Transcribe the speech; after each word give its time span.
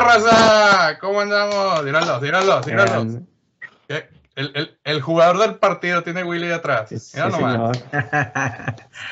raza! 0.00 0.98
¿Cómo 1.00 1.20
andamos? 1.20 1.84
Tíralo, 1.84 2.20
tíralo, 2.20 2.60
tíralo. 2.60 3.02
El, 4.36 4.52
el, 4.54 4.78
el, 4.84 5.00
jugador 5.02 5.38
del 5.38 5.56
partido 5.56 6.02
tiene 6.02 6.24
Willy 6.24 6.46
de 6.46 6.54
atrás. 6.54 6.88
Sí, 6.88 6.96
Mira 7.14 7.28
nomás. 7.28 7.84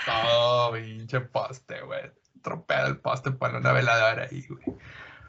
Todo 0.07 0.73
pinche 0.73 1.21
poste, 1.21 1.83
güey. 1.83 2.11
Tropea 2.43 2.87
el 2.87 2.99
poste 2.99 3.33
para 3.33 3.59
una 3.59 3.73
veladora 3.73 4.29
ahí, 4.31 4.47
güey. 4.49 4.79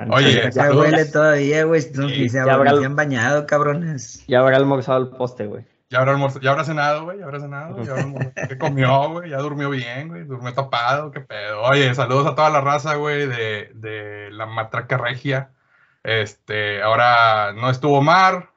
Oye, 0.10 0.50
ya 0.54 0.72
huele 0.72 1.06
todavía, 1.06 1.66
güey. 1.66 1.82
No, 1.96 2.08
sí, 2.08 2.30
se, 2.30 2.40
habrá, 2.40 2.72
han 2.72 2.96
bañado, 2.96 3.46
cabrones. 3.46 4.24
Ya 4.28 4.40
habrá 4.40 4.56
almorzado 4.56 5.00
el 5.00 5.10
poste, 5.10 5.48
güey. 5.48 5.66
Ya 5.90 6.00
habrá, 6.00 6.12
almorzado, 6.12 6.42
ya 6.42 6.52
habrá 6.52 6.64
cenado, 6.64 7.06
güey. 7.06 7.18
Ya 7.18 7.26
habrá 7.26 7.40
cenado. 7.40 7.84
Ya 7.84 7.92
habrá 7.92 8.34
¿Qué 8.48 8.58
comió, 8.58 9.10
güey? 9.10 9.32
Ya 9.32 9.38
durmió 9.38 9.70
bien, 9.70 10.10
güey. 10.10 10.24
Durmió 10.24 10.54
tapado. 10.54 11.12
¿Qué 11.12 11.20
pedo? 11.20 11.62
Oye, 11.64 11.94
saludos 11.96 12.28
a 12.28 12.36
toda 12.36 12.50
la 12.50 12.62
raza, 12.62 12.96
güey, 12.96 13.28
de, 13.28 13.72
de 13.74 14.30
la 14.32 14.46
matraca 14.46 14.98
regia. 14.98 15.52
Este, 16.04 16.82
ahora 16.82 17.54
no 17.54 17.70
estuvo 17.70 18.02
Mar. 18.02 18.52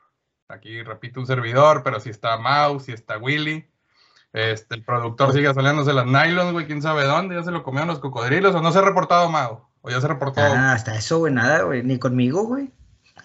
Aquí 0.48 0.82
repito 0.82 1.20
un 1.20 1.27
servidor, 1.27 1.82
pero 1.82 2.00
sí 2.00 2.10
está 2.10 2.36
Mau, 2.36 2.78
sí 2.80 2.92
está 2.92 3.16
Willy. 3.16 3.66
Este, 4.33 4.74
el 4.74 4.84
productor 4.84 5.33
sigue 5.33 5.52
saliéndose 5.52 5.92
las 5.92 6.06
nylons, 6.06 6.52
güey, 6.52 6.66
quién 6.66 6.80
sabe 6.80 7.05
dónde, 7.05 7.34
ya 7.34 7.42
se 7.42 7.50
lo 7.50 7.62
comieron 7.62 7.88
los 7.88 7.98
cocodrilos, 7.98 8.55
o 8.55 8.62
no 8.62 8.72
se 8.72 8.78
ha 8.78 8.83
reportado 8.83 9.28
Mau, 9.30 9.69
o 9.83 9.91
ya 9.91 10.00
se 10.00 10.08
reportó. 10.08 10.41
Ah, 10.41 10.72
hasta 10.72 10.94
eso, 10.94 11.19
güey, 11.19 11.33
nada, 11.33 11.62
güey, 11.62 11.83
ni 11.83 11.98
conmigo, 11.98 12.44
güey. 12.44 12.70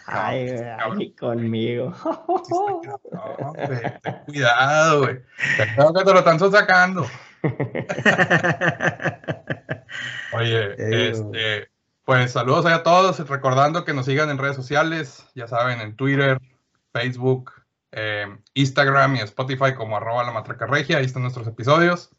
Ay, 0.08 0.48
güey, 0.48 0.98
ni 0.98 1.14
conmigo. 1.14 1.92
cuidado, 4.26 5.02
güey. 5.02 5.20
Creo 5.76 5.94
que 5.94 6.04
te 6.06 6.14
lo 6.14 6.20
están 6.20 6.40
sacando. 6.40 7.06
Oye, 10.34 11.10
este, 11.10 11.70
pues 12.06 12.32
saludos 12.32 12.66
a 12.66 12.84
todos, 12.84 13.20
recordando 13.28 13.84
que 13.84 13.94
nos 13.94 14.06
sigan 14.06 14.30
en 14.30 14.38
redes 14.38 14.56
sociales, 14.56 15.28
ya 15.36 15.46
saben, 15.48 15.82
en 15.82 15.98
Twitter, 15.98 16.40
Facebook, 16.94 17.52
eh, 17.92 18.28
Instagram 18.54 19.18
y 19.18 19.20
Spotify 19.20 19.74
como 19.76 19.98
arroba 19.98 20.24
la 20.24 20.32
matraca 20.32 20.68
regia, 20.68 21.00
ahí 21.00 21.06
están 21.06 21.24
nuestros 21.24 21.48
episodios. 21.48 22.12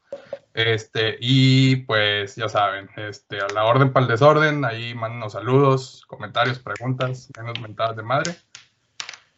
Este, 0.58 1.16
y 1.20 1.76
pues 1.84 2.34
ya 2.34 2.48
saben, 2.48 2.90
este, 2.96 3.38
a 3.38 3.46
la 3.54 3.64
orden 3.64 3.92
para 3.92 4.06
el 4.06 4.10
desorden, 4.10 4.64
ahí 4.64 4.92
mándenos 4.92 5.34
saludos, 5.34 6.02
comentarios, 6.08 6.58
preguntas, 6.58 7.28
menos 7.38 7.60
mentadas 7.60 7.94
de 7.94 8.02
madre. 8.02 8.34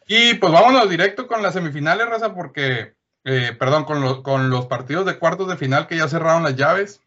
Y 0.07 0.33
pues 0.33 0.51
vámonos 0.51 0.89
directo 0.89 1.27
con 1.27 1.43
las 1.43 1.53
semifinales, 1.53 2.09
raza, 2.09 2.33
porque, 2.33 2.95
eh, 3.23 3.55
perdón, 3.59 3.85
con, 3.85 4.23
con 4.23 4.49
los 4.49 4.65
partidos 4.65 5.05
de 5.05 5.19
cuartos 5.19 5.47
de 5.47 5.57
final 5.57 5.85
que 5.85 5.97
ya 5.97 6.07
cerraron 6.07 6.41
las 6.41 6.55
llaves. 6.55 7.01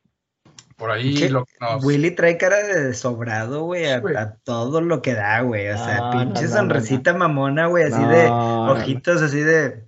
Por 0.77 0.93
ahí 0.93 1.29
lo 1.29 1.45
que 1.45 1.55
nos... 1.59 1.85
Willy 1.85 2.13
trae 2.13 2.39
cara 2.39 2.59
de 2.59 2.95
sobrado, 2.95 3.65
güey, 3.65 3.87
a, 3.91 4.37
todo 4.45 4.81
lo 4.81 5.03
que 5.03 5.15
da, 5.15 5.41
güey. 5.41 5.71
O 5.71 5.77
sea, 5.77 6.13
pinche 6.13 6.47
sonrisita 6.47 7.15
mamona, 7.15 7.67
güey, 7.67 7.83
así 7.83 8.05
de 8.05 8.29
ojitos, 8.31 9.23
así 9.23 9.41
de. 9.41 9.83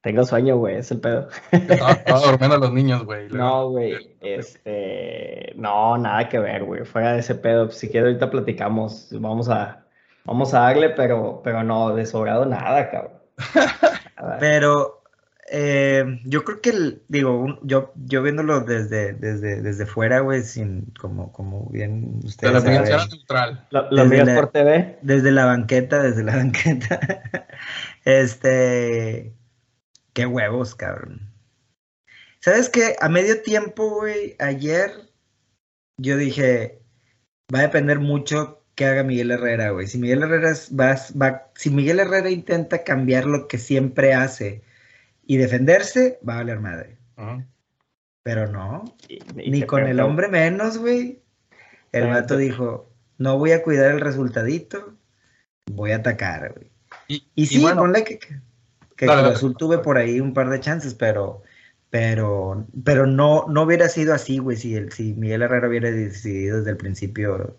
Tengo 0.00 0.24
sueño, 0.24 0.56
güey, 0.56 0.76
es 0.76 0.90
el 0.92 1.00
pedo. 1.00 1.28
Estaba, 1.50 1.94
durmiendo 2.24 2.56
a 2.56 2.58
los 2.58 2.72
niños, 2.72 3.04
güey. 3.04 3.28
No, 3.28 3.70
güey, 3.70 4.16
este. 4.20 5.52
No, 5.56 5.98
nada 5.98 6.28
que 6.28 6.38
ver, 6.38 6.64
güey. 6.64 6.84
Fuera 6.84 7.12
de 7.12 7.18
ese 7.18 7.34
pedo. 7.34 7.70
Si 7.70 7.88
quieres, 7.88 8.08
ahorita 8.08 8.30
platicamos. 8.30 9.08
Vamos 9.12 9.48
a. 9.48 9.84
Vamos 10.24 10.54
a 10.54 10.60
darle, 10.60 10.90
pero, 10.90 11.40
pero 11.42 11.64
no, 11.64 11.94
de 11.94 12.04
sobrado 12.06 12.44
nada, 12.44 12.90
cabrón. 12.90 13.18
pero, 14.38 14.98
eh, 15.50 16.20
yo 16.24 16.44
creo 16.44 16.60
que, 16.60 16.98
digo, 17.08 17.58
yo, 17.62 17.92
yo 17.96 18.22
viéndolo 18.22 18.60
desde, 18.60 19.14
desde, 19.14 19.62
desde 19.62 19.86
fuera, 19.86 20.20
güey, 20.20 20.42
sin, 20.42 20.92
como, 21.00 21.32
como 21.32 21.68
bien 21.70 22.20
ustedes 22.24 22.62
saben. 22.62 22.82
neutral. 22.82 23.66
Lo, 23.70 23.88
por 24.34 24.52
TV. 24.52 24.98
Desde 25.02 25.30
la 25.32 25.46
banqueta, 25.46 26.02
desde 26.02 26.22
la 26.22 26.36
banqueta. 26.36 27.00
este, 28.04 29.32
qué 30.18 30.26
huevos, 30.26 30.74
cabrón. 30.74 31.30
¿Sabes 32.40 32.68
qué? 32.68 32.96
A 33.00 33.08
medio 33.08 33.40
tiempo, 33.40 33.88
güey, 33.88 34.34
ayer, 34.40 34.90
yo 35.96 36.16
dije, 36.16 36.80
va 37.54 37.60
a 37.60 37.62
depender 37.62 38.00
mucho 38.00 38.64
que 38.74 38.84
haga 38.84 39.04
Miguel 39.04 39.30
Herrera, 39.30 39.70
güey. 39.70 39.86
Si 39.86 39.96
Miguel 39.96 40.24
Herrera 40.24 40.54
va, 40.78 40.96
va, 41.22 41.50
si 41.54 41.70
Miguel 41.70 42.00
Herrera 42.00 42.30
intenta 42.30 42.82
cambiar 42.82 43.26
lo 43.26 43.46
que 43.46 43.58
siempre 43.58 44.12
hace, 44.12 44.64
y 45.24 45.36
defenderse 45.36 46.18
va 46.28 46.34
a 46.34 46.38
valer 46.38 46.58
madre. 46.58 46.98
Pero 48.24 48.48
no, 48.48 48.96
ni 49.36 49.62
con 49.62 49.86
el 49.86 50.00
hombre 50.00 50.26
menos, 50.26 50.78
güey. 50.78 51.22
El 51.92 52.08
vato 52.08 52.36
dijo, 52.36 52.90
no 53.18 53.38
voy 53.38 53.52
a 53.52 53.62
cuidar 53.62 53.92
el 53.92 54.00
resultadito, 54.00 54.96
voy 55.70 55.92
a 55.92 55.96
atacar, 55.96 56.54
güey. 56.54 56.72
Y, 57.36 57.46
sí, 57.46 57.60
ponle 57.60 58.02
que, 58.02 58.18
que, 58.98 59.06
Azul 59.06 59.56
tuve 59.56 59.78
por 59.78 59.96
ahí 59.96 60.20
un 60.20 60.34
par 60.34 60.50
de 60.50 60.60
chances, 60.60 60.94
pero 60.94 61.42
pero 61.88 62.66
pero 62.84 63.06
no 63.06 63.46
no 63.48 63.62
hubiera 63.62 63.88
sido 63.88 64.12
así, 64.12 64.38
güey, 64.38 64.58
si, 64.58 64.74
el, 64.74 64.92
si 64.92 65.14
Miguel 65.14 65.40
Herrera 65.40 65.68
hubiera 65.68 65.90
decidido 65.90 66.58
desde 66.58 66.72
el 66.72 66.76
principio. 66.76 67.56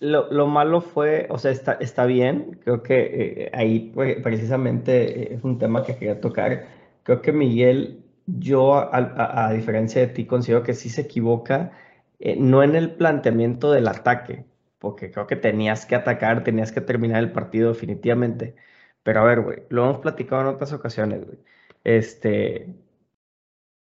Lo, 0.00 0.32
lo 0.32 0.46
malo 0.46 0.80
fue, 0.80 1.26
o 1.30 1.38
sea, 1.38 1.50
está, 1.50 1.74
está 1.74 2.06
bien, 2.06 2.58
creo 2.64 2.82
que 2.82 2.96
eh, 3.44 3.50
ahí 3.52 3.92
pues, 3.94 4.16
precisamente 4.22 5.34
es 5.34 5.44
un 5.44 5.58
tema 5.58 5.84
que 5.84 5.94
quería 5.94 6.22
tocar 6.22 6.64
Creo 7.02 7.22
que 7.22 7.32
Miguel, 7.32 8.04
yo 8.26 8.74
a, 8.76 9.52
diferencia 9.52 10.00
de 10.00 10.08
ti, 10.08 10.26
considero 10.26 10.62
que 10.62 10.74
sí 10.74 10.90
se 10.90 11.02
equivoca, 11.02 11.72
eh, 12.18 12.36
no 12.36 12.62
en 12.62 12.76
el 12.76 12.94
planteamiento 12.94 13.72
del 13.72 13.88
ataque, 13.88 14.44
porque 14.78 15.10
creo 15.10 15.26
que 15.26 15.36
tenías 15.36 15.86
que 15.86 15.96
atacar, 15.96 16.44
tenías 16.44 16.72
que 16.72 16.80
terminar 16.80 17.20
el 17.22 17.32
partido 17.32 17.70
definitivamente. 17.70 18.54
Pero 19.02 19.20
a 19.20 19.24
ver, 19.24 19.40
güey, 19.40 19.62
lo 19.70 19.84
hemos 19.84 19.98
platicado 20.00 20.42
en 20.42 20.48
otras 20.48 20.72
ocasiones, 20.72 21.24
güey. 21.24 21.38
Este, 21.84 22.74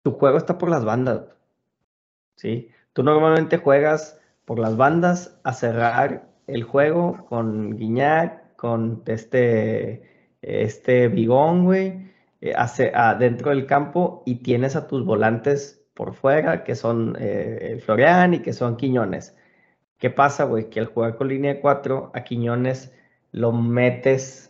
tu 0.02 0.12
juego 0.12 0.38
está 0.38 0.58
por 0.58 0.70
las 0.70 0.84
bandas, 0.84 1.22
¿sí? 2.36 2.70
Tú 2.92 3.02
normalmente 3.02 3.58
juegas 3.58 4.20
por 4.44 4.58
las 4.58 4.76
bandas 4.76 5.38
a 5.44 5.52
cerrar 5.52 6.28
el 6.46 6.62
juego 6.64 7.26
con 7.28 7.76
Guiñac, 7.76 8.56
con 8.56 9.02
este, 9.06 10.02
este 10.42 11.08
Bigón, 11.08 11.64
güey, 11.64 12.12
eh, 12.40 12.54
dentro 13.18 13.50
del 13.50 13.66
campo 13.66 14.22
y 14.26 14.36
tienes 14.36 14.76
a 14.76 14.86
tus 14.86 15.04
volantes 15.04 15.84
por 15.94 16.14
fuera, 16.14 16.64
que 16.64 16.74
son 16.74 17.16
eh, 17.18 17.80
Florian 17.84 18.34
y 18.34 18.38
que 18.40 18.52
son 18.52 18.76
Quiñones. 18.76 19.36
¿Qué 19.98 20.10
pasa, 20.10 20.44
güey? 20.44 20.70
Que 20.70 20.80
al 20.80 20.86
jugar 20.86 21.16
con 21.16 21.28
línea 21.28 21.60
4, 21.60 22.12
a 22.14 22.24
Quiñones 22.24 22.94
lo 23.32 23.52
metes, 23.52 24.47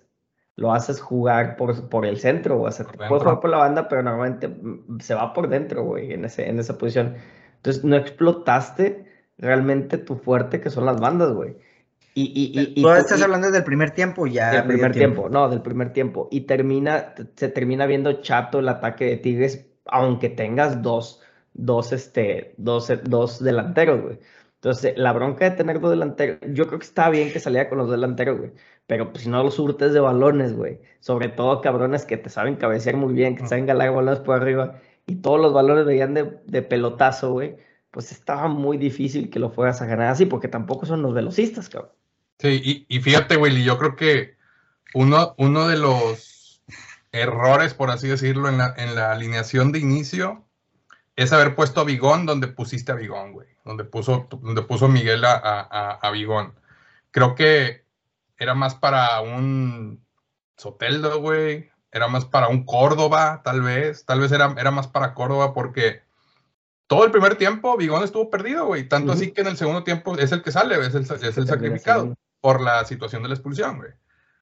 lo 0.59 0.73
haces 0.73 1.01
jugar 1.01 1.57
por, 1.57 1.89
por 1.89 2.05
el 2.05 2.19
centro, 2.19 2.61
o 2.61 2.71
sea, 2.73 2.85
puedes 2.85 3.23
jugar 3.23 3.39
por 3.39 3.49
la 3.49 3.59
banda, 3.59 3.87
pero 3.87 4.03
normalmente 4.03 4.49
mm, 4.49 4.99
se 4.99 5.15
va 5.15 5.33
por 5.33 5.49
dentro, 5.49 5.85
güey, 5.85 6.13
en, 6.13 6.25
ese, 6.25 6.49
en 6.49 6.59
esa 6.59 6.77
posición. 6.77 7.15
Entonces, 7.59 7.85
no 7.85 7.95
explotaste 7.95 9.07
realmente 9.39 9.99
tu 9.99 10.17
fuerte, 10.17 10.61
que 10.61 10.69
son 10.69 10.85
las 10.85 11.01
bandas, 11.01 11.33
güey. 11.33 11.55
Y, 12.15 12.75
y, 12.75 12.83
¿Tú 12.83 12.91
estás 12.91 13.23
hablando 13.23 13.53
del 13.53 13.63
primer 13.63 13.93
tiempo 13.93 14.27
ya? 14.27 14.51
Del 14.51 14.65
primer 14.65 14.91
tiempo. 14.91 15.29
no, 15.29 15.49
del 15.49 15.63
primer 15.63 15.93
tiempo. 15.93 16.27
Y 16.33 16.41
termina, 16.41 17.15
se 17.37 17.49
termina 17.49 17.87
viendo 17.87 18.21
chato 18.21 18.59
el 18.59 18.69
ataque 18.69 19.05
de 19.05 19.17
Tigres, 19.19 19.65
aunque 19.87 20.29
tengas 20.29 20.83
dos, 20.83 21.23
dos, 21.55 21.93
este, 21.93 22.55
dos, 22.57 22.93
dos 23.05 23.39
delanteros, 23.45 24.03
güey. 24.03 24.19
Entonces, 24.61 24.95
la 24.97 25.13
bronca 25.13 25.49
de 25.49 25.57
tener 25.57 25.79
dos 25.79 25.91
delanteros, 25.91 26.39
yo 26.53 26.67
creo 26.67 26.81
que 26.81 26.87
está 26.87 27.11
bien 27.11 27.33
que 27.33 27.39
saliera 27.39 27.69
con 27.69 27.79
los 27.79 27.89
delanteros, 27.91 28.39
güey. 28.39 28.51
Pero 28.89 29.13
pues 29.13 29.23
si 29.23 29.31
no 29.31 29.43
los 29.45 29.55
surtes 29.55 29.93
de 29.93 30.01
balones, 30.01 30.57
güey. 30.57 30.81
Sobre 30.99 31.29
todo 31.29 31.61
cabrones 31.61 32.05
que 32.05 32.17
te 32.17 32.29
saben 32.29 32.57
cabecear 32.57 32.97
muy 32.97 33.15
bien, 33.15 33.37
que 33.37 33.43
te 33.43 33.49
saben 33.49 33.67
galar 33.67 33.93
balones 33.93 34.19
por 34.19 34.41
arriba. 34.41 34.81
Y 35.07 35.17
todos 35.17 35.41
los 35.41 35.53
balones 35.53 35.87
veían 35.87 36.13
de, 36.15 36.39
de 36.47 36.63
pelotazo, 36.63 37.33
güey. 37.33 37.57
Pues 37.93 38.11
estaba 38.11 38.49
muy 38.49 38.79
difícil 38.79 39.31
que 39.31 39.39
lo 39.39 39.51
fueras 39.51 39.81
a 39.81 39.87
ganar 39.87 40.09
así, 40.09 40.27
porque 40.27 40.49
tampoco 40.49 40.87
son 40.87 41.03
los 41.03 41.15
velocistas, 41.15 41.69
cabrón. 41.69 41.93
Sí, 42.41 42.87
y, 42.89 43.01
fíjate, 43.01 43.37
Willy, 43.37 43.65
yo 43.65 43.79
creo 43.79 43.95
que 43.95 44.37
uno, 44.95 45.35
uno 45.39 45.69
de 45.69 45.77
los 45.77 46.63
errores, 47.13 47.75
por 47.75 47.91
así 47.91 48.09
decirlo, 48.09 48.49
en 48.49 48.59
la, 48.59 48.75
en 48.77 48.95
la 48.95 49.13
alineación 49.13 49.71
de 49.71 49.79
inicio 49.79 50.45
es 51.17 51.33
haber 51.33 51.55
puesto 51.55 51.81
a 51.81 51.85
Bigón 51.85 52.27
donde 52.27 52.47
pusiste 52.49 52.93
a 52.93 52.95
Bigón, 52.97 53.33
güey. 53.33 53.49
Donde 53.69 53.85
puso, 53.85 54.27
donde 54.31 54.63
puso 54.63 54.89
Miguel 54.89 55.25
a, 55.27 55.35
a, 55.35 55.91
a 56.01 56.11
Bigón. 56.11 56.55
Creo 57.11 57.35
que 57.35 57.85
era 58.39 58.55
más 58.55 58.75
para 58.75 59.21
un 59.21 60.03
Soteldo, 60.57 61.21
güey. 61.21 61.71
Era 61.93 62.09
más 62.09 62.25
para 62.25 62.49
un 62.49 62.65
Córdoba, 62.65 63.43
tal 63.45 63.61
vez. 63.61 64.07
Tal 64.07 64.21
vez 64.21 64.33
era, 64.33 64.55
era 64.59 64.71
más 64.71 64.89
para 64.89 65.13
Córdoba 65.13 65.53
porque 65.53 66.03
todo 66.87 67.05
el 67.05 67.11
primer 67.11 67.37
tiempo 67.37 67.77
Bigón 67.77 68.03
estuvo 68.03 68.31
perdido, 68.31 68.67
güey. 68.67 68.89
Tanto 68.89 69.13
así 69.13 69.33
que 69.33 69.43
en 69.43 69.49
el 69.49 69.59
segundo 69.59 69.85
tiempo 69.85 70.17
es 70.17 70.33
el 70.33 70.43
que 70.43 70.51
sale, 70.51 70.75
es 70.81 70.95
el, 70.95 71.03
es 71.03 71.37
el 71.37 71.47
sacrificado 71.47 72.15
por 72.41 72.63
la 72.63 72.85
situación 72.87 73.23
de 73.23 73.29
la 73.29 73.35
expulsión, 73.35 73.77
güey. 73.77 73.93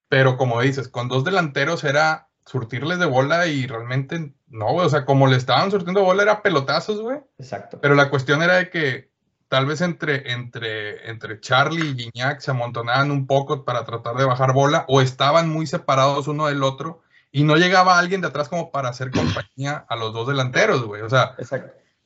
Pero 0.09 0.37
como 0.37 0.61
dices, 0.61 0.89
con 0.89 1.09
dos 1.09 1.25
delanteros 1.25 1.83
era 1.83 2.29
surtirles 2.45 3.01
de 3.01 3.07
bola 3.07 3.49
y 3.49 3.67
realmente 3.67 4.33
no, 4.47 4.73
güey. 4.73 4.87
O 4.87 4.89
sea, 4.91 5.05
como 5.05 5.27
le 5.27 5.37
estaban 5.37 5.71
surtiendo 5.71 6.05
bola 6.05 6.23
era 6.23 6.43
pelotazos, 6.43 7.01
güey. 7.01 7.19
Exacto. 7.39 7.81
Pero 7.81 7.95
la 7.95 8.11
cuestión 8.11 8.43
era 8.43 8.55
de 8.55 8.71
que 8.71 9.11
tal 9.57 9.65
vez 9.65 9.81
entre, 9.81 10.33
entre, 10.33 11.09
entre 11.09 11.41
Charlie 11.41 11.89
y 11.89 11.95
Gignac 11.95 12.41
se 12.41 12.51
amontonaban 12.51 13.11
un 13.11 13.27
poco 13.27 13.65
para 13.65 13.87
tratar 13.87 14.15
de 14.17 14.27
bajar 14.27 14.53
bola 14.53 14.85
o 14.87 15.01
estaban 15.01 15.49
muy 15.49 15.67
separados 15.67 16.29
uno 16.29 16.49
del 16.49 16.63
otro 16.63 17.01
y 17.33 17.43
no 17.43 17.57
llegaba 17.57 17.99
alguien 17.99 18.21
de 18.21 18.27
atrás 18.27 18.51
como 18.51 18.71
para 18.71 18.91
hacer 18.91 19.11
compañía 19.11 19.87
a 19.89 19.97
los 19.97 20.13
dos 20.13 20.29
delanteros, 20.29 20.85
güey. 20.85 21.01
O 21.01 21.09
sea, 21.09 21.37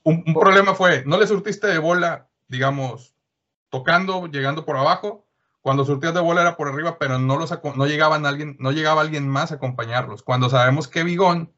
un, 0.05 0.23
un, 0.25 0.33
problema 0.33 0.77
fue, 0.77 1.03
no 1.07 1.19
le 1.19 1.27
surtiste 1.27 1.67
de 1.67 1.79
bola, 1.79 2.29
digamos, 2.47 3.17
tocando, 3.69 4.29
llegando 4.29 4.65
por 4.65 4.77
abajo. 4.77 5.27
Cuando 5.61 5.85
surtías 5.85 6.15
de 6.15 6.21
bola 6.21 6.43
era 6.43 6.57
por 6.57 6.69
arriba, 6.69 6.99
pero 7.01 7.19
no, 7.19 7.37
los, 7.37 7.53
no, 7.75 7.87
llegaban 7.89 8.27
alguien, 8.27 8.59
no 8.61 8.71
llegaba 8.71 9.01
alguien 9.01 9.29
más 9.29 9.51
a 9.51 9.57
acompañarlos. 9.57 10.23
Cuando 10.23 10.51
sabemos 10.51 10.87
que 10.87 11.03
Bigón 11.03 11.53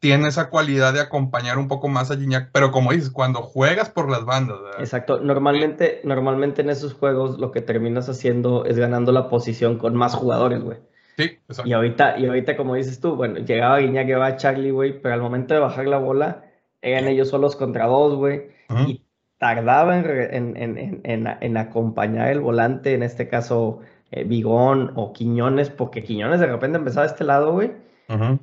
tiene 0.00 0.28
esa 0.28 0.50
cualidad 0.50 0.92
de 0.92 1.00
acompañar 1.00 1.58
un 1.58 1.68
poco 1.68 1.88
más 1.88 2.10
a 2.10 2.16
Gignac, 2.16 2.50
pero 2.52 2.72
como 2.72 2.92
dices, 2.92 3.10
cuando 3.10 3.40
juegas 3.40 3.88
por 3.88 4.10
las 4.10 4.24
bandas. 4.24 4.58
Exacto, 4.78 5.20
normalmente, 5.20 6.00
normalmente 6.04 6.62
en 6.62 6.70
esos 6.70 6.94
juegos 6.94 7.38
lo 7.38 7.52
que 7.52 7.60
terminas 7.60 8.08
haciendo 8.08 8.64
es 8.64 8.78
ganando 8.78 9.12
la 9.12 9.28
posición 9.28 9.78
con 9.78 9.94
más 9.94 10.14
jugadores, 10.14 10.62
güey. 10.62 10.78
Sí, 11.16 11.24
exacto. 11.48 11.68
Y 11.68 11.72
ahorita, 11.72 12.18
y 12.18 12.26
ahorita, 12.26 12.56
como 12.56 12.74
dices 12.74 13.00
tú, 13.00 13.14
bueno, 13.14 13.38
llegaba 13.38 13.78
Guiñac, 13.78 14.06
llegaba 14.06 14.36
Charlie, 14.36 14.70
güey, 14.70 15.00
pero 15.00 15.14
al 15.14 15.20
momento 15.20 15.54
de 15.54 15.60
bajar 15.60 15.86
la 15.86 15.98
bola, 15.98 16.44
eran 16.82 17.06
ellos 17.06 17.28
solos 17.28 17.56
contra 17.56 17.86
dos, 17.86 18.16
güey, 18.16 18.50
y 18.86 19.04
tardaba 19.38 19.98
en, 19.98 20.56
en, 20.56 21.00
en, 21.04 21.26
en, 21.40 21.56
acompañar 21.56 22.28
el 22.28 22.40
volante, 22.40 22.94
en 22.94 23.02
este 23.02 23.28
caso 23.28 23.80
eh, 24.10 24.24
Bigón 24.24 24.92
o 24.96 25.12
Quiñones, 25.12 25.70
porque 25.70 26.02
Quiñones 26.02 26.40
de 26.40 26.46
repente 26.46 26.78
empezaba 26.78 27.06
de 27.06 27.12
este 27.12 27.24
lado, 27.24 27.52
güey, 27.52 27.72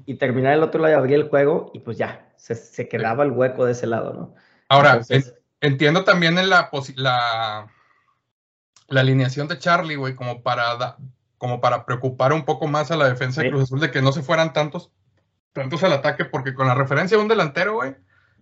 y 0.06 0.16
terminaba 0.16 0.56
el 0.56 0.64
otro 0.64 0.82
lado 0.82 0.94
y 0.94 0.98
abría 0.98 1.18
el 1.18 1.30
juego 1.30 1.72
y 1.74 1.80
pues 1.80 1.98
ya, 1.98 2.30
se, 2.38 2.56
se 2.56 2.88
quedaba 2.88 3.24
el 3.24 3.32
hueco 3.32 3.66
de 3.66 3.74
ese 3.74 3.88
lado, 3.88 4.14
¿no? 4.14 4.36
Ahora, 4.70 5.02
entiendo 5.62 6.04
también 6.04 6.38
en 6.38 6.50
la, 6.50 6.70
la, 6.96 7.68
la 8.88 9.02
alineación 9.02 9.48
de 9.48 9.60
Charlie, 9.60 9.96
güey, 9.96 10.16
como 10.16 10.42
para, 10.42 10.98
como 11.38 11.60
para 11.60 11.86
preocupar 11.86 12.34
un 12.34 12.46
poco 12.46 12.68
más 12.68 12.92
a 12.92 12.98
la 12.98 13.10
defensa 13.10 13.42
de 13.42 13.50
Cruz 13.50 13.64
Azul 13.64 13.80
de 13.80 13.92
que 13.92 14.02
no 14.02 14.12
se 14.12 14.22
fueran 14.22 14.54
tantos, 14.54 14.92
tantos 15.54 15.84
al 15.84 15.94
ataque, 15.94 16.26
porque 16.26 16.54
con 16.54 16.68
la 16.68 16.76
referencia 16.76 17.18
de 17.18 17.24
un 17.24 17.30
delantero, 17.30 17.74
güey, 17.76 17.96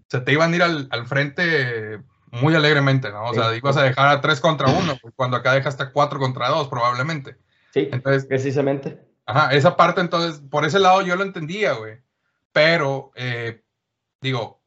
se 0.08 0.20
te 0.20 0.32
iban 0.32 0.54
a 0.54 0.56
ir 0.56 0.64
al, 0.64 0.88
al 0.92 1.08
frente 1.08 2.02
muy 2.32 2.54
alegremente, 2.54 3.10
¿no? 3.12 3.26
O 3.26 3.34
sea, 3.34 3.56
ibas 3.56 3.78
a 3.78 3.84
dejar 3.84 4.10
a 4.10 4.22
tres 4.22 4.40
contra 4.40 4.68
uno, 4.68 4.98
cuando 5.16 5.38
acá 5.38 5.54
dejaste 5.54 5.92
cuatro 5.92 6.20
contra 6.20 6.50
dos, 6.50 6.68
probablemente. 6.68 7.38
Sí, 7.74 7.90
entonces, 7.92 8.26
precisamente. 8.26 9.00
Ajá, 9.26 9.54
esa 9.54 9.76
parte, 9.76 10.02
entonces, 10.02 10.42
por 10.50 10.66
ese 10.66 10.80
lado 10.80 11.02
yo 11.02 11.16
lo 11.16 11.24
entendía, 11.24 11.74
güey. 11.74 12.00
Pero, 12.52 13.12
eh, 13.16 13.64
digo, 14.22 14.62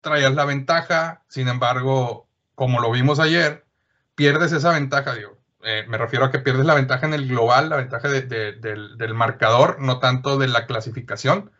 traías 0.00 0.34
la 0.34 0.44
ventaja, 0.44 1.24
sin 1.28 1.48
embargo, 1.48 2.28
como 2.54 2.80
lo 2.80 2.90
vimos 2.90 3.18
ayer, 3.18 3.66
pierdes 4.14 4.52
esa 4.52 4.72
ventaja, 4.72 5.14
digo. 5.14 5.36
Eh, 5.64 5.84
me 5.88 5.98
refiero 5.98 6.24
a 6.24 6.30
que 6.30 6.38
pierdes 6.38 6.64
la 6.64 6.74
ventaja 6.74 7.06
en 7.06 7.14
el 7.14 7.26
global, 7.26 7.68
la 7.68 7.76
ventaja 7.76 8.08
del, 8.08 9.14
marcador, 9.14 9.80
no 9.80 9.98
tanto 9.98 10.38
de 10.38 10.46
la 10.46 10.66
clasificación. 10.66 11.50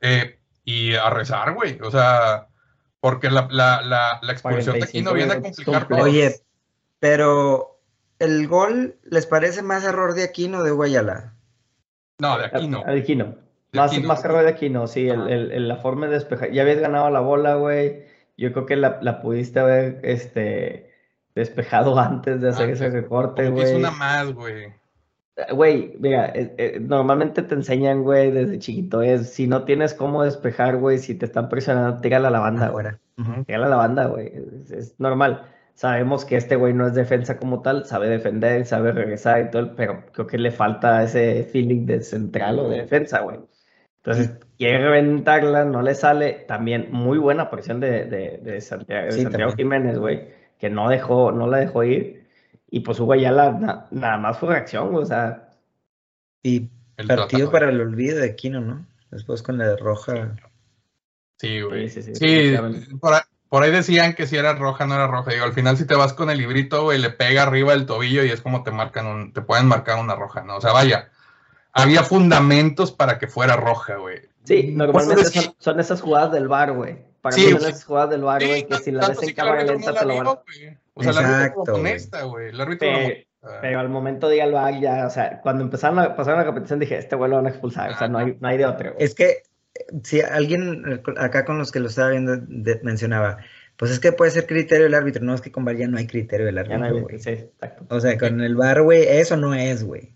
Eh, 0.00 0.38
y 0.64 0.94
a 0.94 1.10
rezar, 1.10 1.52
güey. 1.52 1.78
O 1.82 1.90
sea, 1.90 2.48
porque 3.00 3.30
la, 3.30 3.48
la, 3.50 3.82
la, 3.82 4.20
la 4.22 4.32
expulsión 4.32 4.78
de 4.78 4.84
Aquino 4.84 5.12
viene 5.12 5.34
a 5.34 5.40
complicar 5.40 5.86
todo. 5.86 6.02
Oye, 6.02 6.40
pero 6.98 7.80
¿el 8.18 8.48
gol 8.48 8.96
les 9.02 9.26
parece 9.26 9.62
más 9.62 9.84
error 9.84 10.14
de 10.14 10.24
Aquino 10.24 10.60
o 10.60 10.62
de 10.62 10.70
Guayala? 10.70 11.34
No, 12.22 12.38
de 12.38 12.46
Aquino. 12.46 12.84
De 12.84 13.00
Aquino. 13.00 13.34
Más, 13.72 14.00
más 14.02 14.24
error 14.24 14.44
de 14.44 14.50
Aquino, 14.50 14.86
sí, 14.86 15.08
el, 15.08 15.28
el, 15.28 15.66
la 15.66 15.76
forma 15.76 16.06
de 16.06 16.12
despejar. 16.14 16.52
Ya 16.52 16.62
habías 16.62 16.78
ganado 16.78 17.10
la 17.10 17.18
bola, 17.18 17.56
güey. 17.56 18.04
Yo 18.36 18.52
creo 18.52 18.64
que 18.64 18.76
la, 18.76 19.00
la 19.02 19.20
pudiste 19.20 19.58
haber 19.58 19.98
este, 20.04 20.92
despejado 21.34 21.98
antes 21.98 22.40
de 22.40 22.50
hacer 22.50 22.70
ese 22.70 22.90
recorte, 22.90 23.50
güey. 23.50 23.64
Es 23.64 23.72
una 23.74 23.90
más, 23.90 24.32
güey. 24.32 24.72
Güey, 25.52 25.96
mira, 25.98 26.26
eh, 26.26 26.54
eh, 26.58 26.78
normalmente 26.80 27.42
te 27.42 27.56
enseñan, 27.56 28.04
güey, 28.04 28.30
desde 28.30 28.60
chiquito, 28.60 29.02
es 29.02 29.32
si 29.32 29.48
no 29.48 29.64
tienes 29.64 29.94
cómo 29.94 30.22
despejar, 30.22 30.76
güey, 30.76 30.98
si 30.98 31.16
te 31.16 31.26
están 31.26 31.48
presionando, 31.48 32.00
tírala 32.00 32.28
a 32.28 32.30
la 32.30 32.38
banda, 32.38 32.68
güey. 32.68 32.86
Tírala 33.46 33.66
a 33.66 33.70
la 33.70 33.76
banda, 33.76 34.06
güey. 34.06 34.32
Es, 34.70 34.94
normal. 35.00 35.51
Sabemos 35.74 36.24
que 36.24 36.36
este 36.36 36.56
güey 36.56 36.74
no 36.74 36.86
es 36.86 36.94
defensa 36.94 37.38
como 37.38 37.62
tal, 37.62 37.86
sabe 37.86 38.08
defender, 38.08 38.66
sabe 38.66 38.92
regresar 38.92 39.46
y 39.46 39.50
todo, 39.50 39.74
pero 39.74 40.04
creo 40.12 40.26
que 40.26 40.38
le 40.38 40.50
falta 40.50 41.02
ese 41.02 41.44
feeling 41.44 41.86
de 41.86 42.02
central 42.02 42.58
o 42.58 42.68
de 42.68 42.78
defensa, 42.78 43.20
güey. 43.20 43.40
Entonces, 43.96 44.32
quiere 44.58 44.78
reventarla, 44.78 45.64
no 45.64 45.80
le 45.80 45.94
sale. 45.94 46.44
También 46.48 46.88
muy 46.90 47.18
buena 47.18 47.50
presión 47.50 47.80
de, 47.80 48.04
de, 48.04 48.38
de 48.42 48.60
Santiago 48.60 49.52
Jiménez, 49.56 49.98
güey, 49.98 50.28
que 50.58 50.70
no 50.70 50.88
dejó, 50.88 51.32
no 51.32 51.46
la 51.46 51.58
dejó 51.58 51.84
ir 51.84 52.22
y 52.74 52.80
pues 52.80 52.98
Hugo 52.98 53.14
ya 53.14 53.30
la, 53.30 53.86
nada 53.90 54.16
más 54.16 54.38
fue 54.38 54.48
reacción, 54.48 54.94
o 54.94 55.04
sea. 55.04 55.50
Y 56.42 56.70
el 56.96 57.06
partido 57.06 57.50
para 57.50 57.68
el 57.68 57.78
olvido 57.78 58.18
de 58.18 58.30
Aquino, 58.30 58.62
¿no? 58.62 58.86
Después 59.10 59.42
con 59.42 59.58
la 59.58 59.68
de 59.68 59.76
roja. 59.76 60.34
Sí, 61.38 61.60
güey. 61.60 61.90
Sí, 61.90 62.02
sí, 62.02 62.14
sí, 62.14 62.56
por, 62.98 63.12
ahí, 63.12 63.20
decían 63.60 64.14
que 64.14 64.26
si 64.26 64.36
era 64.36 64.54
roja, 64.54 64.86
no 64.86 64.94
era 64.94 65.06
roja. 65.06 65.32
Digo, 65.32 65.44
al 65.44 65.52
final 65.52 65.76
si 65.76 65.86
te 65.86 65.94
vas 65.94 66.14
con 66.14 66.30
el 66.30 66.38
librito, 66.38 66.84
güey, 66.84 66.98
le 66.98 67.10
pega 67.10 67.42
arriba 67.42 67.74
el 67.74 67.86
tobillo 67.86 68.24
y 68.24 68.30
es 68.30 68.40
como 68.40 68.62
te 68.62 68.70
marcan 68.70 69.06
un, 69.06 69.32
te 69.32 69.42
pueden 69.42 69.66
marcar 69.66 69.98
una 69.98 70.14
roja, 70.14 70.42
¿no? 70.42 70.56
O 70.56 70.60
sea, 70.60 70.72
vaya, 70.72 71.10
había 71.72 72.02
fundamentos 72.02 72.92
para 72.92 73.18
que 73.18 73.26
fuera 73.26 73.56
roja, 73.56 73.96
güey. 73.96 74.20
Sí, 74.44 74.72
normalmente 74.74 75.24
son, 75.58 75.78
esas 75.80 76.00
jugadas 76.00 76.32
del 76.32 76.48
bar, 76.48 76.72
güey. 76.72 76.98
Para 77.20 77.36
mí 77.36 77.42
son 77.42 77.56
esas 77.56 77.84
jugadas 77.84 78.10
del 78.10 78.22
bar, 78.22 78.44
güey, 78.44 78.66
que 78.66 78.78
si 78.78 78.90
la 78.90 79.08
ves 79.08 79.22
en 79.22 79.34
cámara 79.34 79.64
lenta 79.64 79.94
te 79.94 80.04
lo 80.04 80.16
van. 80.16 80.26
O 80.94 81.02
sea, 81.02 81.12
Exacto, 81.12 81.76
el 81.76 81.86
árbitro 81.86 82.28
güey. 82.28 82.48
El 82.48 82.60
árbitro 82.60 82.88
pero, 83.60 83.80
al 83.80 83.88
momento 83.88 84.28
de 84.28 84.36
ir 84.36 84.42
al 84.42 84.52
bar 84.52 84.78
ya, 84.78 85.04
o 85.06 85.10
sea, 85.10 85.40
cuando 85.40 85.64
empezaron 85.64 85.98
a 85.98 86.14
pasar 86.14 86.36
la 86.36 86.46
competición 86.46 86.78
dije, 86.78 86.96
este 86.96 87.16
güey 87.16 87.28
lo 87.28 87.36
van 87.36 87.46
a 87.46 87.48
expulsar, 87.48 87.90
o 87.90 87.98
sea, 87.98 88.06
no 88.06 88.18
hay, 88.18 88.36
no 88.38 88.48
hay 88.48 88.56
de 88.56 88.66
otro. 88.66 88.94
Es 88.98 89.16
que 89.16 89.42
si 90.02 90.20
alguien 90.20 91.02
acá 91.16 91.44
con 91.44 91.58
los 91.58 91.72
que 91.72 91.80
lo 91.80 91.88
estaba 91.88 92.10
viendo 92.10 92.38
mencionaba, 92.82 93.38
pues 93.76 93.90
es 93.90 94.00
que 94.00 94.12
puede 94.12 94.30
ser 94.30 94.46
criterio 94.46 94.84
del 94.84 94.94
árbitro, 94.94 95.24
no 95.24 95.34
es 95.34 95.40
que 95.40 95.50
con 95.50 95.64
VAR 95.64 95.76
ya 95.76 95.88
no 95.88 95.98
hay 95.98 96.06
criterio 96.06 96.46
del 96.46 96.58
árbitro, 96.58 97.00
güey. 97.00 97.18
Sí, 97.18 97.30
exacto. 97.30 97.84
O 97.88 98.00
sea, 98.00 98.16
con 98.18 98.40
el 98.40 98.54
VAR, 98.54 98.82
güey, 98.82 99.02
eso 99.08 99.36
no 99.36 99.54
es, 99.54 99.82
güey. 99.84 100.14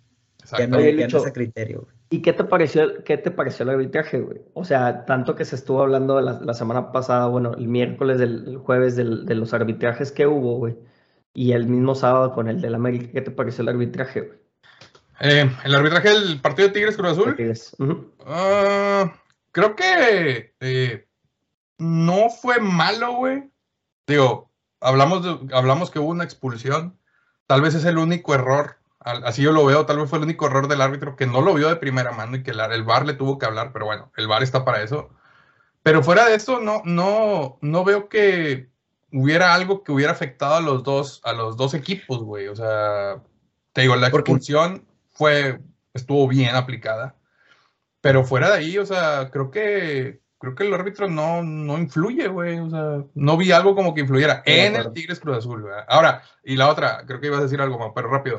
Ya 0.58 0.66
no, 0.66 0.80
ya 0.80 1.08
no 1.08 1.24
es 1.24 1.32
criterio, 1.32 1.82
güey. 1.82 1.96
¿Y 2.08 2.22
qué 2.22 2.32
te 2.32 2.44
pareció, 2.44 3.02
qué 3.02 3.18
te 3.18 3.32
pareció 3.32 3.64
el 3.64 3.70
arbitraje, 3.70 4.20
güey? 4.20 4.40
O 4.54 4.64
sea, 4.64 5.04
tanto 5.06 5.34
que 5.34 5.44
se 5.44 5.56
estuvo 5.56 5.82
hablando 5.82 6.20
la, 6.20 6.40
la 6.40 6.54
semana 6.54 6.92
pasada, 6.92 7.26
bueno, 7.26 7.54
el 7.54 7.66
miércoles, 7.66 8.19
del, 8.19 8.44
el 8.46 8.56
jueves, 8.58 8.94
del, 8.94 9.26
de 9.26 9.34
los 9.34 9.52
arbitrajes 9.52 10.12
que 10.12 10.26
hubo, 10.26 10.58
güey. 10.58 10.76
Y 11.34 11.52
el 11.52 11.66
mismo 11.66 11.96
sábado 11.96 12.32
con 12.32 12.48
el 12.48 12.60
del 12.60 12.76
América, 12.76 13.08
¿qué 13.12 13.22
te 13.22 13.32
pareció 13.32 13.62
el 13.62 13.70
arbitraje, 13.70 14.20
güey? 14.20 14.38
Eh, 15.20 15.50
el 15.64 15.74
arbitraje 15.74 16.10
del 16.10 16.41
partido 16.41 16.69
de 16.69 16.74
Tigres 16.74 16.96
Cruz 16.96 17.10
Azul. 17.10 17.36
Ah, 18.24 19.12
creo 19.56 19.75
que 19.75 20.55
eh, 20.60 21.08
no 21.79 22.29
fue 22.31 22.60
malo, 22.60 23.15
güey. 23.15 23.51
Digo, 24.06 24.53
hablamos, 24.81 25.25
de, 25.25 25.56
hablamos 25.56 25.91
que 25.91 25.98
hubo 25.98 26.10
una 26.10 26.25
expulsión. 26.25 27.01
Tal 27.46 27.63
vez 27.63 27.75
es 27.75 27.84
el 27.84 27.98
único 27.98 28.34
error 28.34 28.77
así 29.06 29.43
yo 29.43 29.53
lo 29.53 29.65
veo, 29.65 29.86
tal 29.86 29.98
vez 29.98 30.10
fue 30.10 30.19
el 30.19 30.25
único 30.25 30.46
error 30.46 30.69
del 30.69 30.81
árbitro 30.81 31.17
que 31.17 31.27
no 31.27 31.41
lo 31.41 31.55
vio 31.55 31.69
de 31.69 31.77
primera 31.77 32.13
mano 32.13 32.36
y 32.36 32.43
que 32.43 32.51
el, 32.51 32.84
VAR 32.84 33.06
le 33.06 33.15
tuvo 33.15 33.39
que 33.39 33.46
hablar, 33.46 33.72
pero 33.72 33.86
bueno, 33.86 34.10
el 34.17 34.27
VAR 34.27 34.43
está 34.43 34.65
para 34.65 34.82
eso. 34.82 35.10
Pero 35.82 36.03
fuera 36.03 36.27
de 36.27 36.34
eso, 36.34 36.60
no, 36.60 36.82
no, 36.84 37.58
no 37.60 37.84
veo 37.84 38.08
que 38.08 38.69
hubiera 39.13 39.55
algo 39.55 39.84
que 39.84 39.93
hubiera 39.93 40.13
afectado 40.13 40.56
a 40.56 40.60
los 40.60 40.82
dos, 40.82 41.20
a 41.25 41.32
los 41.32 41.56
dos 41.56 41.75
equipos, 41.75 42.25
güey. 42.25 42.48
O 42.48 42.56
sea, 42.56 43.22
te 43.72 43.82
digo, 43.82 43.94
la 43.94 44.08
expulsión 44.08 44.84
fue, 45.15 45.60
estuvo 45.94 46.27
bien 46.27 46.56
aplicada. 46.56 47.15
Pero 48.06 48.22
fuera 48.22 48.51
de 48.51 48.58
ahí, 48.58 48.79
o 48.79 48.86
sea, 48.86 49.31
creo 49.32 49.51
que 49.51 50.20
creo 50.39 50.55
que 50.55 50.63
el 50.63 50.72
árbitro 50.72 51.08
no, 51.08 51.43
no 51.43 51.77
influye, 51.77 52.29
güey. 52.29 52.56
O 52.60 52.70
sea, 52.70 53.05
no 53.15 53.36
vi 53.36 53.51
algo 53.51 53.75
como 53.75 53.94
que 53.94 54.03
influyera 54.03 54.44
en 54.46 54.77
el 54.77 54.93
Tigres 54.93 55.19
Cruz 55.19 55.39
Azul. 55.39 55.63
güey. 55.63 55.75
Ahora, 55.89 56.22
y 56.44 56.55
la 56.55 56.69
otra, 56.69 57.05
creo 57.05 57.19
que 57.19 57.27
ibas 57.27 57.41
a 57.41 57.43
decir 57.43 57.60
algo 57.60 57.81
más, 57.81 57.91
pero 57.96 58.08
rápido. 58.08 58.39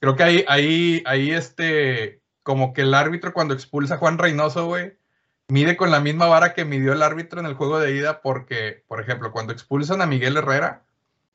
Creo 0.00 0.16
que 0.16 0.22
ahí, 0.22 0.44
ahí, 0.48 1.02
ahí, 1.04 1.32
este, 1.32 2.22
como 2.42 2.72
que 2.72 2.80
el 2.80 2.94
árbitro 2.94 3.34
cuando 3.34 3.52
expulsa 3.52 3.96
a 3.96 3.98
Juan 3.98 4.16
Reynoso, 4.16 4.64
güey, 4.64 4.96
mide 5.48 5.76
con 5.76 5.90
la 5.90 6.00
misma 6.00 6.24
vara 6.24 6.54
que 6.54 6.64
midió 6.64 6.94
el 6.94 7.02
árbitro 7.02 7.40
en 7.40 7.46
el 7.46 7.56
juego 7.56 7.80
de 7.80 7.94
ida, 7.94 8.22
porque, 8.22 8.84
por 8.88 9.02
ejemplo, 9.02 9.32
cuando 9.32 9.52
expulsan 9.52 10.00
a 10.00 10.06
Miguel 10.06 10.38
Herrera, 10.38 10.84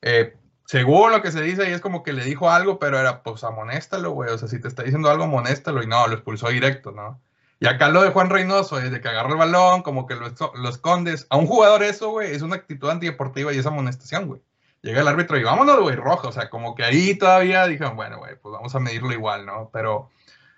eh, 0.01 0.35
según 0.65 1.11
lo 1.11 1.21
que 1.21 1.31
se 1.31 1.43
dice, 1.43 1.67
ahí 1.67 1.73
es 1.73 1.81
como 1.81 2.01
que 2.01 2.13
le 2.13 2.25
dijo 2.25 2.49
algo, 2.49 2.79
pero 2.79 2.99
era, 2.99 3.21
pues, 3.21 3.43
amonéstalo, 3.43 4.09
güey. 4.09 4.31
O 4.31 4.37
sea, 4.39 4.47
si 4.47 4.59
te 4.59 4.67
está 4.67 4.81
diciendo 4.81 5.11
algo, 5.11 5.25
amonéstalo. 5.25 5.83
Y 5.83 5.87
no, 5.87 6.07
lo 6.07 6.15
expulsó 6.15 6.49
directo, 6.49 6.91
¿no? 6.91 7.21
Y 7.59 7.67
acá 7.67 7.89
lo 7.89 8.01
de 8.01 8.11
Juan 8.11 8.29
Reynoso, 8.29 8.79
es 8.79 8.91
de 8.91 9.01
que 9.01 9.09
agarra 9.09 9.31
el 9.31 9.37
balón, 9.37 9.81
como 9.81 10.07
que 10.07 10.15
lo, 10.15 10.27
lo 10.55 10.69
escondes. 10.69 11.27
A 11.29 11.37
un 11.37 11.45
jugador 11.45 11.83
eso, 11.83 12.11
güey, 12.11 12.31
es 12.33 12.41
una 12.41 12.55
actitud 12.55 12.89
antideportiva 12.89 13.53
y 13.53 13.57
es 13.57 13.65
amonestación, 13.65 14.27
güey 14.27 14.41
llega 14.81 15.01
el 15.01 15.07
árbitro 15.07 15.37
y 15.37 15.43
vámonos, 15.43 15.79
güey, 15.79 15.95
rojo. 15.95 16.29
O 16.29 16.31
sea, 16.31 16.49
como 16.49 16.75
que 16.75 16.83
ahí 16.83 17.15
todavía 17.15 17.67
dijeron, 17.67 17.95
bueno, 17.95 18.19
güey, 18.19 18.35
pues 18.41 18.53
vamos 18.53 18.73
a 18.75 18.79
medirlo 18.79 19.11
igual, 19.11 19.45
¿no? 19.45 19.69
Pero, 19.71 20.09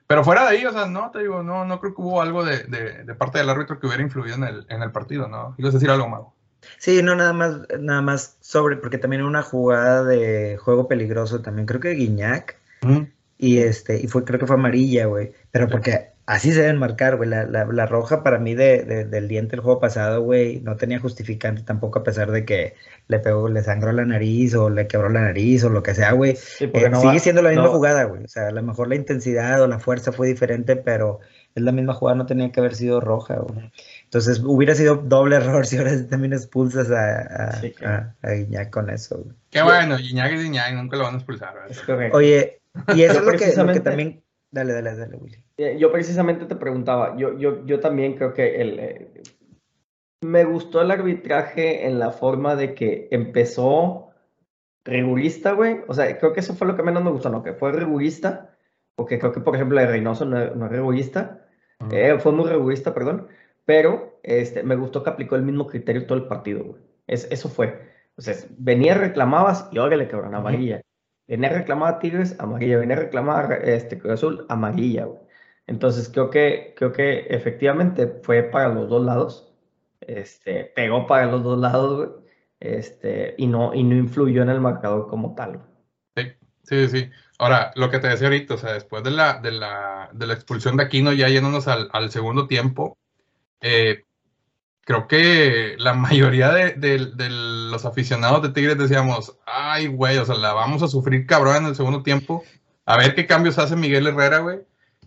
pero 0.08 0.24
fuera 0.24 0.44
de 0.44 0.58
ahí, 0.58 0.66
o 0.66 0.72
sea, 0.72 0.86
no, 0.86 1.12
te 1.12 1.20
digo, 1.20 1.44
no, 1.44 1.66
no 1.66 1.80
creo 1.80 1.96
que 1.96 2.02
hubo 2.02 2.22
algo 2.22 2.44
de, 2.44 2.64
de, 2.64 3.16
parte 3.16 3.40
del 3.40 3.50
árbitro 3.50 3.80
que 3.80 3.88
hubiera 3.88 4.04
influido 4.04 4.36
en 4.36 4.44
el, 4.44 4.66
en 4.70 4.82
el 4.82 4.92
partido, 4.92 5.28
¿no? 5.28 5.56
¿Ibas 5.58 5.74
a 5.74 5.78
decir 5.78 5.90
algo, 5.90 6.08
Mago? 6.08 6.36
Sí, 6.78 7.02
no, 7.02 7.16
nada 7.16 7.34
más, 7.34 7.58
nada 7.80 8.02
más 8.02 8.38
sobre, 8.40 8.78
porque 8.78 9.00
también 9.00 9.24
una 9.24 9.42
jugada 9.42 10.04
de 10.04 10.58
juego 10.58 10.88
peligroso 10.88 11.42
también, 11.42 11.66
creo 11.66 11.80
que 11.80 11.92
Guiñac, 11.92 12.60
y 13.38 13.60
este, 13.60 14.00
y 14.00 14.08
fue, 14.08 14.24
creo 14.24 14.40
que 14.40 14.46
fue 14.46 14.56
amarilla, 14.56 15.06
güey, 15.06 15.34
pero 15.52 15.68
porque 15.68 16.12
así 16.32 16.54
se 16.54 16.62
deben 16.62 16.78
marcar, 16.78 17.18
güey, 17.18 17.30
la, 17.30 17.44
la, 17.44 17.66
la, 17.66 17.86
roja 17.86 18.24
para 18.24 18.40
mí 18.40 18.56
de, 18.56 18.84
de, 18.84 19.04
del 19.04 19.28
diente 19.28 19.58
el 19.58 19.62
juego 19.62 19.82
pasado, 19.82 20.22
güey, 20.22 20.62
no 20.62 20.78
tenía 20.78 20.98
justificante 20.98 21.62
tampoco 21.64 22.00
a 22.00 22.04
pesar 22.04 22.32
de 22.32 22.46
que 22.46 22.76
le 23.08 23.20
pegó, 23.20 23.50
le 23.50 23.62
sangró 23.62 23.92
la 23.92 24.06
nariz 24.06 24.56
o 24.56 24.70
le 24.70 24.88
quebró 24.88 25.10
la 25.10 25.22
nariz 25.22 25.66
o 25.66 25.70
lo 25.70 25.84
que 25.84 25.94
sea, 25.94 26.14
güey, 26.14 26.38
eh, 26.62 26.90
no 26.90 27.02
sigue 27.02 27.20
siendo 27.20 27.42
la 27.42 27.50
misma 27.50 27.66
no. 27.66 27.74
jugada, 27.74 28.06
güey, 28.06 28.24
o 28.24 28.28
sea, 28.30 28.48
a 28.48 28.52
lo 28.52 28.64
mejor 28.64 28.88
la 28.88 28.96
intensidad 28.96 29.62
o 29.62 29.68
la 29.68 29.80
fuerza 29.80 30.14
fue 30.14 30.28
diferente, 30.28 30.78
pero 30.78 31.20
es 31.54 31.64
la 31.64 31.74
misma 31.74 31.94
jugada, 31.94 32.18
no 32.18 32.26
tenía 32.26 32.50
que 32.50 32.62
haber 32.62 32.76
sido 32.76 33.02
roja, 33.02 33.36
güey. 33.36 33.70
Entonces 34.06 34.42
hubiera 34.46 34.74
sido 34.74 34.96
doble 34.96 35.36
error 35.36 35.66
si 35.68 35.78
ahora 35.78 35.92
también 36.08 36.32
expulsas 36.32 36.90
a, 36.92 37.20
a, 37.20 37.60
sí, 37.60 37.72
claro. 37.72 38.14
a, 38.22 38.28
a 38.28 38.32
Guiñac 38.32 38.70
con 38.70 38.90
eso. 38.90 39.18
Güey. 39.18 39.36
Qué 39.50 39.62
bueno, 39.62 39.98
Guiñac 39.98 40.32
es 40.32 40.44
Guiñac, 40.44 40.74
nunca 40.76 40.96
lo 40.96 41.04
van 41.04 41.16
a 41.16 41.18
expulsar. 41.18 41.54
¿verdad? 41.54 41.72
Es 41.72 41.82
correcto. 41.82 42.18
Oye, 42.18 42.62
y 42.96 43.02
eso 43.02 43.20
es 43.20 43.26
lo 43.26 43.32
que, 43.34 43.54
lo 43.54 43.74
que, 43.74 43.80
también... 43.82 44.24
Dale, 44.50 44.74
dale, 44.74 44.96
dale, 44.96 45.18
Willy. 45.18 45.44
Eh, 45.62 45.78
yo 45.78 45.92
precisamente 45.92 46.46
te 46.46 46.56
preguntaba, 46.56 47.16
yo, 47.18 47.38
yo, 47.38 47.66
yo 47.66 47.80
también 47.80 48.16
creo 48.16 48.34
que 48.34 48.62
el, 48.62 48.80
eh, 48.80 49.22
me 50.22 50.44
gustó 50.46 50.82
el 50.82 50.92
arbitraje 50.92 51.86
en 51.88 52.00
la 52.00 52.12
forma 52.12 52.56
de 52.56 52.74
que 52.74 53.08
empezó 53.12 54.10
rigurista, 54.86 55.52
güey. 55.54 55.82
O 55.88 55.94
sea, 55.94 56.18
creo 56.18 56.34
que 56.34 56.40
eso 56.40 56.54
fue 56.56 56.68
lo 56.68 56.76
que 56.76 56.84
menos 56.84 57.04
me 57.04 57.12
gustó, 57.12 57.30
¿no? 57.30 57.44
Que 57.44 57.54
fue 57.54 57.72
rigurista, 57.72 58.58
porque 58.96 59.20
creo 59.20 59.32
que, 59.32 59.42
por 59.42 59.56
ejemplo, 59.56 59.80
el 59.80 59.88
Reynoso 59.88 60.26
no, 60.26 60.56
no 60.56 60.66
es 60.66 60.72
rigurista. 60.72 61.48
Uh 61.80 61.86
-huh. 61.86 61.94
eh, 61.94 62.20
fue 62.20 62.32
muy 62.32 62.50
rigurista, 62.50 62.94
perdón 62.94 63.28
pero 63.66 64.20
este, 64.24 64.64
me 64.64 64.76
gustó 64.76 65.04
que 65.04 65.10
aplicó 65.10 65.36
el 65.36 65.44
mismo 65.44 65.68
criterio 65.68 66.06
todo 66.06 66.18
el 66.18 66.26
partido, 66.26 66.64
güey. 66.64 66.82
Es, 67.08 67.28
eso 67.32 67.50
fue. 67.50 67.90
O 68.18 68.22
sea, 68.22 68.36
venía, 68.58 68.94
reclamabas 68.96 69.70
y 69.72 69.78
órale, 69.78 70.08
cabrón, 70.08 70.36
amarilla. 70.36 70.78
Uh 70.78 70.80
-huh. 70.80 71.28
Venía, 71.28 71.50
reclamaba 71.50 72.00
Tigres, 72.00 72.36
amarilla. 72.40 72.78
Venía, 72.80 72.96
reclamaba 72.98 73.56
este, 73.56 73.98
Cruz 73.98 74.14
Azul, 74.14 74.46
amarilla, 74.50 75.06
güey. 75.06 75.22
Entonces, 75.68 76.10
creo 76.10 76.30
que, 76.30 76.74
creo 76.76 76.92
que 76.92 77.28
efectivamente 77.30 78.08
fue 78.24 78.44
para 78.44 78.70
los 78.70 78.90
dos 78.90 79.06
lados. 79.06 79.54
Este, 80.02 80.66
pegó 80.76 81.08
para 81.08 81.28
los 81.28 81.44
dos 81.44 81.60
lados, 81.60 81.98
güey. 81.98 82.22
Este, 82.60 83.34
y, 83.38 83.48
no, 83.48 83.74
y 83.74 83.84
no 83.84 83.96
influyó 83.96 84.44
en 84.44 84.50
el 84.50 84.62
marcador 84.62 85.08
como 85.08 85.34
tal. 85.36 85.62
Sí, 86.16 86.34
sí, 86.64 86.88
sí. 86.88 87.10
Ahora, 87.40 87.72
lo 87.76 87.90
que 87.90 88.00
te 88.00 88.08
decía 88.08 88.28
ahorita, 88.28 88.54
o 88.54 88.58
sea, 88.58 88.74
después 88.74 89.04
de 89.04 89.12
la, 89.12 89.40
de 89.40 89.52
la, 89.52 90.10
de 90.14 90.28
la 90.28 90.34
expulsión 90.34 90.78
de 90.78 90.84
Aquino, 90.84 91.12
ya 91.12 91.28
yéndonos 91.28 91.68
al, 91.68 91.90
al 91.92 92.12
segundo 92.12 92.48
tiempo, 92.48 92.98
eh, 93.62 94.04
creo 94.82 95.08
que 95.08 95.76
la 95.80 95.94
mayoría 95.96 96.52
de, 96.52 96.74
de, 96.74 97.12
de, 97.16 97.30
los 97.30 97.86
aficionados 97.86 98.44
de 98.44 98.50
Tigres 98.50 98.78
decíamos, 98.78 99.38
ay, 99.46 99.88
güey, 99.88 100.18
o 100.18 100.26
sea, 100.26 100.36
la 100.36 100.54
vamos 100.54 100.84
a 100.84 100.88
sufrir 100.88 101.26
cabrón 101.26 101.58
en 101.58 101.66
el 101.68 101.76
segundo 101.76 102.04
tiempo. 102.04 102.44
A 102.86 102.98
ver 102.98 103.16
qué 103.16 103.26
cambios 103.26 103.58
hace 103.58 103.76
Miguel 103.76 104.08
Herrera, 104.08 104.40
güey. 104.40 104.60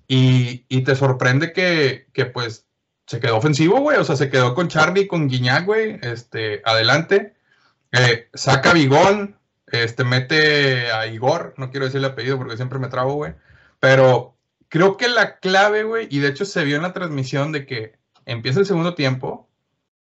Y, 0.07 0.67
y, 0.69 0.83
te 0.83 0.95
sorprende 0.95 1.53
que, 1.53 2.09
que, 2.13 2.27
pues, 2.27 2.67
se 3.07 3.21
quedó 3.21 3.37
ofensivo, 3.37 3.81
güey. 3.81 3.99
O 3.99 4.05
sea, 4.05 4.17
se 4.17 4.31
quedó 4.31 4.55
con 4.55 4.69
Charlie, 4.69 5.07
con 5.07 5.29
Guiñac, 5.29 5.65
güey. 5.65 5.99
Este, 6.03 6.63
adelante. 6.65 7.35
Eh, 7.93 8.29
saca 8.35 8.73
Bigón, 8.73 9.39
este, 9.67 10.05
mete 10.05 10.91
a 10.91 11.07
Igor. 11.07 11.55
No 11.57 11.71
quiero 11.71 11.87
decir 11.87 11.99
el 11.99 12.07
apellido 12.07 12.39
porque 12.39 12.57
siempre 12.57 12.79
me 12.79 12.89
trabo, 12.89 13.15
güey. 13.15 13.35
Pero 13.81 14.37
creo 14.69 14.97
que 14.97 15.09
la 15.09 15.39
clave, 15.39 15.85
güey, 15.85 16.09
y 16.11 16.19
de 16.19 16.29
hecho 16.29 16.45
se 16.45 16.65
vio 16.65 16.77
en 16.77 16.83
la 16.83 16.93
transmisión 16.93 17.53
de 17.53 17.67
que 17.67 17.99
empieza 18.27 18.61
el 18.61 18.67
segundo 18.67 18.95
tiempo 18.95 19.49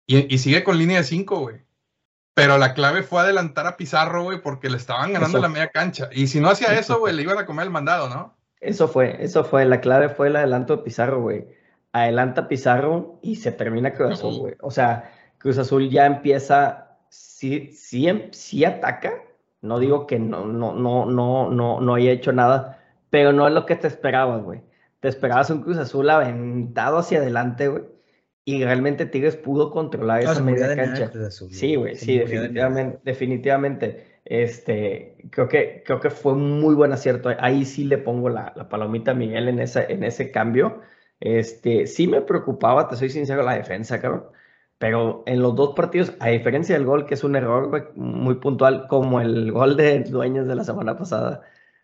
y, 0.06 0.34
y 0.34 0.38
sigue 0.38 0.64
con 0.64 0.78
línea 0.78 0.98
de 0.98 1.04
5, 1.04 1.40
güey. 1.40 1.62
Pero 2.40 2.58
la 2.58 2.74
clave 2.74 3.04
fue 3.04 3.22
adelantar 3.22 3.68
a 3.68 3.76
Pizarro, 3.76 4.24
güey, 4.24 4.42
porque 4.42 4.70
le 4.70 4.78
estaban 4.78 5.12
ganando 5.12 5.40
eso. 5.40 5.42
la 5.42 5.50
media 5.50 5.72
cancha. 5.72 6.10
Y 6.14 6.28
si 6.28 6.40
no 6.40 6.50
hacía 6.50 6.80
eso, 6.80 7.00
güey, 7.00 7.14
le 7.16 7.24
iban 7.24 7.38
a 7.38 7.46
comer 7.46 7.66
el 7.66 7.72
mandado, 7.72 8.08
¿no? 8.08 8.38
Eso 8.60 8.88
fue, 8.88 9.24
eso 9.24 9.44
fue. 9.44 9.66
La 9.66 9.82
clave 9.82 10.10
fue 10.10 10.28
el 10.28 10.36
adelanto 10.36 10.78
de 10.78 10.84
Pizarro, 10.84 11.22
güey. 11.22 11.48
Adelanta 11.92 12.48
Pizarro 12.48 13.20
y 13.22 13.38
se 13.38 13.52
termina 13.52 13.94
Cruz 13.94 14.14
Azul, 14.14 14.38
güey. 14.38 14.56
O 14.62 14.72
sea, 14.72 15.12
Cruz 15.38 15.58
Azul 15.58 15.90
ya 15.90 16.06
empieza, 16.06 16.98
sí, 17.10 17.72
sí, 17.72 18.08
sí 18.32 18.66
ataca. 18.66 19.14
No 19.62 19.80
digo 19.80 20.08
que 20.08 20.20
no, 20.20 20.46
no, 20.46 20.74
no, 20.74 21.06
no, 21.06 21.50
no, 21.50 21.82
no 21.82 21.96
haya 21.96 22.12
hecho 22.12 22.32
nada, 22.32 22.84
pero 23.10 23.34
no 23.34 23.48
es 23.48 23.54
lo 23.54 23.66
que 23.66 23.76
te 23.76 23.88
esperabas, 23.88 24.44
güey. 24.44 24.62
Te 25.00 25.08
esperabas 25.08 25.50
un 25.50 25.62
Cruz 25.62 25.78
Azul 25.78 26.10
aventado 26.10 26.98
hacia 26.98 27.20
adelante, 27.20 27.68
güey 27.68 27.84
y 28.50 28.64
realmente 28.64 29.06
Tigres 29.06 29.36
pudo 29.36 29.70
controlar 29.70 30.24
no, 30.24 30.32
esa 30.32 30.42
media 30.42 30.76
cancha. 30.76 31.12
Sí, 31.30 31.76
güey, 31.76 31.96
sí, 31.96 32.18
definitivamente, 32.18 33.00
definitivamente. 33.04 34.08
Este, 34.30 35.18
creo 35.32 35.48
que, 35.50 35.84
creo 35.86 36.00
que 36.00 36.12
fue 36.12 36.34
un 36.34 36.62
muy 36.62 36.76
buen 36.76 36.94
acierto. 36.94 37.30
Ahí 37.40 37.66
sí 37.66 37.84
le 37.86 37.98
pongo 37.98 38.30
la, 38.30 38.54
la 38.56 38.70
palomita 38.70 39.12
a 39.12 39.16
Miguel 39.16 39.50
en, 39.50 39.60
esa, 39.60 39.84
en 39.84 40.04
ese 40.04 40.32
cambio. 40.32 40.82
Este, 41.20 41.88
sí 41.88 42.08
me 42.08 42.22
preocupaba, 42.22 42.88
te 42.88 42.96
soy 42.96 43.10
sincero, 43.10 43.44
la 43.44 43.56
defensa, 43.56 44.00
cabrón. 44.00 44.26
Pero 44.78 45.24
en 45.26 45.42
los 45.42 45.56
dos 45.56 45.76
partidos, 45.76 46.14
a 46.20 46.30
diferencia 46.30 46.76
del 46.76 46.86
gol, 46.86 47.06
que 47.08 47.16
es 47.16 47.24
un 47.24 47.36
error 47.36 47.94
muy 47.96 48.36
puntual, 48.36 48.88
como 48.88 49.20
el 49.22 49.52
gol 49.52 49.76
de 49.78 50.02
Dueños 50.04 50.48
de 50.48 50.56
la 50.56 50.64
semana 50.64 50.96
pasada, 50.98 51.42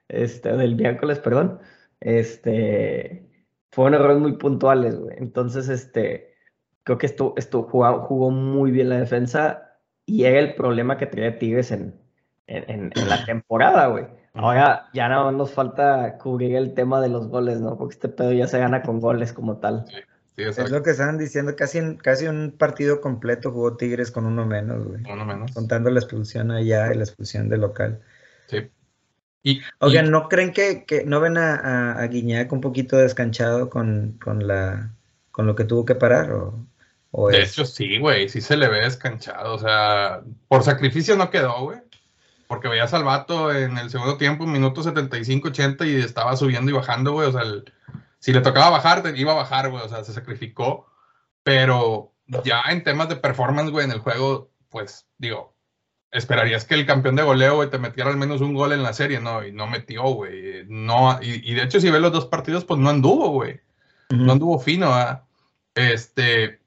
este, 0.08 0.56
del 0.56 0.76
miércoles, 0.76 1.20
perdón, 1.20 1.60
este, 2.00 3.28
fueron 3.72 3.96
errores 3.96 4.20
muy 4.20 4.34
puntuales, 4.38 4.98
güey. 5.00 5.18
Entonces, 5.20 5.70
este, 5.70 6.36
creo 6.84 6.98
que 6.98 7.08
esto, 7.08 7.34
esto 7.38 7.64
jugó, 7.64 8.02
jugó, 8.02 8.32
muy 8.32 8.72
bien 8.72 8.90
la 8.90 9.00
defensa 9.00 9.80
y 10.06 10.26
era 10.26 10.40
el 10.40 10.56
problema 10.56 10.98
que 10.98 11.08
tenía 11.08 11.40
Tigres 11.40 11.72
en, 11.72 12.05
en, 12.48 12.92
en 12.96 13.10
la 13.10 13.26
temporada, 13.26 13.88
güey. 13.88 14.06
Ahora 14.36 14.90
ya 14.94 15.08
nada 15.08 15.24
más 15.26 15.34
nos 15.34 15.54
falta 15.54 16.18
cubrir 16.18 16.56
el 16.56 16.74
tema 16.74 17.00
de 17.00 17.08
los 17.08 17.30
goles, 17.30 17.62
¿no? 17.62 17.78
Porque 17.78 17.94
este 17.94 18.10
pedo 18.10 18.34
ya 18.34 18.48
se 18.48 18.60
gana 18.60 18.82
con 18.82 19.00
goles 19.00 19.32
como 19.32 19.58
tal. 19.58 19.86
Sí, 19.88 19.96
sí, 20.36 20.62
es 20.62 20.72
lo 20.72 20.84
que 20.84 20.92
estaban 20.92 21.18
diciendo, 21.18 21.56
casi, 21.56 21.80
un 22.28 22.54
partido 22.58 23.00
completo 23.00 23.52
jugó 23.52 23.78
Tigres 23.78 24.12
con 24.12 24.26
uno 24.26 24.46
menos, 24.46 24.86
güey. 24.86 25.02
Uno 25.10 25.26
menos. 25.26 25.54
Contando 25.54 25.90
la 25.90 26.02
expulsión 26.02 26.52
allá 26.52 26.92
y 26.92 26.98
la 26.98 27.04
expulsión 27.04 27.48
de 27.48 27.58
local. 27.58 28.02
Sí. 28.48 28.70
Y, 29.42 29.62
Oigan, 29.80 30.08
y... 30.08 30.10
¿no 30.10 30.28
creen 30.28 30.52
que, 30.52 30.84
que 30.86 31.06
no 31.06 31.22
ven 31.22 31.38
a, 31.38 31.56
a, 31.56 32.02
a, 32.02 32.08
Guiñac 32.08 32.52
un 32.52 32.60
poquito 32.60 32.98
descanchado 32.98 33.70
con, 33.70 34.18
con, 34.22 34.46
la, 34.46 34.92
con 35.32 35.48
lo 35.48 35.56
que 35.56 35.64
tuvo 35.64 35.86
que 35.86 35.96
parar? 35.96 36.34
¿o? 36.34 37.30
de 37.30 37.42
es... 37.42 37.52
hecho, 37.52 37.66
sí, 37.66 38.00
güey, 38.00 38.28
sí 38.28 38.42
se 38.42 38.58
le 38.58 38.68
ve 38.68 38.82
descanchado. 38.82 39.54
O 39.56 39.60
sea, 39.60 40.22
por 40.50 40.64
sacrificio 40.64 41.16
no 41.16 41.30
quedó, 41.30 41.64
güey. 41.64 41.80
Porque 42.48 42.68
veías 42.68 42.94
al 42.94 43.04
vato 43.04 43.52
en 43.54 43.78
el 43.78 43.90
segundo 43.90 44.18
tiempo, 44.18 44.46
minuto 44.46 44.84
75, 44.84 45.48
80, 45.50 45.86
y 45.86 45.96
estaba 45.96 46.36
subiendo 46.38 46.72
y 46.72 46.74
bajando, 46.74 47.14
güey. 47.14 47.28
O 47.28 47.32
sea, 47.32 47.42
el, 47.42 47.72
si 48.20 48.34
le 48.34 48.42
tocaba 48.42 48.70
bajar, 48.70 49.02
te 49.02 49.18
iba 49.18 49.32
a 49.32 49.36
bajar, 49.36 49.70
güey. 49.70 49.84
O 49.84 49.90
sea, 49.90 50.04
se 50.04 50.14
sacrificó. 50.14 50.88
Pero 51.44 52.14
ya 52.44 52.62
en 52.70 52.84
temas 52.84 53.10
de 53.10 53.16
performance, 53.16 53.72
güey, 53.72 53.86
en 53.86 53.92
el 53.92 54.00
juego, 54.00 54.52
pues, 54.70 55.08
digo, 55.18 55.56
esperarías 56.12 56.66
que 56.66 56.76
el 56.76 56.86
campeón 56.86 57.16
de 57.16 57.24
goleo, 57.24 57.56
güey, 57.56 57.70
te 57.70 57.78
metiera 57.78 58.10
al 58.10 58.18
menos 58.18 58.42
un 58.42 58.54
gol 58.54 58.72
en 58.74 58.84
la 58.84 58.94
serie, 58.94 59.20
¿no? 59.20 59.46
Y 59.46 59.52
no 59.52 59.68
metió, 59.68 60.04
güey. 60.04 60.66
No, 60.68 61.20
y, 61.22 61.52
y, 61.52 61.56
de 61.56 61.64
hecho, 61.64 61.80
si 61.80 61.92
ves 61.92 62.02
los 62.02 62.12
dos 62.14 62.26
partidos, 62.28 62.66
pues 62.66 62.80
no 62.80 62.90
anduvo, 62.90 63.30
güey. 63.30 63.60
Uh 64.10 64.16
-huh. 64.16 64.26
No 64.26 64.32
anduvo 64.34 64.60
fino, 64.60 64.94
¿ah? 64.94 65.26
Este, 65.76 66.62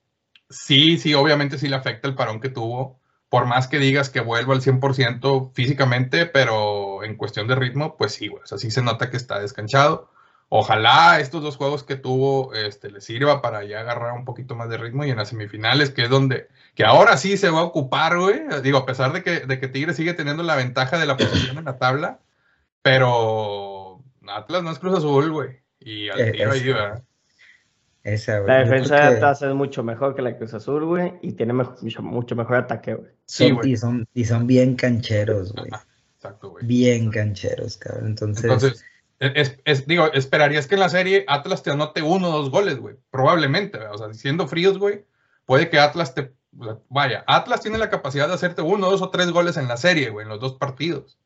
sí, 0.50 0.98
sí, 0.98 1.14
obviamente 1.14 1.58
sí 1.58 1.68
le 1.68 1.76
afecta 1.76 2.08
el 2.08 2.14
parón 2.14 2.40
que 2.40 2.50
tuvo. 2.50 3.00
Por 3.28 3.46
más 3.46 3.68
que 3.68 3.78
digas 3.78 4.10
que 4.10 4.20
vuelva 4.20 4.54
al 4.54 4.62
100% 4.62 5.52
físicamente, 5.52 6.26
pero 6.26 7.04
en 7.04 7.16
cuestión 7.16 7.46
de 7.46 7.54
ritmo, 7.54 7.96
pues 7.96 8.12
sí, 8.12 8.28
güey. 8.28 8.42
O 8.42 8.46
sea, 8.46 8.58
sí 8.58 8.70
se 8.70 8.82
nota 8.82 9.10
que 9.10 9.16
está 9.16 9.38
descanchado. 9.38 10.10
Ojalá 10.50 11.20
estos 11.20 11.42
dos 11.42 11.58
juegos 11.58 11.84
que 11.84 11.96
tuvo 11.96 12.54
este, 12.54 12.90
le 12.90 13.02
sirva 13.02 13.42
para 13.42 13.64
ya 13.64 13.80
agarrar 13.80 14.14
un 14.14 14.24
poquito 14.24 14.54
más 14.54 14.70
de 14.70 14.78
ritmo 14.78 15.04
y 15.04 15.10
en 15.10 15.18
las 15.18 15.28
semifinales, 15.28 15.90
que 15.90 16.04
es 16.04 16.10
donde, 16.10 16.48
que 16.74 16.84
ahora 16.84 17.18
sí 17.18 17.36
se 17.36 17.50
va 17.50 17.60
a 17.60 17.64
ocupar, 17.64 18.18
güey. 18.18 18.40
Digo, 18.62 18.78
a 18.78 18.86
pesar 18.86 19.12
de 19.12 19.22
que, 19.22 19.40
de 19.40 19.60
que 19.60 19.68
Tigre 19.68 19.92
sigue 19.92 20.14
teniendo 20.14 20.42
la 20.42 20.56
ventaja 20.56 20.98
de 20.98 21.04
la 21.04 21.18
posición 21.18 21.58
en 21.58 21.66
la 21.66 21.76
tabla, 21.76 22.20
pero 22.80 24.02
Atlas 24.26 24.62
no 24.62 24.70
es 24.70 24.78
Cruz 24.78 24.96
Azul, 24.96 25.30
güey. 25.30 25.60
Y 25.80 26.08
al 26.08 26.32
tiro 26.32 26.52
ahí, 26.52 26.64
¿verdad? 26.64 27.04
Esa, 28.04 28.40
la 28.40 28.60
defensa 28.60 28.94
de 28.96 29.16
Atlas 29.16 29.42
es 29.42 29.54
mucho 29.54 29.82
mejor 29.82 30.14
que 30.14 30.22
la 30.22 30.36
Cruz 30.36 30.54
Azul, 30.54 30.84
güey, 30.84 31.14
y 31.20 31.32
tiene 31.32 31.52
mucho, 31.52 32.02
mucho 32.02 32.36
mejor 32.36 32.56
ataque, 32.56 32.94
güey. 32.94 33.10
Sí, 33.26 33.50
güey. 33.50 33.72
Y 33.72 33.76
son, 33.76 34.08
y 34.14 34.24
son 34.24 34.46
bien 34.46 34.76
cancheros, 34.76 35.52
güey. 35.52 35.70
Exacto, 36.16 36.50
güey. 36.50 36.64
Bien 36.64 37.10
cancheros, 37.10 37.76
cabrón. 37.76 38.08
Entonces, 38.08 38.44
Entonces 38.44 38.84
es, 39.18 39.58
es, 39.64 39.86
digo, 39.86 40.12
esperarías 40.12 40.66
que 40.66 40.74
en 40.74 40.80
la 40.80 40.88
serie 40.88 41.24
Atlas 41.26 41.62
te 41.62 41.70
anote 41.70 42.02
uno 42.02 42.28
o 42.28 42.38
dos 42.38 42.50
goles, 42.50 42.78
güey. 42.78 42.96
Probablemente, 43.10 43.78
o 43.78 43.98
sea, 43.98 44.14
siendo 44.14 44.46
fríos, 44.46 44.78
güey, 44.78 45.04
puede 45.44 45.68
que 45.70 45.78
Atlas 45.78 46.14
te. 46.14 46.32
Vaya, 46.88 47.24
Atlas 47.26 47.60
tiene 47.60 47.78
la 47.78 47.90
capacidad 47.90 48.28
de 48.28 48.34
hacerte 48.34 48.62
uno, 48.62 48.90
dos 48.90 49.02
o 49.02 49.10
tres 49.10 49.30
goles 49.30 49.56
en 49.56 49.68
la 49.68 49.76
serie, 49.76 50.10
güey, 50.10 50.24
en 50.24 50.30
los 50.30 50.40
dos 50.40 50.54
partidos. 50.54 51.18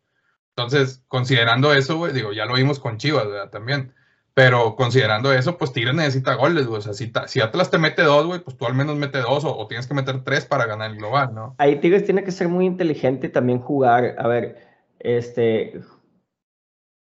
Entonces, 0.57 1.03
considerando 1.09 1.73
eso, 1.73 1.97
güey, 1.97 2.13
digo, 2.13 2.33
ya 2.33 2.45
lo 2.45 2.55
vimos 2.55 2.79
con 2.79 2.99
Chivas, 2.99 3.27
¿verdad? 3.27 3.51
También 3.51 3.95
Pero 4.35 4.77
considerando 4.77 5.33
eso, 5.33 5.59
pues 5.59 5.73
Tigres 5.73 5.95
necesita 5.95 6.35
goles, 6.35 6.67
güey. 6.67 6.79
O 6.79 6.83
sea, 6.83 6.95
si, 6.95 7.13
si 7.27 7.41
Atlas 7.41 7.71
te 7.71 7.79
mete 7.79 8.03
dos, 8.03 8.27
güey, 8.27 8.41
pues 8.41 8.57
tú 8.57 8.67
al 8.67 8.75
menos 8.75 8.97
mete 8.97 9.19
dos 9.19 9.45
o, 9.45 9.57
o, 9.57 9.67
tienes 9.67 9.87
que 9.87 9.95
meter 9.95 10.25
tres 10.25 10.47
para 10.47 10.65
ganar 10.65 10.91
el 10.91 10.97
global, 10.97 11.35
¿no? 11.35 11.55
Ahí 11.59 11.77
Tigres 11.77 12.05
tiene 12.05 12.25
que 12.25 12.33
ser 12.33 12.49
muy 12.49 12.65
inteligente 12.65 13.27
y 13.27 13.31
también 13.31 13.59
jugar. 13.59 14.17
A 14.19 14.27
ver, 14.27 14.57
este. 15.01 15.83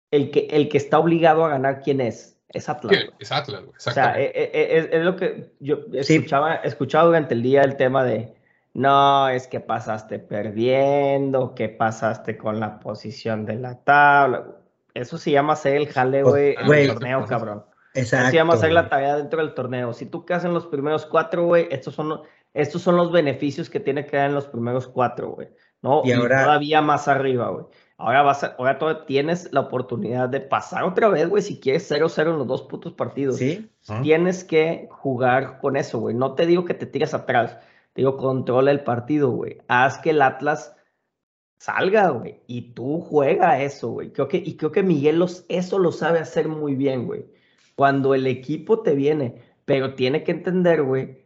El 0.10 0.32
que, 0.32 0.48
el 0.52 0.70
que 0.70 0.78
está 0.78 1.00
obligado 1.00 1.46
a 1.46 1.50
ganar, 1.50 1.82
¿quién 1.82 2.02
es? 2.02 2.40
Es 2.50 2.70
Atlas. 2.70 2.96
Sí, 2.96 3.10
es 3.20 3.32
Atlas, 3.32 3.62
güey. 3.62 3.76
O 3.76 3.92
sea, 3.92 4.20
es, 4.20 4.32
es, 4.54 4.90
es, 4.92 5.04
lo 5.04 5.16
que 5.16 5.52
yo 5.60 5.80
escuchaba, 5.94 6.62
sí. 6.62 6.68
escuchaba 6.68 7.06
durante 7.06 7.36
el 7.36 7.44
día 7.44 7.62
el 7.62 7.78
tema 7.78 8.04
de. 8.04 8.34
No, 8.74 9.30
es 9.30 9.48
que 9.48 9.60
pasaste 9.60 10.18
perdiendo, 10.18 11.54
que 11.54 11.70
pasaste 11.70 12.38
con 12.38 12.60
la 12.60 12.80
posición 12.80 13.46
de 13.46 13.56
la 13.56 13.84
tabla 13.84 14.63
eso 14.94 15.18
se 15.18 15.32
llama 15.32 15.54
hacer 15.54 15.76
el 15.76 15.88
jale, 15.88 16.24
güey, 16.24 16.56
en 16.58 16.74
el 16.74 16.94
torneo, 16.94 17.26
cabrón. 17.26 17.66
Exacto. 17.94 18.24
Eso 18.24 18.32
se 18.32 18.36
llama 18.36 18.54
hacer 18.56 18.72
la 18.72 18.90
tarea 18.90 19.18
dentro 19.18 19.40
del 19.40 19.54
torneo. 19.54 19.94
Si 19.94 20.06
tú 20.06 20.26
quedas 20.26 20.46
en 20.46 20.54
los 20.54 20.66
primeros 20.68 21.06
cuatro, 21.06 21.46
güey, 21.46 21.68
estos 21.70 21.94
son, 21.94 22.22
estos 22.54 22.82
son 22.82 22.98
los 22.98 23.12
beneficios 23.12 23.70
que 23.70 23.80
tiene 23.80 24.06
que 24.06 24.18
dar 24.18 24.30
en 24.30 24.36
los 24.36 24.48
primeros 24.48 24.88
cuatro, 24.88 25.32
güey. 25.32 25.50
¿no? 25.84 26.02
Y, 26.04 26.14
ahora... 26.14 26.42
y 26.42 26.44
todavía 26.46 26.82
más 26.82 27.08
arriba, 27.08 27.50
güey. 27.50 27.66
Ahora 27.98 28.24
vas 28.24 28.44
a, 28.44 28.56
ahora 28.58 28.80
todavía 28.80 29.06
tienes 29.06 29.54
la 29.54 29.60
oportunidad 29.62 30.28
de 30.28 30.42
pasar 30.42 30.84
otra 30.84 31.10
vez, 31.10 31.30
güey, 31.30 31.44
si 31.44 31.60
quieres 31.60 31.90
0-0 31.90 32.32
en 32.32 32.38
los 32.40 32.48
dos 32.48 32.64
putos 32.64 32.94
partidos. 32.94 33.38
Sí. 33.38 33.70
Tienes 34.02 34.44
que 34.44 34.88
jugar 34.90 35.60
con 35.60 35.76
eso, 35.76 36.00
güey. 36.00 36.16
No 36.16 36.34
te 36.34 36.48
digo 36.48 36.66
que 36.66 36.74
te 36.74 36.86
tires 36.86 37.14
atrás. 37.14 37.60
Te 37.94 38.02
digo, 38.02 38.18
controla 38.18 38.72
el 38.72 38.84
partido, 38.84 39.30
güey. 39.30 39.60
Haz 39.68 40.00
que 40.00 40.10
el 40.10 40.22
Atlas 40.22 40.76
salga, 41.64 42.10
güey. 42.10 42.42
Y 42.46 42.74
tú 42.74 43.00
juega 43.00 43.62
eso, 43.62 43.92
güey. 43.92 44.12
Creo 44.12 44.28
que, 44.28 44.38
y 44.38 44.58
creo 44.58 44.74
que 44.74 44.84
Miguel 44.84 45.20
los, 45.20 45.46
eso 45.48 45.80
lo 45.80 45.94
sabe 45.94 46.20
hacer 46.20 46.50
muy 46.50 46.76
bien, 46.76 47.06
güey. 47.06 47.26
Cuando 47.76 48.14
el 48.14 48.28
equipo 48.28 48.82
te 48.82 48.96
viene, 48.96 49.42
pero 49.64 49.96
tiene 49.96 50.24
que 50.24 50.34
entender, 50.34 50.84
güey. 50.84 51.24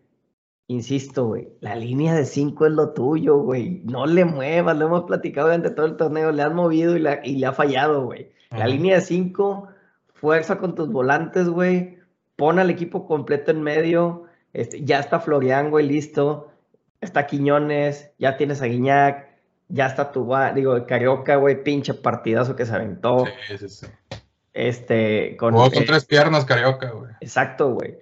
Insisto, 0.68 1.28
güey, 1.28 1.50
la 1.62 1.76
línea 1.76 2.14
de 2.14 2.26
5 2.26 2.68
es 2.68 2.72
lo 2.72 2.94
tuyo, 2.94 3.38
güey. 3.40 3.82
No 3.86 4.06
le 4.06 4.26
muevas, 4.26 4.78
lo 4.78 4.86
hemos 4.86 5.04
platicado 5.06 5.48
durante 5.48 5.72
todo 5.72 5.88
el 5.88 5.98
torneo. 5.98 6.32
Le 6.32 6.44
has 6.44 6.54
movido 6.54 6.96
y, 6.96 7.00
la, 7.00 7.26
y 7.26 7.38
le 7.38 7.48
ha 7.48 7.54
fallado, 7.54 8.06
güey. 8.06 8.32
La 8.52 8.68
línea 8.68 8.96
de 8.96 9.02
5, 9.02 9.70
fuerza 10.14 10.60
con 10.60 10.76
tus 10.76 10.92
volantes, 10.92 11.50
güey. 11.50 11.98
Pon 12.36 12.60
al 12.60 12.70
equipo 12.70 13.08
completo 13.08 13.50
en 13.50 13.64
medio. 13.64 14.26
Este, 14.54 14.84
ya 14.84 15.00
está 15.00 15.20
Florian, 15.20 15.72
güey, 15.72 15.88
listo. 15.88 16.52
Está 17.02 17.26
Quiñones, 17.26 18.12
ya 18.20 18.38
tienes 18.38 18.62
a 18.62 18.66
Guiñac 18.66 19.27
ya 19.70 19.88
está 19.88 20.12
tu, 20.12 20.30
digo, 20.56 20.86
Carioca, 20.86 21.36
güey, 21.36 21.64
pinche 21.64 21.94
partidazo 21.94 22.56
que 22.56 22.66
se 22.66 22.76
aventó. 22.76 23.26
Sí, 23.48 23.58
sí, 23.58 23.70
sí. 23.70 23.88
Este, 24.54 25.36
con, 25.38 25.54
Jugó 25.54 25.70
con 25.70 25.84
eh, 25.84 25.86
tres 25.86 26.06
piernas 26.06 26.46
Carioca, 26.46 26.90
güey. 26.92 27.12
Exacto, 27.22 27.74
güey. 27.74 27.98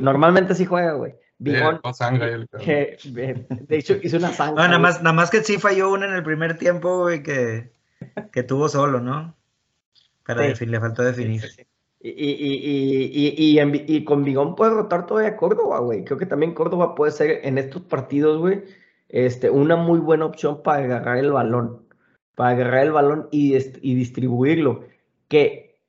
Normalmente 0.00 0.54
sí 0.54 0.64
juega, 0.64 0.92
güey. 0.92 1.14
Bigón, 1.38 1.80
sangre, 1.92 2.46
que, 2.62 2.96
de 3.50 3.76
hecho, 3.76 3.96
hizo 4.02 4.16
una 4.16 4.32
sangre. 4.32 4.62
No, 4.62 4.68
nada, 4.68 4.78
más, 4.78 5.02
nada 5.02 5.12
más 5.12 5.30
que 5.30 5.42
sí 5.42 5.58
falló 5.58 5.92
una 5.92 6.06
en 6.06 6.14
el 6.14 6.22
primer 6.22 6.56
tiempo, 6.56 7.02
güey, 7.02 7.22
que, 7.22 7.72
que 8.32 8.42
tuvo 8.42 8.70
solo, 8.70 9.00
¿no? 9.00 9.34
Para 10.24 10.42
sí. 10.42 10.48
definir, 10.48 10.72
le 10.72 10.80
faltó 10.80 11.02
definir. 11.02 11.42
Sí, 11.42 11.48
sí. 11.48 11.66
Y, 12.00 12.10
y, 12.10 13.58
y, 13.58 13.96
y, 13.96 14.04
con 14.04 14.24
Bigón 14.24 14.54
puede 14.54 14.70
rotar 14.70 15.06
todavía 15.06 15.30
a 15.30 15.36
Córdoba, 15.36 15.80
güey. 15.80 16.04
Creo 16.04 16.16
que 16.16 16.26
también 16.26 16.54
Córdoba 16.54 16.94
puede 16.94 17.10
ser 17.12 17.40
en 17.42 17.58
estos 17.58 17.82
partidos, 17.82 18.38
güey 18.38 18.62
este, 19.08 19.50
una 19.50 19.76
muy 19.76 19.98
buena 19.98 20.26
opción 20.26 20.62
para 20.62 20.84
agarrar 20.84 21.18
el 21.18 21.32
balón, 21.32 21.86
para 22.34 22.50
agarrar 22.50 22.86
el 22.86 22.92
balón 22.92 23.28
y, 23.30 23.54
y 23.56 23.94
distribuirlo. 23.94 24.84
Que 25.28 25.80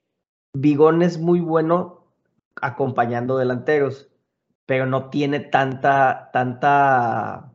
Bigón 0.53 1.01
es 1.01 1.17
muy 1.17 1.39
bueno 1.39 2.05
acompañando 2.61 3.37
delanteros, 3.37 4.09
pero 4.65 4.85
no 4.85 5.09
tiene 5.09 5.39
tanta, 5.39 6.29
tanta, 6.33 7.51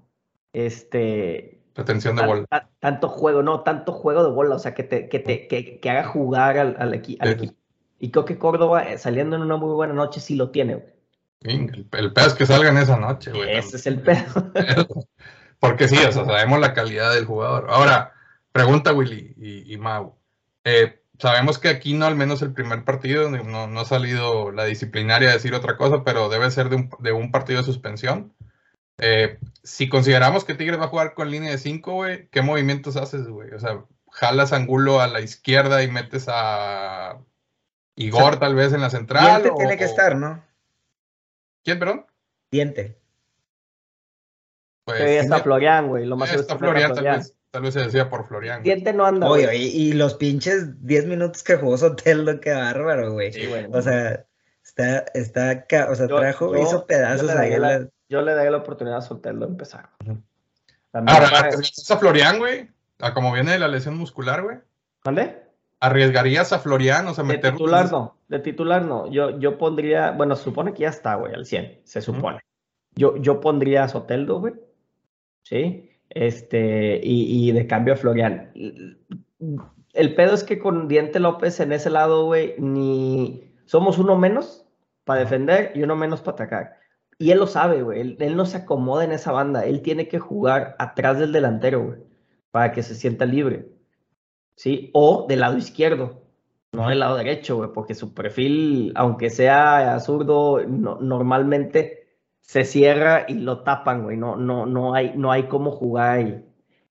este... 0.53 1.61
Retención 1.75 2.17
de 2.17 2.27
bola. 2.27 2.69
Tanto 2.81 3.09
juego, 3.09 3.43
no, 3.43 3.61
tanto 3.61 3.93
juego 3.93 4.23
de 4.25 4.31
bola, 4.31 4.57
o 4.57 4.59
sea, 4.59 4.75
que 4.75 4.83
te, 4.83 5.09
que 5.09 5.19
te 5.19 5.49
que, 5.49 5.81
que 5.81 5.91
haga 5.91 6.05
jugar 6.05 6.59
al, 6.59 6.77
al, 6.79 6.93
equi 6.95 7.17
al 7.21 7.31
equipo. 7.31 7.55
Y 7.99 8.11
creo 8.11 8.25
que 8.25 8.39
Córdoba, 8.39 8.83
eh, 8.83 8.99
saliendo 8.99 9.37
en 9.37 9.43
una 9.43 9.57
muy 9.57 9.73
buena 9.73 9.95
noche, 9.95 10.21
sí 10.21 10.35
lo 10.35 10.51
tiene, 10.51 10.75
güey. 10.75 10.93
El, 11.41 11.89
el 11.93 12.13
pedo 12.13 12.27
es 12.27 12.35
que 12.35 12.47
salgan 12.47 12.77
esa 12.77 12.97
noche, 12.99 13.33
güey. 13.33 13.57
Ese 13.57 13.77
es 13.77 13.87
el 13.87 14.01
pedo. 14.01 14.53
Porque 15.63 15.87
sí, 15.87 15.97
o 15.97 16.11
sea, 16.11 16.25
sabemos 16.25 16.59
la 16.59 16.75
calidad 16.75 17.15
del 17.15 17.25
jugador. 17.25 17.69
Ahora, 17.71 18.15
pregunta 18.51 18.93
Willy 18.93 19.33
y, 19.37 19.73
y 19.73 19.79
Mau. 19.79 20.19
Eh, 20.65 21.01
sabemos 21.21 21.61
que 21.61 21.69
aquí 21.69 21.95
no, 21.95 22.05
al 22.05 22.17
menos 22.17 22.43
el 22.43 22.53
primer 22.53 22.83
partido, 22.83 23.31
no, 23.31 23.69
no, 23.69 23.81
ha 23.81 23.85
salido 23.85 24.51
la 24.51 24.65
disciplinaria 24.65 25.31
a 25.31 25.35
decir 25.35 25.55
otra 25.55 25.77
cosa, 25.77 26.03
pero 26.03 26.29
debe 26.29 26.51
ser 26.51 26.69
de 26.69 26.75
un, 26.75 26.91
de 26.99 27.13
un 27.13 27.31
partido 27.31 27.61
de 27.61 27.65
suspensión. 27.65 28.35
Eh, 28.99 29.39
si 29.63 29.89
consideramos 29.89 30.45
que 30.45 30.55
Tigres 30.55 30.81
va 30.81 30.87
a 30.87 30.89
jugar 30.89 31.15
con 31.15 31.31
línea 31.31 31.53
de 31.53 31.59
5, 31.59 31.93
güey, 31.93 32.27
¿qué 32.31 32.43
movimientos 32.43 32.97
haces, 32.97 33.29
güey? 33.29 33.53
O 33.53 33.61
sea, 33.61 33.85
jalas 34.11 34.53
Angulo 34.53 35.01
a 35.01 35.07
la 35.07 35.21
izquierda 35.21 35.85
y 35.85 35.89
metes 35.89 36.27
a 36.27 37.21
Igor 37.95 38.23
o 38.23 38.31
sea, 38.31 38.41
tal 38.41 38.57
vez 38.57 38.73
en 38.73 38.81
la 38.81 38.91
central. 38.91 39.27
Diente 39.27 39.51
o, 39.51 39.55
tiene 39.55 39.77
que 39.77 39.85
estar, 39.85 40.17
¿no? 40.17 40.45
¿Quién, 41.63 41.79
perdón? 41.79 42.07
Diente. 42.51 42.99
Pues, 44.85 44.99
sí, 44.99 45.05
está 45.05 45.41
Florian, 45.41 45.89
güey. 45.89 46.07
Lo 46.07 46.17
más 46.17 46.33
está 46.35 46.59
Florian, 46.59 46.93
Florian. 46.93 47.15
Tal, 47.15 47.21
vez, 47.21 47.37
tal 47.51 47.63
vez 47.63 47.75
se 47.75 47.81
decía 47.81 48.09
por 48.09 48.27
Florian. 48.27 48.63
Diente 48.63 48.93
no 48.93 49.07
anda. 49.07 49.29
Oye, 49.29 49.55
y, 49.57 49.67
y, 49.69 49.93
los 49.93 50.15
pinches 50.15 50.85
10 50.85 51.07
minutos 51.07 51.43
que 51.43 51.57
jugó 51.57 51.79
Soteldo, 51.79 52.41
qué 52.41 52.53
bárbaro, 52.53 53.13
güey. 53.13 53.33
Sí. 53.33 53.49
O 53.73 53.81
sea, 53.81 54.25
está, 54.65 55.05
está, 55.15 55.65
o 55.89 55.95
sea, 55.95 56.09
yo, 56.09 56.17
trajo, 56.19 56.57
yo, 56.57 56.63
hizo 56.63 56.87
pedazos 56.87 57.33
yo 57.33 57.39
ahí. 57.39 57.57
La, 57.57 57.89
yo 58.09 58.23
le 58.23 58.35
daría 58.35 58.51
la 58.51 58.59
oportunidad 58.59 58.99
a 58.99 59.03
Soteldo 59.03 59.47
de 59.47 59.53
empezar. 59.53 59.91
Ahora, 60.93 61.29
¿arriesgarías 61.29 61.91
a 61.91 61.99
Florian, 61.99 62.39
güey? 62.39 62.69
A 63.01 63.15
como 63.15 63.33
viene 63.33 63.53
de 63.53 63.59
la 63.61 63.69
lesión 63.69 63.97
muscular, 63.97 64.43
güey. 64.43 64.59
¿Dónde? 65.05 65.43
¿Arriesgarías 65.79 66.53
a 66.53 66.59
Florian? 66.59 67.07
O 67.07 67.15
sea, 67.15 67.25
de 67.25 67.29
meterlo. 67.29 67.59
titular 67.59 67.91
no, 67.91 68.17
de 68.29 68.39
titular 68.41 68.85
no. 68.85 69.11
Yo, 69.11 69.39
yo 69.39 69.59
pondría, 69.59 70.11
bueno, 70.11 70.35
se 70.35 70.45
supone 70.45 70.73
que 70.73 70.81
ya 70.83 70.89
está, 70.89 71.15
güey, 71.15 71.35
al 71.35 71.47
100, 71.47 71.83
se 71.85 72.01
supone. 72.01 72.41
Yo, 72.95 73.17
yo 73.17 73.41
pondría 73.41 73.85
a 73.85 73.89
Soteldo, 73.89 74.41
güey 74.41 74.55
¿sí? 75.43 75.91
Este, 76.11 77.01
y, 77.03 77.49
y, 77.49 77.53
de 77.53 77.67
cambio 77.67 77.95
a 77.95 77.97
Florian. 77.97 78.53
El 79.93 80.15
pedo 80.15 80.35
es 80.35 80.45
que 80.45 80.59
con 80.59 80.89
Diente 80.89 81.21
López 81.21 81.61
en 81.61 81.73
ese 81.73 81.91
lado, 81.91 82.27
güey, 82.27 82.55
ni 82.59 83.53
somos 83.65 83.99
uno 83.99 84.17
menos 84.17 84.67
para 85.05 85.21
defender 85.21 85.73
y 85.75 85.83
uno 85.83 85.97
menos 85.97 86.21
para 86.21 86.35
atacar. 86.35 86.77
Y 87.19 87.31
él 87.31 87.39
lo 87.39 87.47
sabe, 87.47 87.83
güey. 87.83 88.01
Él, 88.01 88.17
él, 88.21 88.37
no 88.37 88.47
se 88.47 88.59
acomoda 88.59 89.05
en 89.05 89.13
esa 89.13 89.33
banda. 89.33 89.65
Él 89.65 89.83
tiene 89.83 90.09
que 90.09 90.19
jugar 90.19 90.75
atrás 90.79 91.19
del 91.19 91.33
delantero, 91.33 91.85
güey, 91.85 91.99
para 92.51 92.73
que 92.73 92.83
se 92.83 92.95
sienta 92.95 93.27
libre. 93.27 93.69
¿Sí? 94.57 94.91
O 94.93 95.27
del 95.29 95.41
lado 95.41 95.57
izquierdo, 95.57 96.23
no 96.73 96.89
del 96.89 97.01
lado 97.01 97.17
derecho, 97.17 97.57
güey, 97.57 97.71
porque 97.73 97.95
su 97.95 98.15
perfil, 98.15 98.93
aunque 98.97 99.31
sea 99.31 99.99
zurdo, 100.01 100.65
no, 100.67 100.97
normalmente 101.01 102.02
se 102.43 102.65
cierra 102.65 103.25
y 103.27 103.35
lo 103.35 103.61
tapan, 103.61 104.03
güey. 104.05 104.17
No, 104.17 104.37
no, 104.37 104.67
no, 104.67 104.95
hay, 104.95 105.15
no 105.17 105.33
hay 105.33 105.45
cómo 105.45 105.73
jugar 105.73 106.19
ahí. 106.19 106.45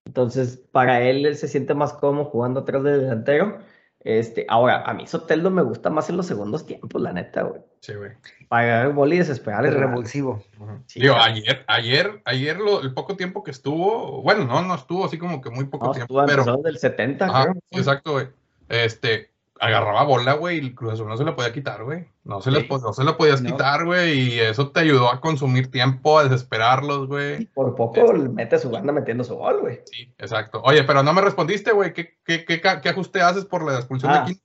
Entonces, 0.05 0.57
para 0.71 1.01
él, 1.01 1.25
él 1.25 1.35
se 1.35 1.47
siente 1.47 1.73
más 1.73 1.93
cómodo 1.93 2.25
jugando 2.25 2.61
atrás 2.61 2.83
del 2.83 3.01
delantero. 3.01 3.59
Este, 4.03 4.47
ahora, 4.49 4.81
a 4.81 4.93
mí 4.95 5.05
Soteldo 5.05 5.51
me 5.51 5.61
gusta 5.61 5.91
más 5.91 6.09
en 6.09 6.17
los 6.17 6.25
segundos 6.25 6.65
tiempos, 6.65 6.99
la 6.99 7.13
neta, 7.13 7.43
güey. 7.43 7.61
Sí, 7.81 7.93
güey. 7.93 8.11
Para 8.47 8.83
el 8.83 8.93
boli 8.93 9.19
desesperar 9.19 9.63
el 9.65 9.75
revulsivo. 9.75 10.43
Uh 10.59 10.63
-huh. 10.63 10.83
sí, 10.87 10.99
Digo, 10.99 11.15
ayer, 11.15 11.63
ayer, 11.67 12.21
ayer 12.25 12.57
lo, 12.57 12.81
el 12.81 12.95
poco 12.95 13.15
tiempo 13.15 13.43
que 13.43 13.51
estuvo, 13.51 14.23
bueno, 14.23 14.45
no, 14.45 14.63
no 14.63 14.73
estuvo 14.73 15.05
así 15.05 15.19
como 15.19 15.39
que 15.39 15.51
muy 15.51 15.65
poco 15.65 15.87
no, 15.87 15.91
tiempo, 15.91 16.23
estuvo 16.23 16.43
pero. 16.45 16.57
del 16.63 16.79
70, 16.79 17.25
Ajá, 17.25 17.43
creo. 17.43 17.61
Exacto, 17.69 18.13
güey. 18.13 18.27
Este, 18.69 19.30
agarraba 19.61 20.03
bola, 20.03 20.33
güey, 20.33 20.57
y 20.57 20.59
el 20.61 20.73
Cruz 20.75 20.93
Azul 20.93 21.07
no 21.07 21.15
se 21.15 21.23
la 21.23 21.35
podía 21.35 21.53
quitar, 21.53 21.83
güey. 21.83 22.07
No, 22.23 22.41
se 22.41 22.49
Sí. 22.51 22.67
no 22.69 22.93
se 22.93 23.03
la 23.03 23.15
podías 23.15 23.41
No. 23.43 23.51
quitar, 23.51 23.85
güey, 23.85 24.33
y 24.33 24.39
eso 24.39 24.71
te 24.71 24.79
ayudó 24.79 25.09
a 25.11 25.21
consumir 25.21 25.69
tiempo, 25.69 26.17
a 26.17 26.23
desesperarlos, 26.23 27.07
güey. 27.07 27.45
Por 27.53 27.75
poco 27.75 28.11
mete 28.13 28.57
su 28.57 28.71
banda 28.71 28.91
metiendo 28.91 29.23
su 29.23 29.35
gol, 29.35 29.61
güey. 29.61 29.81
Sí, 29.85 30.11
exacto. 30.17 30.61
Oye, 30.65 30.83
pero 30.83 31.03
no 31.03 31.13
me 31.13 31.21
respondiste, 31.21 31.71
güey. 31.73 31.93
¿Qué, 31.93 32.17
qué, 32.25 32.43
qué, 32.43 32.89
ajuste 32.89 33.21
haces 33.21 33.45
por 33.45 33.63
la 33.63 33.75
expulsión 33.77 34.11
Ah. 34.11 34.19
de 34.25 34.33
Quino? 34.33 34.41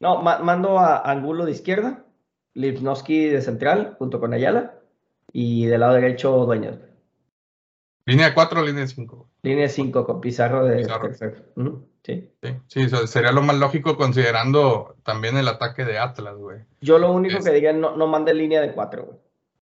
No, 0.00 0.22
ma- 0.22 0.38
mando 0.40 0.78
a 0.78 0.98
Angulo 1.08 1.44
de 1.44 1.52
izquierda, 1.52 2.04
Lipnowski 2.54 3.26
de 3.26 3.40
central, 3.42 3.94
junto 3.98 4.18
con 4.18 4.32
Ayala, 4.34 4.74
y 5.32 5.66
del 5.66 5.80
lado 5.80 5.94
derecho 5.94 6.32
Dueñas. 6.46 6.76
¿Línea 8.06 8.26
de 8.30 8.34
4 8.34 8.60
o 8.60 8.64
línea 8.64 8.80
de 8.82 8.88
5? 8.88 9.28
Línea 9.42 9.68
5 9.68 10.04
con 10.04 10.20
Pizarro 10.20 10.64
de 10.64 10.78
Pizarro. 10.78 11.10
Sí. 12.08 12.30
Sí, 12.68 12.88
sí, 12.88 12.96
sería 13.06 13.32
lo 13.32 13.42
más 13.42 13.56
lógico 13.56 13.96
considerando 13.96 14.96
también 15.02 15.36
el 15.36 15.46
ataque 15.48 15.84
de 15.84 15.98
Atlas, 15.98 16.36
güey. 16.36 16.60
Yo 16.80 16.98
lo 16.98 17.12
único 17.12 17.38
Es- 17.38 17.44
que 17.44 17.52
diría, 17.52 17.72
no, 17.72 17.96
no 17.96 18.06
mande 18.06 18.32
línea 18.34 18.60
de 18.60 18.72
4, 18.72 19.04
güey. 19.04 19.18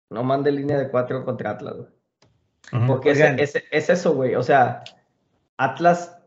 No 0.10 0.23
mande 0.23 0.52
línea 0.52 0.78
de 0.78 0.89
4 0.89 1.26
contra 1.26 1.52
Atlas, 1.52 1.76
güey. 1.76 2.88
Porque 2.88 3.12
es, 3.12 3.19
es, 3.19 3.63
es 3.71 3.89
eso, 3.89 4.13
güey. 4.13 4.36
O 4.36 4.43
sea, 4.43 4.84
Atlas, 5.58 6.17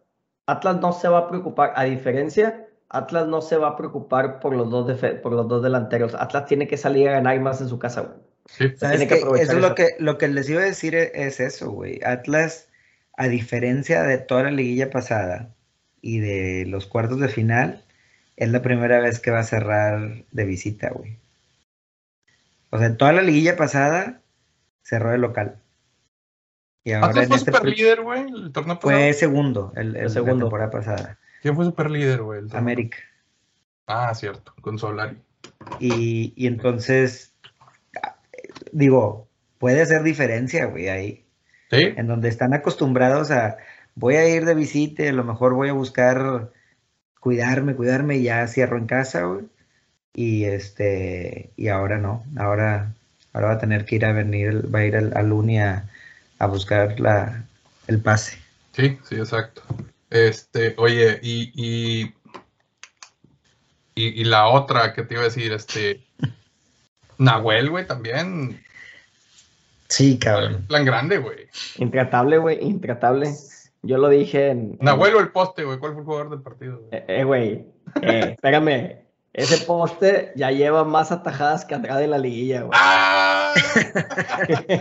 Atlas 0.47 0.81
no 0.81 0.93
se 0.93 1.09
va 1.09 1.19
a 1.19 1.29
preocupar, 1.29 1.73
a 1.77 1.85
diferencia 1.85 2.67
Atlas 2.89 3.29
no 3.29 3.41
se 3.41 3.57
va 3.57 3.69
a 3.69 3.77
preocupar 3.77 4.41
por 4.41 4.55
los 4.55 4.69
dos, 4.71 4.91
por 5.23 5.33
los 5.33 5.47
dos 5.49 5.63
delanteros. 5.63 6.15
Atlas 6.15 6.47
tiene 6.47 6.67
que 6.67 6.77
salir 6.77 7.09
a 7.09 7.13
ganar 7.13 7.39
más 7.41 7.61
en 7.61 7.69
su 7.69 7.79
casa, 7.79 8.01
güey. 8.01 8.19
Sí. 8.47 8.77
¿Sabes 8.77 9.07
que 9.07 9.15
eso 9.15 9.37
es 9.37 9.55
lo 9.55 9.75
que, 9.77 9.91
lo 10.01 10.19
que 10.19 10.27
les 10.27 10.49
iba 10.51 10.61
a 10.61 10.65
decir 10.65 10.97
es 10.97 11.39
eso, 11.39 11.71
güey. 11.71 12.01
Atlas, 12.05 12.69
a 13.17 13.29
diferencia 13.29 14.03
de 14.03 14.19
toda 14.19 14.45
la 14.45 14.51
liguilla 14.51 14.91
pasada 14.91 15.55
y 16.01 16.19
de 16.19 16.65
los 16.67 16.87
cuartos 16.87 17.21
de 17.21 17.29
final, 17.29 17.85
es 18.37 18.51
la 18.51 18.63
primera 18.63 19.01
vez 19.01 19.21
que 19.21 19.31
va 19.31 19.41
a 19.41 19.45
cerrar 19.45 20.25
de 20.31 20.45
visita, 20.45 20.91
güey. 20.91 21.19
O 22.71 22.79
sea, 22.79 22.87
en 22.87 22.97
toda 22.97 23.13
la 23.13 23.23
liguilla 23.23 23.57
pasada 23.57 24.23
cerró 24.83 25.11
de 25.11 25.19
local. 25.19 25.61
Y 26.85 26.93
ahora 26.93 27.09
¿Atlas 27.09 27.27
fue 27.27 27.37
este 27.37 27.53
super 27.53 27.69
líder, 27.69 28.01
güey, 28.03 28.23
el 28.23 28.53
torneo 28.53 28.79
pasado? 28.79 28.99
Fue 28.99 29.13
segundo, 29.13 29.73
el, 29.77 29.97
el, 29.97 30.11
segundo. 30.11 30.35
la 30.35 30.41
temporada 30.41 30.71
pasada. 30.71 31.19
¿Quién 31.43 31.55
fue 31.55 31.65
super 31.65 31.91
líder, 31.91 32.23
güey? 32.23 32.43
América. 32.53 32.99
Ah, 33.87 34.15
cierto, 34.15 34.55
con 34.61 34.79
Solari. 34.79 35.19
Y, 35.79 36.33
y 36.37 36.47
entonces, 36.47 37.35
digo, 38.73 39.29
puede 39.59 39.83
hacer 39.83 40.03
diferencia, 40.03 40.67
güey, 40.67 40.89
ahí. 40.89 41.27
Sí. 41.71 41.93
En 41.97 42.07
donde 42.07 42.29
están 42.29 42.55
acostumbrados 42.55 43.31
a, 43.31 43.59
voy 44.01 44.17
a 44.17 44.27
ir 44.27 44.47
de 44.47 44.55
visita, 44.55 45.09
a 45.09 45.13
lo 45.13 45.25
mejor 45.25 45.53
voy 45.53 45.69
a 45.69 45.75
buscar 45.75 46.51
cuidarme, 47.21 47.77
cuidarme 47.77 48.17
y 48.17 48.25
ya 48.25 48.47
cierro 48.49 48.79
en 48.79 48.87
casa, 48.87 49.25
güey. 49.25 49.45
Y 50.15 50.45
este, 50.45 51.51
y 51.57 51.69
ahora 51.69 51.99
no, 51.99 52.25
ahora, 52.37 52.95
ahora 53.33 53.49
va 53.49 53.53
a 53.55 53.59
tener 53.59 53.85
que 53.85 53.97
ir 53.97 54.07
a 54.07 54.13
venir, 54.13 54.75
va 54.75 54.81
a 54.81 54.85
ir 54.87 54.97
al, 54.97 55.17
al 55.17 55.33
Uni 55.33 55.61
a, 55.61 55.89
a 56.39 56.47
buscar 56.47 56.99
la, 56.99 57.45
el 57.87 58.01
pase. 58.01 58.39
Sí, 58.73 58.99
sí, 59.09 59.17
exacto. 59.17 59.63
Este, 60.09 60.75
oye, 60.79 61.21
y, 61.23 61.53
y, 61.55 62.15
y, 63.95 64.25
la 64.25 64.49
otra 64.49 64.95
que 64.95 65.03
te 65.03 65.15
iba 65.15 65.23
a 65.23 65.27
decir, 65.27 65.53
este, 65.53 66.03
Nahuel, 67.19 67.71
güey, 67.71 67.87
también. 67.87 68.61
Sí, 69.89 70.19
cabrón. 70.19 70.65
Plan 70.67 70.85
grande, 70.85 71.19
güey. 71.19 71.49
Intratable, 71.77 72.39
güey, 72.39 72.59
intratable. 72.61 73.29
Yo 73.83 73.99
lo 73.99 74.09
dije 74.09 74.49
en. 74.49 74.79
Nahuel 74.81 75.15
o 75.15 75.21
el 75.21 75.33
poste, 75.33 75.65
güey. 75.65 75.79
¿Cuál 75.79 75.93
fue 75.93 76.01
el 76.01 76.07
jugador 76.07 76.31
del 76.31 76.43
partido? 76.43 76.83
Eh, 76.93 77.05
eh, 77.09 77.25
güey. 77.25 77.67
Eh, 78.03 78.35
espérame. 78.35 79.01
Ese 79.33 79.65
poste 79.65 80.33
ya 80.35 80.51
lleva 80.51 80.85
más 80.85 81.13
atajadas 81.13 81.65
que 81.65 81.77
atrás 81.77 81.99
de 81.99 82.09
la 82.09 82.19
liguilla, 82.19 82.63
güey. 82.63 82.73
¡Ah! 82.75 83.55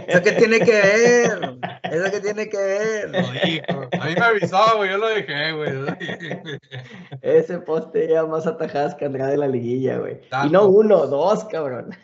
¿Eso 0.08 0.24
qué 0.24 0.32
tiene 0.32 0.60
que 0.60 0.72
ver? 0.72 1.58
¿Eso 1.84 2.12
qué 2.12 2.20
tiene 2.20 2.50
que 2.50 2.58
ver? 2.58 3.10
Lo 3.12 3.32
dijo. 3.32 3.90
A 4.02 4.06
mí 4.06 4.16
me 4.16 4.26
avisó, 4.26 4.78
güey. 4.78 4.90
Yo 4.90 4.98
lo 4.98 5.08
dejé, 5.10 5.52
güey. 5.52 5.72
Ese 7.22 7.60
poste 7.60 8.08
lleva 8.08 8.28
más 8.28 8.48
atajadas 8.48 8.96
que 8.96 9.06
atrás 9.06 9.30
de 9.30 9.38
la 9.38 9.48
liguilla, 9.48 10.00
güey. 10.00 10.20
Y 10.46 10.50
no 10.50 10.66
uno, 10.66 11.06
dos, 11.06 11.46
cabrón. 11.46 11.96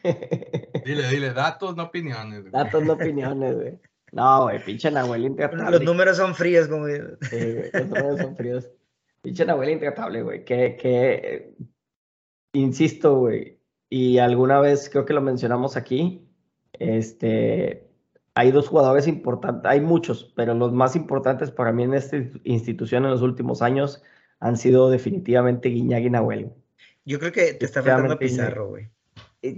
Dile, 0.85 1.07
dile, 1.07 1.33
datos, 1.33 1.75
no 1.75 1.85
opiniones. 1.85 2.41
Güey. 2.41 2.51
Datos, 2.51 2.83
no 2.83 2.93
opiniones, 2.93 3.55
güey. 3.55 3.79
No, 4.15 4.43
güey, 4.43 4.63
pinche 4.63 4.89
Nahuel 4.89 5.25
intratable. 5.25 5.71
Los 5.71 5.83
números 5.83 6.15
son 6.15 6.33
fríos, 6.33 6.69
como 6.69 6.87
Sí, 6.87 6.97
güey, 7.31 7.69
los 7.73 7.87
números 7.87 8.19
son 8.21 8.35
fríos. 8.37 8.71
Pinche 9.21 9.43
Nahuel 9.43 9.71
intratable, 9.71 10.23
güey. 10.23 10.45
Que, 10.45 10.77
que 10.77 11.53
insisto, 12.53 13.17
güey, 13.17 13.59
y 13.89 14.19
alguna 14.19 14.61
vez 14.61 14.89
creo 14.89 15.03
que 15.03 15.11
lo 15.11 15.21
mencionamos 15.21 15.75
aquí, 15.75 16.25
este, 16.71 17.89
hay 18.35 18.51
dos 18.51 18.69
jugadores 18.69 19.05
importantes, 19.05 19.69
hay 19.69 19.81
muchos, 19.81 20.31
pero 20.33 20.53
los 20.53 20.71
más 20.71 20.95
importantes 20.95 21.51
para 21.51 21.73
mí 21.73 21.83
en 21.83 21.93
esta 21.93 22.15
institución 22.45 23.03
en 23.03 23.11
los 23.11 23.21
últimos 23.21 23.61
años 23.61 24.01
han 24.39 24.55
sido 24.55 24.89
definitivamente 24.89 25.67
Guiñac 25.67 26.03
y 26.03 26.09
Nahuel. 26.09 26.53
Yo 27.03 27.19
creo 27.19 27.33
que 27.33 27.53
te 27.53 27.65
está 27.65 27.83
faltando 27.83 28.17
Pizarro, 28.17 28.69
güey. 28.69 28.94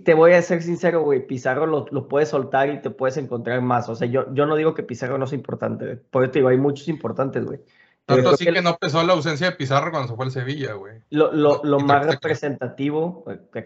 Te 0.04 0.14
voy 0.14 0.34
a 0.34 0.42
ser 0.42 0.62
sincero, 0.64 1.02
güey, 1.02 1.26
Pizarro 1.26 1.66
lo, 1.66 1.86
lo, 1.92 2.08
puedes 2.08 2.30
soltar 2.30 2.70
y 2.70 2.82
te 2.82 2.90
puedes 2.90 3.18
encontrar 3.18 3.62
más. 3.62 3.90
O 3.90 3.96
sea, 3.96 4.08
yo, 4.08 4.34
yo 4.34 4.46
no 4.46 4.56
digo 4.56 4.74
que 4.74 4.84
Pizarro 4.84 5.18
no 5.18 5.26
es 5.26 5.34
importante, 5.34 5.96
por 5.96 6.24
eso 6.24 6.32
te 6.32 6.40
digo, 6.40 6.50
hay 6.50 6.58
muchos 6.58 6.88
importantes, 6.88 7.46
güey. 7.46 7.60
Tanto 8.06 8.30
así 8.30 8.46
que, 8.46 8.62
no 8.62 8.78
pesó 8.78 9.04
la 9.04 9.14
ausencia 9.14 9.50
de 9.50 9.56
Pizarro 9.58 9.92
cuando 9.92 10.08
se 10.08 10.16
fue 10.16 10.26
al 10.26 10.32
Sevilla, 10.32 10.74
güey. 10.74 11.02
Lo, 11.10 11.34
lo, 11.34 11.62
lo 11.64 11.80
más 11.80 12.06
representativo, 12.06 13.26
que, 13.52 13.64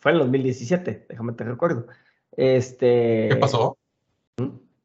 fue 0.00 0.10
en 0.10 0.16
el 0.16 0.22
2017, 0.22 1.06
déjame 1.08 1.32
te 1.32 1.44
recuerdo. 1.44 1.86
Este, 2.36 3.28
¿Qué 3.30 3.36
pasó? 3.36 3.78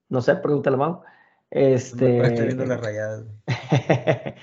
No 0.10 0.22
sé, 0.22 0.36
pregúntale 0.36 0.76
a 0.76 0.80
Mau. 0.80 1.02
Este, 1.50 2.19
Estoy 2.19 2.46
viendo 2.46 2.65
las 2.65 2.82
rayadas. 2.82 3.26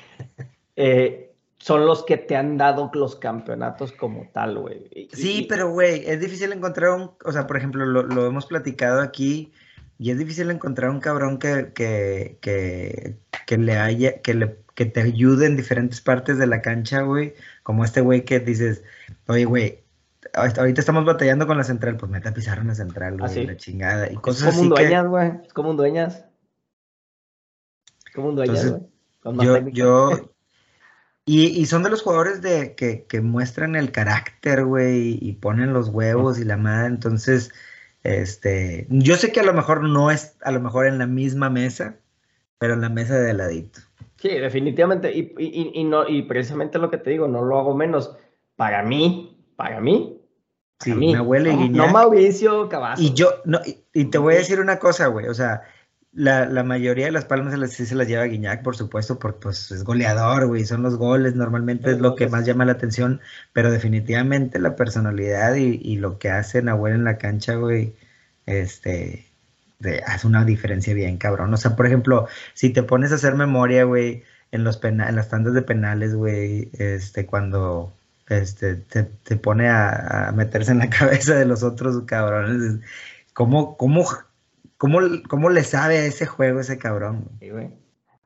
eh, 0.76 1.29
son 1.60 1.86
los 1.86 2.04
que 2.04 2.16
te 2.16 2.36
han 2.36 2.56
dado 2.56 2.90
los 2.94 3.16
campeonatos 3.16 3.92
como 3.92 4.28
tal, 4.32 4.58
güey. 4.58 5.08
Sí, 5.12 5.46
pero, 5.48 5.70
güey, 5.70 6.02
es 6.06 6.18
difícil 6.18 6.52
encontrar 6.52 6.90
un, 6.90 7.12
o 7.22 7.32
sea, 7.32 7.46
por 7.46 7.58
ejemplo, 7.58 7.84
lo, 7.84 8.02
lo 8.02 8.26
hemos 8.26 8.46
platicado 8.46 9.00
aquí, 9.02 9.52
y 9.98 10.10
es 10.10 10.18
difícil 10.18 10.50
encontrar 10.50 10.88
un 10.88 11.00
cabrón 11.00 11.38
que, 11.38 11.74
que, 11.74 12.38
que, 12.40 13.58
le 13.58 13.76
haya, 13.76 14.22
que, 14.22 14.32
le, 14.32 14.56
que 14.74 14.86
te 14.86 15.02
ayude 15.02 15.44
en 15.44 15.58
diferentes 15.58 16.00
partes 16.00 16.38
de 16.38 16.46
la 16.46 16.62
cancha, 16.62 17.02
güey. 17.02 17.34
Como 17.62 17.84
este 17.84 18.00
güey 18.00 18.24
que 18.24 18.40
dices, 18.40 18.82
oye, 19.26 19.44
güey, 19.44 19.84
ahorita 20.32 20.80
estamos 20.80 21.04
batallando 21.04 21.46
con 21.46 21.58
la 21.58 21.64
central, 21.64 21.98
pues 21.98 22.10
meta 22.10 22.30
a 22.30 22.64
la 22.64 22.74
central, 22.74 23.18
güey, 23.18 23.40
¿Ah, 23.40 23.46
la 23.48 23.56
chingada. 23.58 24.10
Y 24.10 24.16
cosas 24.16 24.48
es 24.48 24.54
como 24.54 24.62
un 24.62 24.68
dueñas, 24.70 25.06
güey. 25.06 25.32
Es 25.44 25.52
como 25.52 25.70
un 25.70 25.76
dueñas. 25.76 26.24
Como 28.14 28.28
un 28.30 28.36
dueñas, 28.36 28.70
güey. 28.70 29.44
Yo, 29.44 29.68
yo, 29.68 30.32
y, 31.26 31.46
y, 31.46 31.66
son 31.66 31.82
de 31.82 31.90
los 31.90 32.02
jugadores 32.02 32.42
de 32.42 32.74
que, 32.74 33.04
que 33.04 33.20
muestran 33.20 33.76
el 33.76 33.92
carácter, 33.92 34.64
güey, 34.64 35.18
y 35.20 35.34
ponen 35.34 35.72
los 35.72 35.88
huevos 35.88 36.38
y 36.38 36.44
la 36.44 36.56
madre. 36.56 36.88
Entonces, 36.88 37.52
este, 38.02 38.86
yo 38.88 39.16
sé 39.16 39.30
que 39.30 39.40
a 39.40 39.44
lo 39.44 39.52
mejor 39.52 39.82
no 39.82 40.10
es 40.10 40.36
a 40.42 40.50
lo 40.50 40.60
mejor 40.60 40.86
en 40.86 40.98
la 40.98 41.06
misma 41.06 41.50
mesa, 41.50 41.96
pero 42.58 42.74
en 42.74 42.80
la 42.80 42.88
mesa 42.88 43.18
de 43.18 43.34
ladito. 43.34 43.80
Sí, 44.16 44.28
definitivamente. 44.28 45.10
Y, 45.16 45.34
y, 45.38 45.72
y, 45.74 45.84
no, 45.84 46.06
y 46.06 46.22
precisamente 46.22 46.78
lo 46.78 46.90
que 46.90 46.98
te 46.98 47.10
digo, 47.10 47.26
no 47.26 47.42
lo 47.42 47.58
hago 47.58 47.74
menos. 47.74 48.16
Para 48.56 48.82
mí, 48.82 49.38
para 49.56 49.80
mí. 49.80 50.20
Sí, 50.80 50.94
mi 50.94 51.14
abuela 51.14 51.50
y 51.50 51.68
no, 51.68 51.88
Mauricio 51.88 52.68
Cavazos. 52.68 53.04
Y 53.04 53.12
yo, 53.12 53.28
no, 53.44 53.60
y, 53.92 54.04
te 54.06 54.18
voy 54.18 54.34
a 54.34 54.38
decir 54.38 54.60
una 54.60 54.78
cosa, 54.78 55.08
güey. 55.08 55.26
O 55.26 55.34
sea, 55.34 55.62
la, 56.12 56.46
la, 56.46 56.64
mayoría 56.64 57.06
de 57.06 57.12
las 57.12 57.24
palmas 57.24 57.52
se 57.52 57.58
las, 57.58 57.72
sí 57.72 57.86
se 57.86 57.94
las 57.94 58.08
lleva 58.08 58.24
Guiñac, 58.24 58.62
por 58.62 58.76
supuesto, 58.76 59.18
porque 59.18 59.40
pues, 59.42 59.70
es 59.70 59.84
goleador, 59.84 60.46
güey. 60.46 60.64
Son 60.64 60.82
los 60.82 60.96
goles, 60.96 61.36
normalmente 61.36 61.92
es 61.92 62.00
lo 62.00 62.16
que 62.16 62.28
más 62.28 62.44
llama 62.46 62.64
la 62.64 62.72
atención. 62.72 63.20
Pero 63.52 63.70
definitivamente 63.70 64.58
la 64.58 64.76
personalidad 64.76 65.54
y, 65.54 65.80
y 65.82 65.96
lo 65.96 66.18
que 66.18 66.30
hace 66.30 66.62
Nahuel 66.62 66.94
en 66.94 67.04
la 67.04 67.18
cancha, 67.18 67.54
güey, 67.54 67.94
este, 68.46 69.30
hace 70.06 70.26
una 70.26 70.44
diferencia 70.44 70.94
bien 70.94 71.16
cabrón. 71.18 71.52
O 71.54 71.56
sea, 71.56 71.76
por 71.76 71.86
ejemplo, 71.86 72.28
si 72.54 72.70
te 72.70 72.82
pones 72.82 73.12
a 73.12 73.16
hacer 73.16 73.34
memoria, 73.34 73.84
güey, 73.84 74.24
en 74.52 74.64
los 74.64 74.82
en 74.84 74.98
las 74.98 75.28
tandas 75.28 75.54
de 75.54 75.62
penales, 75.62 76.14
güey, 76.14 76.70
este, 76.74 77.26
cuando 77.26 77.94
este, 78.28 78.76
te, 78.76 79.36
pone 79.36 79.68
a, 79.68 80.32
meterse 80.34 80.72
en 80.72 80.78
la 80.78 80.90
cabeza 80.98 81.34
de 81.34 81.46
los 81.46 81.62
otros 81.62 82.04
cabrones, 82.06 82.80
¿cómo, 83.34 83.76
cómo, 83.76 84.06
cómo, 84.80 84.98
cómo 85.28 85.50
le 85.50 85.62
sabe 85.62 85.98
a 85.98 86.06
ese 86.06 86.24
juego 86.24 86.60
ese 86.60 86.78
cabrón? 86.78 87.28
güey. 87.38 87.70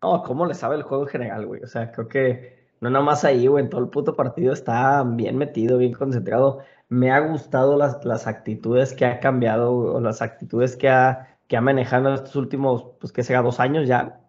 No, 0.01 0.23
¿cómo 0.23 0.47
le 0.47 0.55
sabe 0.55 0.77
el 0.77 0.83
juego 0.83 1.03
en 1.03 1.09
general, 1.11 1.47
güey? 1.47 1.63
O 1.63 1.67
sea, 1.67 1.91
creo 1.91 2.07
que 2.07 2.69
no 2.81 2.91
nada 2.91 3.05
más 3.05 3.25
ahí, 3.25 3.49
güey, 3.49 3.65
en 3.65 3.71
todo 3.71 3.81
el 3.83 3.91
puto 3.91 4.15
partido 4.15 4.53
está 4.53 5.03
bien 5.03 5.37
metido, 5.37 5.79
bien 5.79 5.93
concentrado 5.93 6.63
me 6.89 7.11
ha 7.11 7.21
gustado 7.21 7.77
las, 7.77 8.05
las 8.05 8.27
actitudes 8.27 8.93
que 8.93 9.05
ha 9.07 9.21
cambiado 9.21 9.73
o 9.75 10.01
las 10.01 10.23
actitudes 10.23 10.77
que 10.77 10.89
ha, 10.89 11.39
que 11.49 11.57
ha 11.57 11.61
manejado 11.61 12.09
en 12.09 12.15
estos 12.15 12.37
últimos, 12.37 12.87
pues 13.01 13.13
que 13.13 13.23
sea 13.23 13.43
dos 13.43 13.61
años 13.61 13.89
ya, 13.89 14.21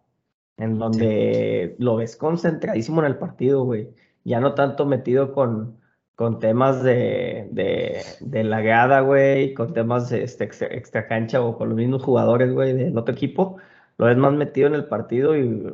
en 0.57 0.79
donde 0.79 1.75
lo 1.79 1.97
ves 1.97 2.15
concentradísimo 2.15 3.01
en 3.01 3.07
el 3.07 3.17
partido, 3.17 3.63
güey. 3.63 3.93
Ya 4.23 4.39
no 4.39 4.55
tanto 4.55 4.85
metido 4.85 5.33
con, 5.33 5.79
con 6.15 6.39
temas 6.39 6.81
de, 6.83 7.47
de, 7.51 8.01
de 8.21 8.43
lagada, 8.43 9.01
güey, 9.01 9.53
con 9.53 9.73
temas 9.73 10.09
de 10.09 10.23
este, 10.23 10.45
extra, 10.45 11.07
cancha 11.07 11.41
o 11.41 11.57
con 11.57 11.69
los 11.69 11.77
mismos 11.77 12.03
jugadores, 12.03 12.53
güey, 12.53 12.73
del 12.73 12.97
otro 12.97 13.13
equipo. 13.13 13.57
Lo 13.97 14.05
ves 14.07 14.17
más 14.17 14.33
metido 14.33 14.67
en 14.67 14.75
el 14.75 14.85
partido 14.85 15.35
y, 15.37 15.65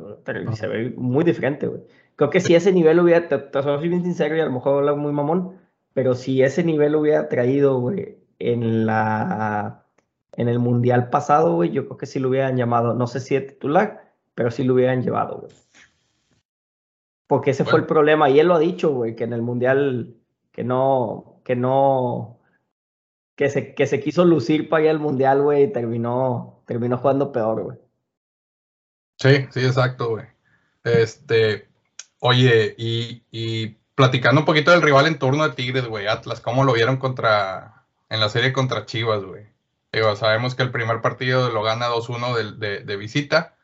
se 0.54 0.68
ve 0.68 0.94
muy 0.96 1.24
diferente, 1.24 1.66
güey. 1.66 1.82
Creo 2.16 2.30
que 2.30 2.40
si 2.40 2.54
ese 2.54 2.72
nivel 2.72 3.00
hubiera, 3.00 3.28
te, 3.28 3.38
te 3.38 3.62
soy 3.62 3.88
bien 3.88 4.04
sincero 4.04 4.36
y 4.36 4.40
a 4.40 4.44
lo 4.44 4.52
mejor 4.52 4.78
hablo 4.78 4.96
muy 4.96 5.12
mamón, 5.12 5.56
pero 5.94 6.14
si 6.14 6.42
ese 6.42 6.62
nivel 6.62 6.94
hubiera 6.96 7.28
traído, 7.28 7.80
güey, 7.80 8.18
en 8.38 8.86
la 8.86 9.82
en 10.36 10.48
el 10.48 10.58
mundial 10.58 11.10
pasado, 11.10 11.54
güey, 11.54 11.70
yo 11.70 11.86
creo 11.86 11.98
que 11.98 12.06
sí 12.06 12.18
lo 12.18 12.28
hubieran 12.28 12.56
llamado, 12.56 12.94
no 12.94 13.06
sé 13.06 13.20
si 13.20 13.34
de 13.34 13.42
titular, 13.42 14.14
pero 14.34 14.50
sí 14.50 14.64
lo 14.64 14.74
hubieran 14.74 15.02
llevado, 15.02 15.40
güey. 15.40 15.52
Porque 17.26 17.50
ese 17.50 17.64
fue 17.64 17.78
el 17.80 17.86
problema, 17.86 18.28
y 18.30 18.40
él 18.40 18.48
lo 18.48 18.54
ha 18.54 18.58
dicho, 18.58 18.92
güey, 18.92 19.14
que 19.14 19.24
en 19.24 19.32
el 19.32 19.42
mundial, 19.42 20.16
que 20.52 20.64
no, 20.64 21.40
que 21.44 21.56
no, 21.56 22.38
que 23.34 23.50
se, 23.50 23.74
que 23.74 23.86
se 23.86 24.00
quiso 24.00 24.24
lucir 24.24 24.68
para 24.68 24.84
ir 24.84 24.90
al 24.90 25.00
mundial, 25.00 25.42
güey, 25.42 25.64
y 25.64 25.72
terminó, 25.72 26.62
terminó 26.66 26.98
jugando 26.98 27.32
peor, 27.32 27.62
güey. 27.62 27.78
Sí, 29.18 29.46
sí, 29.50 29.64
exacto, 29.64 30.10
güey. 30.10 30.26
Este, 30.84 31.68
oye, 32.20 32.74
y, 32.76 33.24
y 33.30 33.78
platicando 33.94 34.40
un 34.40 34.46
poquito 34.46 34.70
del 34.70 34.82
rival 34.82 35.06
en 35.06 35.18
turno 35.18 35.44
de 35.48 35.54
Tigres, 35.54 35.86
güey, 35.86 36.06
Atlas, 36.06 36.40
¿cómo 36.40 36.64
lo 36.64 36.72
vieron 36.72 36.96
contra, 36.98 37.84
en 38.08 38.20
la 38.20 38.28
serie 38.28 38.52
contra 38.52 38.86
Chivas, 38.86 39.24
güey? 39.24 39.46
Digo, 39.92 40.16
sabemos 40.16 40.54
que 40.54 40.62
el 40.62 40.70
primer 40.70 41.02
partido 41.02 41.50
lo 41.50 41.62
gana 41.62 41.88
2-1 41.88 42.34
de, 42.34 42.66
de, 42.66 42.84
de, 42.84 42.96
visita. 42.96 43.56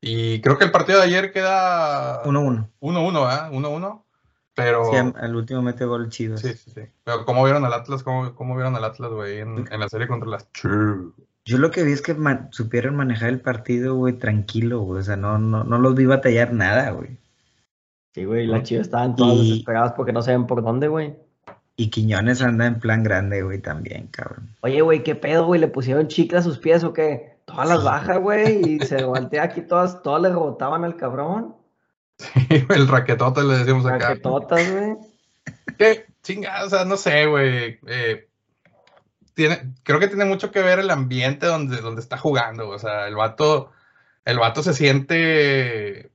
Y 0.00 0.40
creo 0.40 0.56
que 0.56 0.64
el 0.64 0.70
partido 0.70 0.98
de 0.98 1.06
ayer 1.06 1.32
queda 1.32 2.22
1-1. 2.22 2.70
1-1, 2.80 3.50
¿eh? 3.50 3.56
1-1. 3.56 4.01
Pero. 4.54 4.84
Sí, 4.90 4.96
el 5.22 5.34
último 5.34 5.62
mete 5.62 5.84
gol 5.84 6.08
Chivas. 6.08 6.40
Sí, 6.40 6.54
sí, 6.54 6.70
sí. 6.70 6.82
Pero 7.04 7.24
¿cómo 7.24 7.44
vieron 7.44 7.64
al 7.64 7.72
Atlas? 7.72 8.02
¿Cómo, 8.02 8.34
cómo 8.34 8.54
vieron 8.54 8.76
al 8.76 8.84
Atlas, 8.84 9.10
güey, 9.10 9.38
en, 9.38 9.66
en, 9.70 9.80
la 9.80 9.88
serie 9.88 10.08
contra 10.08 10.28
las 10.28 10.52
Chivas? 10.52 10.98
Yo 11.44 11.58
lo 11.58 11.70
que 11.70 11.82
vi 11.82 11.92
es 11.92 12.02
que 12.02 12.14
man, 12.14 12.48
supieron 12.52 12.94
manejar 12.94 13.30
el 13.30 13.40
partido, 13.40 13.96
güey, 13.96 14.14
tranquilo, 14.14 14.80
güey. 14.80 15.00
O 15.00 15.04
sea, 15.04 15.16
no, 15.16 15.38
no, 15.38 15.64
no 15.64 15.78
los 15.78 15.94
vi 15.94 16.06
batallar 16.06 16.52
nada, 16.52 16.90
güey. 16.90 17.16
Sí, 18.14 18.24
güey, 18.24 18.46
las 18.46 18.62
chivas 18.62 18.86
estaban 18.86 19.16
todas 19.16 19.36
y... 19.36 19.50
desesperadas 19.50 19.92
porque 19.92 20.12
no 20.12 20.22
saben 20.22 20.46
por 20.46 20.62
dónde, 20.62 20.88
güey. 20.88 21.16
Y 21.76 21.88
Quiñones 21.88 22.42
anda 22.42 22.66
en 22.66 22.78
plan 22.78 23.02
grande, 23.02 23.42
güey, 23.42 23.58
también, 23.58 24.06
cabrón. 24.08 24.50
Oye, 24.60 24.82
güey, 24.82 25.02
¿qué 25.02 25.14
pedo, 25.14 25.46
güey? 25.46 25.60
¿Le 25.60 25.68
pusieron 25.68 26.08
chicle 26.08 26.38
a 26.38 26.42
sus 26.42 26.58
pies 26.58 26.84
o 26.84 26.92
qué? 26.92 27.38
Todas 27.46 27.68
las 27.68 27.82
bajas, 27.82 28.20
güey, 28.20 28.74
y 28.74 28.80
se 28.80 29.02
voltea 29.02 29.44
aquí, 29.44 29.62
todas, 29.62 30.02
todas 30.02 30.22
le 30.22 30.28
rebotaban 30.28 30.84
al 30.84 30.96
cabrón. 30.96 31.56
Sí, 32.18 32.30
el 32.68 32.88
raquetote 32.88 33.42
le 33.42 33.58
decimos 33.58 33.86
acá. 33.86 34.10
Raquetotas, 34.10 34.70
güey. 34.70 34.96
¿Qué? 35.78 36.06
Chinga, 36.22 36.64
o 36.64 36.68
sea, 36.68 36.84
no 36.84 36.96
sé, 36.96 37.26
güey. 37.26 37.80
Eh, 37.86 38.28
tiene, 39.34 39.74
creo 39.82 39.98
que 39.98 40.08
tiene 40.08 40.24
mucho 40.24 40.50
que 40.50 40.62
ver 40.62 40.78
el 40.78 40.90
ambiente 40.90 41.46
donde, 41.46 41.80
donde 41.80 42.00
está 42.00 42.16
jugando. 42.16 42.68
O 42.68 42.78
sea, 42.78 43.08
el 43.08 43.16
vato, 43.16 43.72
el 44.24 44.38
vato 44.38 44.62
se 44.62 44.74
siente 44.74 46.11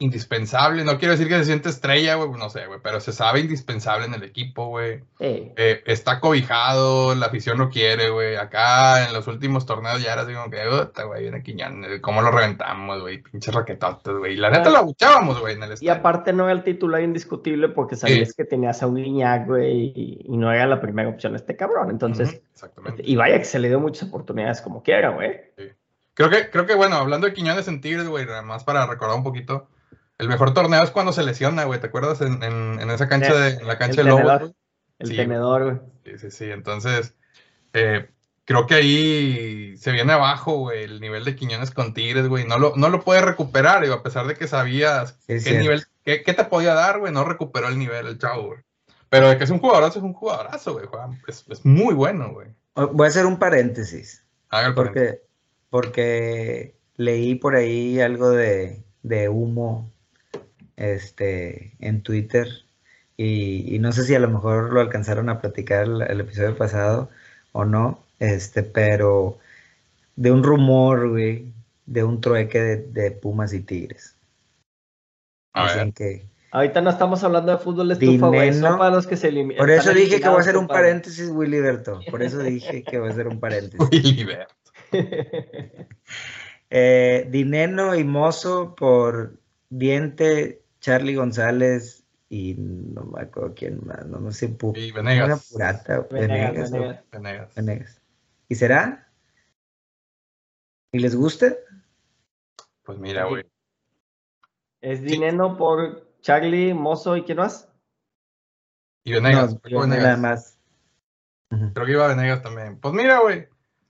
indispensable. 0.00 0.84
No 0.84 0.98
quiero 0.98 1.12
decir 1.12 1.28
que 1.28 1.34
se 1.38 1.44
siente 1.46 1.68
estrella, 1.68 2.14
güey, 2.14 2.30
no 2.38 2.48
sé, 2.50 2.66
güey, 2.66 2.78
pero 2.82 3.00
se 3.00 3.12
sabe 3.12 3.40
indispensable 3.40 4.06
en 4.06 4.14
el 4.14 4.22
equipo, 4.22 4.68
güey. 4.68 5.00
Sí. 5.18 5.52
Eh, 5.56 5.82
está 5.86 6.20
cobijado, 6.20 7.14
la 7.16 7.26
afición 7.26 7.58
lo 7.58 7.68
quiere, 7.68 8.10
güey. 8.10 8.36
Acá 8.36 9.06
en 9.08 9.12
los 9.12 9.26
últimos 9.26 9.66
torneos 9.66 10.00
ya 10.02 10.12
era 10.12 10.22
así 10.22 10.32
como 10.32 10.50
que, 10.50 10.58
puta, 10.68 11.02
güey, 11.04 11.22
viene 11.22 11.42
Quiñán, 11.42 11.84
cómo 12.00 12.22
lo 12.22 12.30
reventamos, 12.30 13.00
güey, 13.00 13.20
pinches 13.22 13.52
raquetotes, 13.52 14.14
güey. 14.14 14.36
La 14.36 14.50
neta 14.50 14.70
lo 14.70 14.78
abuchábamos, 14.78 15.40
güey, 15.40 15.54
en 15.54 15.64
el 15.64 15.70
Y 15.70 15.74
estadio. 15.74 15.92
aparte 15.92 16.32
no 16.32 16.44
era 16.44 16.52
el 16.52 16.62
titular 16.62 17.02
indiscutible 17.02 17.68
porque 17.68 17.96
sabías 17.96 18.32
que 18.34 18.44
tenías 18.44 18.82
a 18.82 18.86
un 18.86 18.96
Guiñac, 18.96 19.46
güey, 19.46 19.92
y, 19.96 20.20
y 20.26 20.36
no 20.36 20.52
era 20.52 20.66
la 20.66 20.80
primera 20.80 21.08
opción 21.08 21.34
este 21.34 21.56
cabrón. 21.56 21.90
Entonces, 21.90 22.40
Exactamente. 22.52 23.02
y 23.04 23.16
vaya 23.16 23.38
que 23.38 23.44
se 23.44 23.58
le 23.58 23.68
dio 23.68 23.80
muchas 23.80 24.08
oportunidades 24.08 24.60
como 24.60 24.82
quiera, 24.82 25.10
güey. 25.10 25.40
Creo 26.14 26.30
que, 26.30 26.50
creo 26.50 26.66
que, 26.66 26.74
bueno, 26.74 26.96
hablando 26.96 27.26
de 27.26 27.32
Quiñones 27.32 27.68
en 27.68 27.80
Tigres, 27.80 28.08
güey, 28.08 28.26
nada 28.26 28.42
más 28.42 28.64
para 28.64 28.86
recordar 28.86 29.16
un 29.16 29.22
poquito. 29.24 29.68
El 30.18 30.28
mejor 30.28 30.52
torneo 30.52 30.82
es 30.82 30.90
cuando 30.90 31.12
se 31.12 31.22
lesiona, 31.22 31.64
güey. 31.64 31.80
¿Te 31.80 31.86
acuerdas? 31.86 32.20
En, 32.20 32.42
en, 32.42 32.80
en 32.80 32.90
esa 32.90 33.08
cancha 33.08 33.34
de, 33.34 33.50
en 33.54 33.66
la 33.66 33.78
cancha 33.78 34.00
El 34.00 34.06
de 34.08 34.12
Lobos, 34.12 34.40
güey. 34.40 34.52
El 34.98 35.08
Sí, 35.08 35.16
tenedor, 35.16 35.64
güey. 35.64 35.76
Sí, 36.04 36.18
sí, 36.18 36.30
sí. 36.32 36.44
Entonces, 36.50 37.14
eh, 37.72 38.08
creo 38.44 38.66
que 38.66 38.74
ahí 38.74 39.76
se 39.76 39.92
viene 39.92 40.12
abajo, 40.12 40.56
güey, 40.58 40.82
el 40.82 41.00
nivel 41.00 41.24
de 41.24 41.36
Quiñones 41.36 41.70
con 41.70 41.94
Tigres, 41.94 42.26
güey. 42.26 42.44
No 42.46 42.58
lo, 42.58 42.72
no 42.74 42.88
lo 42.88 43.02
puede 43.04 43.20
recuperar, 43.20 43.80
digo, 43.82 43.94
a 43.94 44.02
pesar 44.02 44.26
de 44.26 44.34
que 44.34 44.48
sabías 44.48 45.10
Sí, 45.20 45.34
qué 45.34 45.40
cierto. 45.40 45.60
nivel, 45.60 45.84
qué, 46.04 46.22
qué 46.24 46.34
te 46.34 46.44
podía 46.44 46.74
dar, 46.74 46.98
güey. 46.98 47.12
No 47.12 47.24
recuperó 47.24 47.68
el 47.68 47.78
nivel 47.78 48.06
el 48.08 48.18
chavo, 48.18 48.46
güey. 48.48 48.58
Pero 49.10 49.28
de 49.28 49.38
que 49.38 49.44
es 49.44 49.50
un 49.50 49.60
jugadorazo, 49.60 50.00
es 50.00 50.04
un 50.04 50.14
jugadorazo, 50.14 50.72
güey. 50.72 50.86
Es, 51.28 51.44
es 51.48 51.64
muy 51.64 51.94
bueno, 51.94 52.32
güey. 52.32 52.48
Voy 52.74 53.06
a 53.06 53.08
hacer 53.08 53.24
un 53.24 53.38
paréntesis. 53.38 54.24
Haga 54.50 54.68
el 54.68 54.74
paréntesis. 54.74 55.20
Porque, 55.20 55.28
porque 55.70 56.76
leí 56.96 57.36
por 57.36 57.54
ahí 57.54 58.00
algo 58.00 58.30
de, 58.30 58.84
de 59.02 59.28
humo 59.28 59.92
este, 60.78 61.72
en 61.80 62.02
Twitter 62.02 62.48
y, 63.16 63.74
y 63.74 63.78
no 63.80 63.92
sé 63.92 64.04
si 64.04 64.14
a 64.14 64.20
lo 64.20 64.28
mejor 64.30 64.72
lo 64.72 64.80
alcanzaron 64.80 65.28
a 65.28 65.40
platicar 65.40 65.84
el, 65.84 66.02
el 66.02 66.20
episodio 66.20 66.56
pasado 66.56 67.10
o 67.52 67.64
no, 67.64 68.04
este, 68.20 68.62
pero 68.62 69.38
de 70.16 70.30
un 70.30 70.42
rumor, 70.42 71.10
güey, 71.10 71.52
de 71.86 72.04
un 72.04 72.20
trueque 72.20 72.60
de, 72.60 72.76
de 72.76 73.10
Pumas 73.10 73.52
y 73.52 73.60
Tigres. 73.60 74.16
A 75.54 75.74
ver. 75.74 75.92
Que, 75.92 76.26
Ahorita 76.50 76.80
no 76.80 76.90
estamos 76.90 77.22
hablando 77.24 77.52
de 77.52 77.58
fútbol 77.58 77.90
estufa, 77.90 78.28
güey. 78.28 78.50
Dinero. 78.50 78.68
Son 78.68 78.78
para 78.78 78.94
los 78.94 79.06
que 79.06 79.16
se 79.16 79.28
eliminan. 79.28 79.58
por 79.58 79.70
eso 79.70 79.92
dije 79.92 80.20
que 80.20 80.28
voy 80.28 80.38
a 80.38 80.40
hacer 80.40 80.56
un 80.56 80.66
paréntesis, 80.66 81.28
Willy 81.28 81.60
Berto. 81.60 82.00
Por 82.10 82.22
eso 82.22 82.38
dije 82.38 82.82
que 82.82 82.98
voy 82.98 83.08
a 83.08 83.12
hacer 83.12 83.28
un 83.28 83.40
paréntesis. 83.40 83.80
Willy 83.92 84.24
Ver. 84.24 84.46
Eh, 86.70 87.26
Dineno 87.30 87.94
y 87.94 88.04
Mozo 88.04 88.74
por 88.74 89.38
Diente, 89.70 90.60
Charlie 90.80 91.14
González 91.14 92.04
y 92.28 92.54
no 92.58 93.04
me 93.04 93.22
acuerdo 93.22 93.54
quién 93.54 93.80
más, 93.86 94.06
no, 94.06 94.18
no 94.20 94.30
sé, 94.32 94.56
pu- 94.56 94.76
Y 94.76 94.90
una 94.92 95.10
Venegas. 95.10 95.48
purata, 95.52 96.00
Venegas, 96.10 96.70
Venegas, 96.70 96.70
Venegas. 96.70 97.04
Venegas. 97.10 97.54
Venegas. 97.54 98.02
¿Y 98.48 98.54
será? 98.54 99.10
¿Y 100.92 100.98
les 101.00 101.14
gusta? 101.16 101.54
Pues 102.82 102.98
mira, 102.98 103.24
güey. 103.26 103.44
Es 104.80 105.02
Dineno 105.02 105.56
por 105.56 106.06
Charlie, 106.20 106.72
Mozo 106.74 107.16
y 107.16 107.24
quién 107.24 107.38
más? 107.38 107.68
Y 109.04 109.12
Venegas. 109.12 109.54
No, 109.54 109.60
yo 109.68 109.80
Venegas. 109.80 110.04
nada 110.04 110.16
más. 110.16 110.58
Creo 111.74 111.86
que 111.86 111.92
iba 111.92 112.08
Venegas 112.08 112.42
también. 112.42 112.78
Pues 112.78 112.94
mira, 112.94 113.20
güey. 113.20 113.48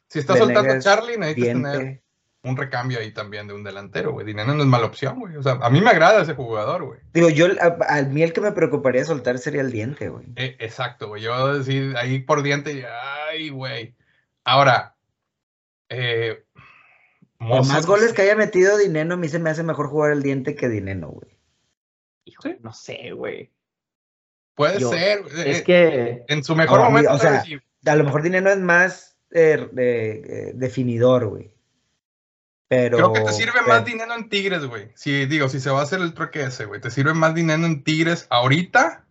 Si 0.08 0.22
soltando 0.22 0.60
a 0.60 0.62
Venegas, 0.62 0.84
Charlie, 0.84 1.18
necesitas 1.18 1.52
tener. 1.72 2.02
Un 2.44 2.56
recambio 2.56 3.00
ahí 3.00 3.12
también 3.12 3.48
de 3.48 3.54
un 3.54 3.64
delantero, 3.64 4.12
güey. 4.12 4.24
Dinero 4.26 4.54
no 4.54 4.62
es 4.62 4.68
mala 4.68 4.86
opción, 4.86 5.18
güey. 5.18 5.36
O 5.36 5.42
sea, 5.42 5.58
a 5.60 5.70
mí 5.70 5.80
me 5.80 5.90
agrada 5.90 6.22
ese 6.22 6.34
jugador, 6.34 6.84
güey. 6.84 7.00
Digo, 7.12 7.28
yo, 7.30 7.46
a, 7.60 7.98
a 7.98 8.02
mí 8.02 8.22
el 8.22 8.32
que 8.32 8.40
me 8.40 8.52
preocuparía 8.52 9.04
soltar 9.04 9.38
sería 9.38 9.60
el 9.60 9.72
Diente, 9.72 10.08
güey. 10.08 10.26
Eh, 10.36 10.56
exacto, 10.60 11.08
güey. 11.08 11.22
Yo 11.22 11.58
decir 11.58 11.96
ahí 11.96 12.20
por 12.20 12.42
diente, 12.42 12.86
ay, 13.28 13.50
güey. 13.50 13.96
Ahora, 14.44 14.96
eh, 15.88 16.44
Por 17.38 17.66
más 17.66 17.86
goles 17.86 18.12
que 18.12 18.22
haya 18.22 18.36
metido 18.36 18.78
Dineno, 18.78 19.14
a 19.14 19.18
mí 19.18 19.28
se 19.28 19.38
me 19.38 19.50
hace 19.50 19.62
mejor 19.62 19.88
jugar 19.88 20.12
el 20.12 20.22
Diente 20.22 20.54
que 20.54 20.68
Dineno, 20.68 21.08
güey. 21.08 21.38
Hijo, 22.24 22.42
no 22.60 22.72
sé, 22.72 23.12
güey. 23.12 23.50
Puede 24.54 24.80
yo- 24.80 24.90
ser. 24.90 25.20
Es 25.46 25.60
eh, 25.60 25.64
que 25.64 26.24
En 26.28 26.44
su 26.44 26.54
mejor 26.54 26.80
No, 26.80 26.84
momento, 26.86 27.12
o 27.12 27.18
sea. 27.18 27.44
A 27.86 27.96
lo 27.96 28.04
mejor 28.04 28.22
Dineno 28.22 28.50
es 28.50 28.58
más 28.58 29.16
eh, 29.32 29.68
eh, 29.76 30.52
definidor, 30.54 31.26
güey. 31.26 31.52
Pero. 32.68 32.96
Creo 32.98 33.12
que 33.12 33.20
te 33.20 33.32
sirve 33.32 33.52
pero- 33.54 33.66
más 33.66 33.84
dinero 33.84 34.14
en 34.14 34.28
Tigres, 34.28 34.64
güey. 34.64 34.92
Si 34.94 35.26
digo, 35.26 35.48
si 35.48 35.60
se 35.60 35.70
va 35.70 35.80
a 35.80 35.82
hacer 35.84 36.00
el 36.00 36.14
trueque 36.14 36.42
ese, 36.42 36.66
güey, 36.66 36.80
te 36.80 36.90
sirve 36.90 37.14
más 37.14 37.34
dinero 37.34 37.64
en 37.64 37.82
Tigres 37.82 38.26
ahorita 38.30 39.04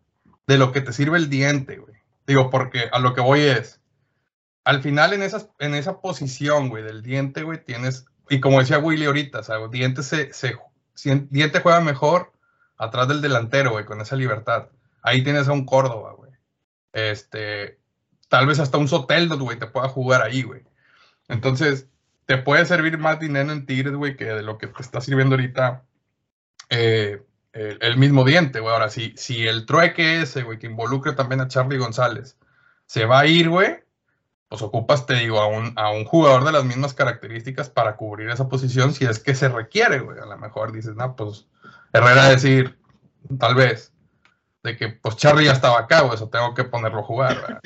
de 0.46 0.58
lo 0.58 0.72
que 0.72 0.82
te 0.82 0.94
sirve 0.94 1.18
el 1.18 1.30
diente, 1.30 1.78
güey. 1.78 1.96
Digo, 2.26 2.50
porque 2.50 2.90
a 2.92 3.00
lo 3.00 3.14
que 3.14 3.22
voy 3.22 3.42
es, 3.42 3.82
al 4.64 4.82
final 4.82 5.14
en, 5.14 5.24
esas, 5.24 5.50
en 5.60 5.76
esa 5.76 6.02
posición, 6.02 6.70
güey, 6.70 6.84
del 6.84 7.02
diente, 7.02 7.44
güey, 7.44 7.64
tienes, 7.64 8.06
y 8.30 8.40
como 8.42 8.60
decía 8.60 8.80
Willy 8.80 9.06
ahorita, 9.06 9.40
o 9.40 9.44
sea, 9.44 9.66
diente 9.70 10.04
se, 10.04 10.34
se, 10.34 10.58
diente 11.30 11.62
juega 11.62 11.80
mejor 11.80 12.34
atrás 12.78 13.08
del 13.08 13.22
delantero, 13.22 13.72
güey, 13.72 13.86
con 13.86 14.02
esa 14.02 14.16
libertad. 14.16 14.68
Ahí 15.02 15.24
tienes 15.24 15.48
a 15.48 15.54
un 15.54 15.66
Córdoba, 15.66 16.14
güey. 16.18 16.32
Este, 16.92 17.80
tal 18.28 18.48
vez 18.48 18.60
hasta 18.60 18.78
un 18.78 18.88
Soteldo, 18.88 19.38
güey, 19.40 19.58
te 19.58 19.68
pueda 19.68 19.88
jugar 19.88 20.22
ahí, 20.22 20.44
güey. 20.44 20.64
Entonces, 21.30 21.88
te 22.28 22.38
puede 22.38 22.66
servir 22.66 22.98
más 22.98 23.20
dinero 23.20 23.52
en 23.52 23.66
Tigres, 23.66 23.96
güey, 23.96 24.16
que 24.16 24.26
de 24.26 24.44
lo 24.44 24.58
que 24.58 24.68
te 24.68 24.82
está 24.82 25.02
sirviendo 25.02 25.36
ahorita 25.36 25.84
eh, 26.70 27.24
el, 27.54 27.78
el 27.82 27.98
mismo 27.98 28.26
diente, 28.26 28.60
güey. 28.60 28.74
Ahora, 28.74 28.90
si, 28.90 29.14
si 29.16 29.48
el 29.48 29.66
trueque 29.66 30.22
ese, 30.22 30.44
güey, 30.44 30.60
que 30.60 30.68
involucre 30.68 31.14
también 31.14 31.40
a 31.40 31.48
Charlie 31.48 31.78
González, 31.78 32.38
se 32.86 33.06
va 33.06 33.22
a 33.22 33.26
ir, 33.26 33.50
güey, 33.50 33.80
pues 34.50 34.62
ocupas, 34.62 35.06
te 35.06 35.16
digo, 35.16 35.40
a 35.40 35.48
un, 35.48 35.72
a 35.78 35.90
un 35.90 36.04
jugador 36.04 36.44
de 36.44 36.52
las 36.52 36.66
mismas 36.66 36.94
características 36.94 37.70
para 37.70 37.96
cubrir 37.96 38.30
esa 38.30 38.50
posición 38.50 38.94
si 38.94 39.06
es 39.06 39.20
que 39.20 39.34
se 39.34 39.48
requiere, 39.48 40.00
güey. 40.00 40.20
A 40.20 40.26
lo 40.26 40.38
mejor 40.38 40.74
dices, 40.74 40.96
no, 40.96 41.16
pues 41.16 41.48
Herrera 41.94 42.28
decir, 42.28 42.78
tal 43.40 43.56
vez, 43.56 43.94
de 44.64 44.76
que 44.76 44.90
pues 44.90 45.16
Charlie 45.16 45.46
ya 45.46 45.54
estaba 45.54 45.80
acá, 45.80 46.02
güey, 46.02 46.16
eso 46.16 46.28
tengo 46.28 46.54
que 46.54 46.66
ponerlo 46.66 47.00
a 47.00 47.04
jugar, 47.04 47.36
¿verdad? 47.36 47.62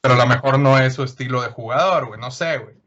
Pero 0.00 0.14
a 0.14 0.18
lo 0.18 0.26
mejor 0.26 0.60
no 0.60 0.78
es 0.78 0.94
su 0.94 1.02
estilo 1.02 1.42
de 1.42 1.48
jugador, 1.48 2.06
güey, 2.06 2.20
no 2.20 2.30
sé, 2.30 2.58
güey. 2.58 2.83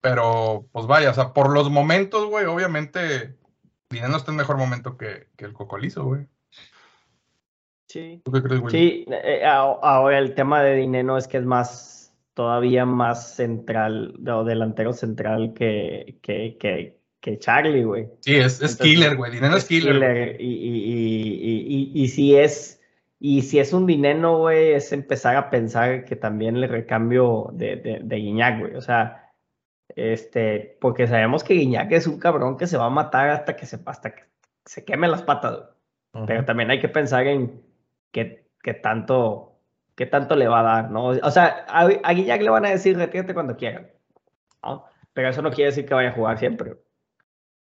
Pero, 0.00 0.66
pues 0.72 0.86
vaya, 0.86 1.10
o 1.10 1.14
sea, 1.14 1.32
por 1.32 1.52
los 1.52 1.70
momentos, 1.70 2.26
güey, 2.26 2.46
obviamente, 2.46 3.36
Dinero 3.90 4.16
está 4.16 4.30
en 4.30 4.38
mejor 4.38 4.56
momento 4.56 4.96
que, 4.96 5.28
que 5.36 5.44
el 5.44 5.52
Cocolizo, 5.52 6.04
güey. 6.04 6.26
sí. 7.88 8.22
¿Tú 8.24 8.32
qué 8.32 8.42
crees, 8.42 8.60
güey? 8.60 8.72
Sí, 8.72 9.06
eh, 9.10 9.44
a- 9.44 9.58
ahora 9.82 10.18
el 10.18 10.34
tema 10.34 10.62
de 10.62 10.76
Dineno 10.76 11.18
es 11.18 11.26
que 11.28 11.38
es 11.38 11.44
más, 11.44 12.14
todavía 12.34 12.86
más 12.86 13.34
central, 13.34 14.14
o 14.28 14.44
delantero 14.44 14.92
central 14.92 15.52
que, 15.54 16.18
que, 16.22 16.56
que, 16.58 16.98
que 17.20 17.38
Charlie, 17.38 17.84
güey. 17.84 18.08
Sí, 18.20 18.36
es, 18.36 18.62
es 18.62 18.72
Entonces, 18.72 18.86
killer, 18.86 19.16
güey. 19.16 19.32
Dinero 19.32 19.56
es 19.56 19.64
killer. 19.66 19.98
güey. 19.98 20.36
killer, 20.36 20.40
Y, 20.40 20.46
y, 20.46 20.68
y, 20.68 21.32
y, 21.42 21.92
y, 22.00 22.04
y 22.04 22.08
si 22.08 22.36
es, 22.36 22.80
y 23.18 23.42
si 23.42 23.58
es 23.58 23.72
un 23.74 23.86
dinero, 23.86 24.38
güey, 24.38 24.72
es 24.72 24.92
empezar 24.92 25.36
a 25.36 25.50
pensar 25.50 26.04
que 26.06 26.16
también 26.16 26.60
le 26.60 26.68
recambio 26.68 27.50
de, 27.52 27.76
de, 27.76 28.00
de 28.02 28.16
Guiñac, 28.16 28.60
güey. 28.60 28.76
O 28.76 28.80
sea, 28.80 29.29
este, 29.96 30.78
porque 30.80 31.06
sabemos 31.06 31.44
que 31.44 31.54
Guiñac 31.54 31.92
es 31.92 32.06
un 32.06 32.18
cabrón 32.18 32.56
que 32.56 32.66
se 32.66 32.76
va 32.76 32.86
a 32.86 32.90
matar 32.90 33.30
hasta 33.30 33.56
que 33.56 33.66
se, 33.66 33.78
hasta 33.84 34.14
que 34.14 34.24
se 34.64 34.84
queme 34.84 35.08
las 35.08 35.22
patas, 35.22 35.56
güey. 36.12 36.26
Pero 36.26 36.44
también 36.44 36.70
hay 36.70 36.80
que 36.80 36.88
pensar 36.88 37.26
en, 37.26 37.62
qué, 38.10 38.46
qué 38.62 38.74
tanto, 38.74 39.58
qué 39.94 40.06
tanto 40.06 40.34
le 40.36 40.48
va 40.48 40.60
a 40.60 40.62
dar, 40.62 40.90
¿no? 40.90 41.06
O 41.08 41.30
sea, 41.30 41.64
a, 41.68 41.88
a 42.02 42.12
Guillac 42.12 42.42
le 42.42 42.50
van 42.50 42.66
a 42.66 42.70
decir 42.70 42.96
retírate 42.96 43.34
cuando 43.34 43.56
quieran, 43.56 43.90
¿no? 44.62 44.84
Pero 45.12 45.28
eso 45.28 45.42
no 45.42 45.50
quiere 45.50 45.70
decir 45.70 45.86
que 45.86 45.94
vaya 45.94 46.10
a 46.10 46.14
jugar 46.14 46.38
siempre. 46.38 46.76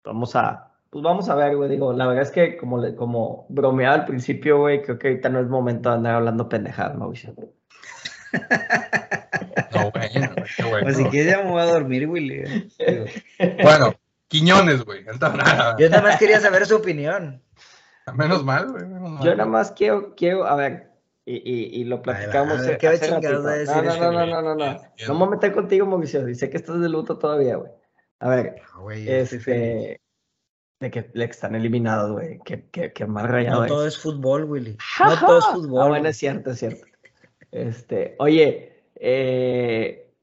Vamos 0.05 0.35
a, 0.37 0.73
pues 0.91 1.03
vamos 1.03 1.29
a 1.29 1.35
ver, 1.35 1.57
güey. 1.57 1.71
Digo, 1.71 1.93
la 1.93 2.07
verdad 2.07 2.23
es 2.23 2.31
que 2.31 2.57
como, 2.57 2.79
le, 2.79 2.95
como 2.95 3.47
bromeaba 3.49 3.95
al 3.95 4.05
principio, 4.05 4.59
güey, 4.59 4.83
creo 4.83 4.99
que 4.99 5.09
ahorita 5.09 5.29
no 5.29 5.41
es 5.41 5.49
momento 5.49 5.89
de 5.89 5.97
andar 5.97 6.17
hablando 6.17 6.49
pendejadas, 6.49 6.97
Mauricio. 6.97 7.35
No, 10.15 10.21
bueno, 10.29 10.45
qué 10.57 10.63
bueno. 10.65 10.85
Pues 10.85 10.97
si 10.97 11.05
quieres 11.05 11.33
ya 11.33 11.43
me 11.43 11.51
voy 11.51 11.61
a 11.61 11.67
dormir, 11.67 12.09
Willy. 12.09 12.71
Bueno, 13.63 13.95
Quiñones, 14.29 14.85
güey. 14.85 15.05
Yo 15.05 15.91
nada 15.91 16.03
más 16.03 16.19
quería 16.19 16.41
saber 16.41 16.67
su 16.67 16.77
opinión. 16.77 17.43
Menos 18.15 18.45
mal, 18.45 18.71
güey. 18.73 18.85
Yo 19.23 19.35
nada 19.35 19.47
más 19.47 19.73
quiero, 19.73 20.15
quiero, 20.17 20.47
a 20.47 20.57
ver, 20.57 20.91
y, 21.25 21.37
y, 21.37 21.81
y 21.81 21.85
lo 21.85 22.03
platicamos. 22.03 22.55
hace 22.61 22.79
¿qué 22.79 22.91
ratito. 22.91 23.43
decir 23.43 23.77
no, 23.77 23.97
no, 23.97 24.13
no, 24.13 24.27
no, 24.27 24.27
no, 24.27 24.43
no, 24.43 24.55
no. 24.57 24.81
No 25.07 25.15
me 25.15 25.31
meter 25.31 25.53
contigo, 25.53 25.87
Mauricio. 25.87 26.29
Y 26.29 26.35
sé 26.35 26.51
que 26.51 26.57
estás 26.57 26.81
de 26.81 26.89
luto 26.89 27.19
todavía, 27.19 27.57
güey. 27.57 27.71
A 28.21 28.29
ver, 28.29 28.63
No, 28.75 28.89
feliz. 28.89 29.33
este. 29.33 30.01
De 30.81 30.91
que 30.91 31.11
le 31.15 31.27
están 31.27 31.55
eliminados, 31.55 32.11
güey. 32.11 32.41
Qué, 32.45 32.69
qué, 32.73 32.93
qué 32.93 33.07
mal 33.07 33.29
rayado 33.29 33.59
No 33.61 33.65
es. 33.67 33.69
todo 33.69 33.87
es 33.87 33.99
fútbol, 33.99 34.45
Willy. 34.45 34.77
No 34.99 35.21
todo 35.21 35.39
es 35.39 35.45
fútbol. 35.47 35.83
Ah, 35.83 35.89
bueno, 35.89 36.09
es 36.09 36.17
cierto, 36.17 36.51
es 36.51 36.59
cierto. 36.59 36.85
Este, 37.53 38.17
oye, 38.19 38.72
eh, 39.05 40.15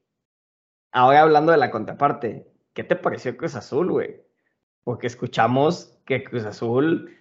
ahora 0.90 1.20
hablando 1.20 1.52
de 1.52 1.58
la 1.58 1.70
contraparte, 1.70 2.46
¿qué 2.72 2.82
te 2.82 2.96
pareció 2.96 3.36
Cruz 3.36 3.54
Azul, 3.54 3.90
güey? 3.90 4.22
Porque 4.84 5.06
escuchamos 5.06 5.98
que 6.06 6.24
Cruz 6.24 6.46
Azul, 6.46 7.14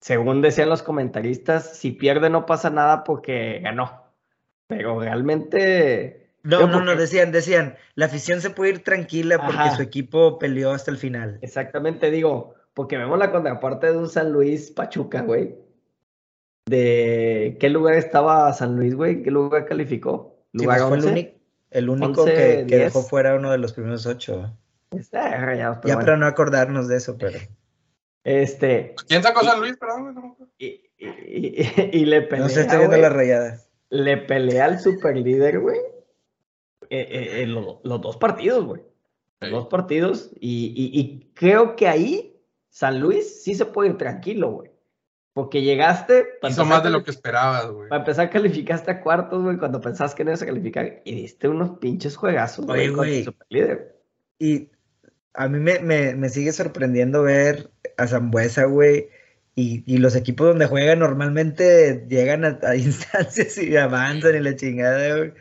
según 0.00 0.42
decían 0.42 0.68
los 0.68 0.84
comentaristas, 0.84 1.76
si 1.76 1.90
pierde 1.90 2.30
no 2.30 2.46
pasa 2.46 2.70
nada 2.70 3.02
porque 3.02 3.58
ganó. 3.60 4.04
Pero 4.68 5.00
realmente. 5.00 6.30
No, 6.44 6.68
no, 6.68 6.80
no, 6.80 6.94
decían, 6.94 7.32
decían, 7.32 7.76
la 7.96 8.06
afición 8.06 8.40
se 8.40 8.50
puede 8.50 8.70
ir 8.70 8.84
tranquila 8.84 9.38
porque 9.38 9.62
Ajá. 9.62 9.76
su 9.76 9.82
equipo 9.82 10.38
peleó 10.38 10.70
hasta 10.70 10.92
el 10.92 10.98
final. 10.98 11.40
Exactamente, 11.42 12.12
digo, 12.12 12.54
porque 12.74 12.96
vemos 12.96 13.18
la 13.18 13.32
contraparte 13.32 13.90
de 13.90 13.98
un 13.98 14.08
San 14.08 14.30
Luis 14.30 14.70
Pachuca, 14.70 15.22
güey. 15.22 15.56
¿De 16.66 17.56
qué 17.58 17.70
lugar 17.70 17.94
estaba 17.94 18.52
San 18.52 18.76
Luis, 18.76 18.94
güey? 18.94 19.24
¿Qué 19.24 19.32
lugar 19.32 19.66
calificó? 19.66 20.35
Sí, 20.56 20.62
¿Lugar 20.64 20.78
pues 20.78 20.88
fue 20.88 20.96
el, 20.98 21.04
11? 21.04 21.12
único, 21.12 21.38
el 21.70 21.88
único 21.90 22.22
11, 22.22 22.34
que, 22.34 22.40
que 22.66 22.76
10. 22.76 22.80
dejó 22.84 23.02
fuera 23.02 23.34
uno 23.36 23.50
de 23.52 23.58
los 23.58 23.72
primeros 23.72 24.06
ocho. 24.06 24.56
Está 24.92 25.36
rayado, 25.38 25.74
pero 25.80 25.88
ya 25.88 25.94
bueno. 25.96 26.06
para 26.06 26.16
no 26.16 26.26
acordarnos 26.26 26.88
de 26.88 26.96
eso, 26.96 27.16
pero 27.18 27.38
Este, 28.24 28.94
¿Quién 29.08 29.22
sacó 29.22 29.42
San 29.44 29.60
Luis? 29.60 29.76
Perdón, 29.76 30.36
y, 30.58 30.66
y- 30.66 30.84
y- 30.98 31.90
y 31.92 32.04
le 32.06 32.22
pelea, 32.22 32.44
no 32.44 32.48
se 32.48 32.62
está 32.62 32.78
viendo 32.78 32.96
las 32.96 33.12
rayadas. 33.12 33.68
le 33.90 34.16
pelea 34.16 34.64
al 34.66 34.80
superlíder, 34.80 35.60
güey. 35.60 35.78
eh, 36.88 37.08
eh, 37.10 37.42
en 37.42 37.52
lo- 37.54 37.80
los 37.82 38.00
dos 38.00 38.16
partidos, 38.16 38.64
güey. 38.64 38.80
Los 39.40 39.48
Sí. 39.50 39.54
dos 39.54 39.66
partidos. 39.66 40.30
Y, 40.40 40.72
y- 40.76 41.00
y 41.00 41.30
creo 41.34 41.74
que 41.76 41.88
ahí 41.88 42.40
San 42.70 43.00
Luis 43.00 43.42
sí 43.42 43.54
se 43.56 43.64
puede 43.66 43.90
ir 43.90 43.98
tranquilo, 43.98 44.50
güey. 44.52 44.70
Porque 45.36 45.60
llegaste. 45.60 46.24
para 46.40 46.50
Hizo 46.50 46.62
empezar 46.62 46.66
más 46.66 46.82
de 46.82 46.88
lo 46.88 47.04
que 47.04 47.10
esperabas, 47.10 47.70
güey. 47.70 47.90
Para 47.90 48.00
empezar, 48.00 48.30
calificaste 48.30 48.90
a 48.90 49.02
cuartos, 49.02 49.42
güey, 49.42 49.58
cuando 49.58 49.82
pensabas 49.82 50.14
que 50.14 50.24
no 50.24 50.30
ibas 50.30 50.40
a 50.40 50.46
calificar. 50.46 51.02
Y 51.04 51.14
diste 51.14 51.46
unos 51.46 51.78
pinches 51.78 52.16
juegazos, 52.16 52.64
güey, 52.64 52.88
Oye, 52.88 52.88
contra 52.88 53.04
el 53.04 53.10
güey. 53.12 53.24
superlíder. 53.24 53.96
Y 54.38 54.70
a 55.34 55.46
mí 55.48 55.58
me, 55.58 55.80
me, 55.80 56.14
me 56.14 56.30
sigue 56.30 56.52
sorprendiendo 56.52 57.22
ver 57.22 57.70
a 57.98 58.06
Zambuesa, 58.06 58.64
güey. 58.64 59.10
Y, 59.54 59.84
y 59.84 59.98
los 59.98 60.16
equipos 60.16 60.46
donde 60.46 60.68
juegan 60.68 61.00
normalmente 61.00 62.06
llegan 62.08 62.46
a, 62.46 62.58
a 62.62 62.74
instancias 62.76 63.58
y 63.58 63.76
avanzan 63.76 64.36
y 64.36 64.40
la 64.40 64.56
chingada, 64.56 65.18
güey. 65.18 65.34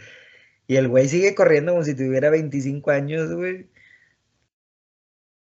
Y 0.68 0.76
el 0.76 0.90
güey 0.90 1.08
sigue 1.08 1.36
corriendo 1.36 1.72
como 1.72 1.86
si 1.86 1.96
tuviera 1.96 2.30
25 2.30 2.92
años, 2.92 3.34
güey. 3.34 3.70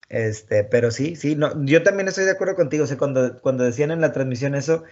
Este, 0.08 0.62
pero 0.64 0.90
sí, 0.92 1.16
sí, 1.16 1.34
no, 1.36 1.64
yo 1.64 1.82
también 1.82 2.08
estoy 2.08 2.24
de 2.24 2.30
acuerdo 2.32 2.54
contigo. 2.54 2.84
O 2.84 2.86
sea, 2.86 2.96
cuando, 2.98 3.40
cuando 3.40 3.64
decían 3.64 3.90
en 3.90 4.00
la 4.00 4.12
transmisión 4.12 4.54
eso, 4.54 4.84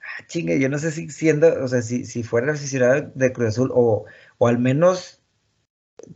ah, 0.00 0.24
chingue, 0.28 0.58
yo 0.60 0.68
no 0.68 0.78
sé 0.78 0.90
si 0.92 1.10
siendo, 1.10 1.62
o 1.64 1.68
sea, 1.68 1.82
si, 1.82 2.04
si 2.06 2.22
fuera 2.22 2.52
aficionado 2.52 3.10
de 3.14 3.32
Cruz 3.32 3.48
Azul 3.50 3.70
o, 3.74 4.04
o 4.38 4.48
al 4.48 4.58
menos 4.58 5.22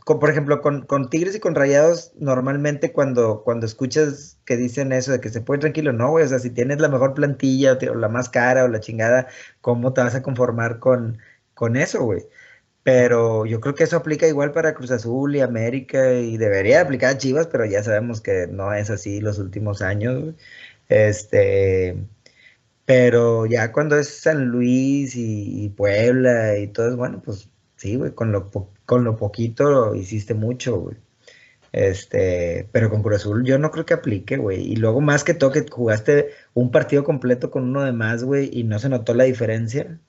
con- 0.05 0.19
por 0.19 0.29
ejemplo, 0.29 0.61
con, 0.61 0.85
con 0.85 1.09
Tigres 1.09 1.35
y 1.35 1.39
con 1.39 1.55
Rayados, 1.55 2.13
normalmente 2.19 2.91
cuando, 2.93 3.43
cuando 3.43 3.65
escuchas 3.65 4.39
que 4.45 4.57
dicen 4.57 4.91
eso 4.91 5.11
de 5.11 5.21
que 5.21 5.29
se 5.29 5.41
puede 5.41 5.59
tranquilo, 5.61 5.93
no, 5.93 6.09
güey, 6.11 6.25
o 6.25 6.27
sea, 6.27 6.39
si 6.39 6.49
tienes 6.51 6.79
la 6.81 6.89
mejor 6.89 7.13
plantilla 7.13 7.73
o, 7.73 7.91
o 7.91 7.95
la 7.95 8.09
más 8.09 8.29
cara 8.29 8.65
o 8.65 8.67
la 8.67 8.79
chingada, 8.79 9.27
¿cómo 9.61 9.93
te 9.93 10.01
vas 10.01 10.15
a 10.15 10.23
conformar 10.23 10.79
con, 10.79 11.19
con 11.53 11.75
eso, 11.77 12.03
güey? 12.03 12.23
Pero 12.87 13.45
yo 13.45 13.59
creo 13.59 13.75
que 13.75 13.83
eso 13.83 13.97
aplica 13.97 14.27
igual 14.29 14.53
para 14.53 14.73
Cruz 14.73 14.91
Azul 14.91 15.35
y 15.35 15.41
América 15.41 16.13
y 16.13 16.37
debería 16.37 16.79
aplicar 16.79 17.15
a 17.15 17.17
Chivas, 17.17 17.47
pero 17.47 17.65
ya 17.65 17.83
sabemos 17.83 18.21
que 18.21 18.47
no 18.47 18.73
es 18.73 18.89
así 18.89 19.19
los 19.19 19.39
últimos 19.39 19.81
años. 19.81 20.35
Este, 20.87 21.97
pero 22.85 23.45
ya 23.45 23.73
cuando 23.73 23.97
es 23.97 24.07
San 24.21 24.45
Luis 24.45 25.15
y, 25.17 25.67
Puebla 25.75 26.57
y 26.57 26.67
todo, 26.67 26.95
bueno, 26.95 27.21
pues 27.21 27.49
sí, 27.75 27.97
güey, 27.97 28.13
con 28.13 28.31
lo, 28.31 28.49
con 28.85 29.03
lo 29.03 29.17
poquito 29.17 29.93
hiciste 29.93 30.33
mucho, 30.33 30.79
güey. 30.79 30.95
Este, 31.73 32.69
pero 32.71 32.89
con 32.89 33.03
Cruz 33.03 33.17
Azul 33.17 33.43
yo 33.45 33.59
no 33.59 33.69
creo 33.71 33.85
que 33.85 33.95
aplique, 33.95 34.37
güey. 34.37 34.61
Y 34.61 34.77
luego 34.77 35.01
más 35.01 35.25
que 35.25 35.33
todo 35.33 35.51
que 35.51 35.65
jugaste 35.69 36.29
un 36.53 36.71
partido 36.71 37.03
completo 37.03 37.51
con 37.51 37.63
uno 37.63 37.83
de 37.83 37.91
más, 37.91 38.23
güey, 38.23 38.49
y 38.53 38.63
no 38.63 38.79
se 38.79 38.87
notó 38.87 39.13
la 39.13 39.25
diferencia. 39.25 39.99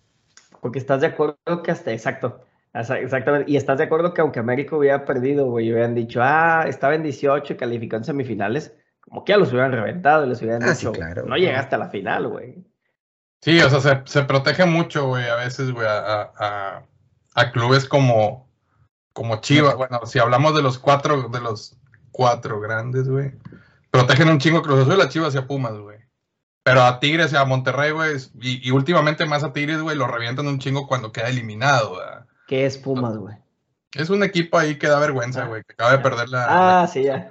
Porque 0.61 0.79
estás 0.79 1.01
de 1.01 1.09
acuerdo 1.09 1.39
que 1.65 1.73
hasta, 1.73 1.93
exacto, 1.93 2.45
exactamente, 2.75 3.51
y 3.51 3.57
estás 3.57 3.79
de 3.79 3.85
acuerdo 3.85 4.15
que 4.15 4.21
aunque 4.21 4.41
América 4.41 4.77
hubiera 4.77 5.05
perdido, 5.05 5.47
güey, 5.51 5.67
y 5.69 5.73
hubieran 5.73 5.95
dicho, 5.95 6.21
ah, 6.23 6.65
estaba 6.67 6.95
en 6.95 7.03
18 7.03 7.53
y 7.53 7.57
calificó 7.57 7.97
en 7.97 8.05
semifinales, 8.05 8.75
como 9.01 9.25
que 9.25 9.33
ya 9.33 9.39
los 9.39 9.51
hubieran 9.53 9.73
reventado 9.73 10.25
y 10.25 10.29
les 10.29 10.41
hubieran 10.43 10.63
Ah, 10.63 10.75
sí, 10.75 10.87
dicho, 10.87 10.93
claro. 10.93 11.25
no 11.27 11.37
llegaste 11.37 11.75
a 11.75 11.79
la 11.79 11.89
final, 11.89 12.29
güey. 12.29 12.65
Sí, 13.41 13.59
o 13.61 13.71
sea, 13.71 13.81
se, 13.81 14.03
se 14.11 14.25
protege 14.25 14.67
mucho, 14.67 15.07
güey, 15.09 15.27
a 15.29 15.37
veces, 15.37 15.71
güey, 15.73 15.87
a, 15.87 15.99
a- 16.23 16.33
a- 16.39 16.83
a 17.35 17.53
clubes 17.53 17.85
como, 17.89 18.49
como 19.13 19.41
Chivas. 19.41 19.77
Bueno, 19.77 20.01
si 20.07 20.19
hablamos 20.19 20.55
de 20.57 20.63
los 20.63 20.79
cuatro, 20.79 21.29
de 21.29 21.41
los 21.41 21.79
cuatro 22.11 22.61
grandes, 22.61 23.09
güey, 23.09 23.33
protegen 23.91 24.29
un 24.29 24.39
chingo 24.39 24.61
Cruz 24.63 24.81
Azul, 24.81 25.01
a 25.01 25.09
Chivas 25.09 25.35
y 25.35 25.39
a 25.39 25.47
Pumas, 25.47 25.75
güey. 25.79 25.99
Pero 26.65 26.83
a 26.83 26.99
Tigres 27.01 27.33
y 27.33 27.37
a 27.37 27.45
Monterrey, 27.45 27.93
güey, 27.93 28.17
y, 28.41 28.69
y 28.69 28.71
últimamente 28.73 29.25
más 29.25 29.43
a 29.45 29.53
Tigres, 29.53 29.81
güey, 29.81 29.97
lo 29.97 30.07
revientan 30.09 30.49
un 30.49 30.59
chingo 30.59 30.87
cuando 30.89 31.13
queda 31.13 31.29
eliminado, 31.29 31.91
güey. 31.91 32.07
¿Qué 32.49 32.67
es 32.67 32.79
Pumas, 32.79 33.17
güey? 33.17 33.37
Es 33.95 34.11
un 34.11 34.23
equipo 34.23 34.59
ahí 34.59 34.79
que 34.79 34.87
da 34.87 34.99
vergüenza, 34.99 35.47
güey, 35.47 35.63
que 35.65 35.73
acaba 35.73 35.93
de 35.93 35.99
perder 35.99 36.29
la... 36.29 36.47
Ah, 36.49 36.83
la- 36.83 36.89
sí, 36.89 37.05
ya. 37.05 37.31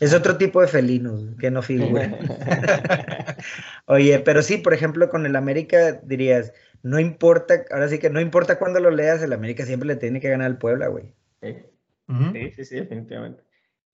Es 0.00 0.14
otro 0.14 0.38
tipo 0.38 0.60
de 0.60 0.68
felinos 0.68 1.20
que 1.40 1.50
no 1.50 1.60
figura. 1.62 2.08
Oye, 3.86 4.20
pero 4.20 4.42
sí, 4.42 4.58
por 4.58 4.72
ejemplo, 4.74 5.08
con 5.10 5.26
el 5.26 5.34
América 5.36 5.92
dirías, 6.04 6.52
no 6.82 7.00
importa, 7.00 7.64
ahora 7.70 7.88
sí 7.88 7.98
que 7.98 8.10
no 8.10 8.20
importa 8.20 8.58
cuándo 8.58 8.80
lo 8.80 8.90
leas, 8.90 9.22
el 9.22 9.32
América 9.32 9.66
siempre 9.66 9.88
le 9.88 9.96
tiene 9.96 10.20
que 10.20 10.30
ganar 10.30 10.46
al 10.46 10.58
Puebla, 10.58 10.88
güey. 10.88 11.12
Sí, 11.42 11.56
sí, 12.32 12.50
sí, 12.52 12.64
sí, 12.64 12.76
definitivamente. 12.76 13.42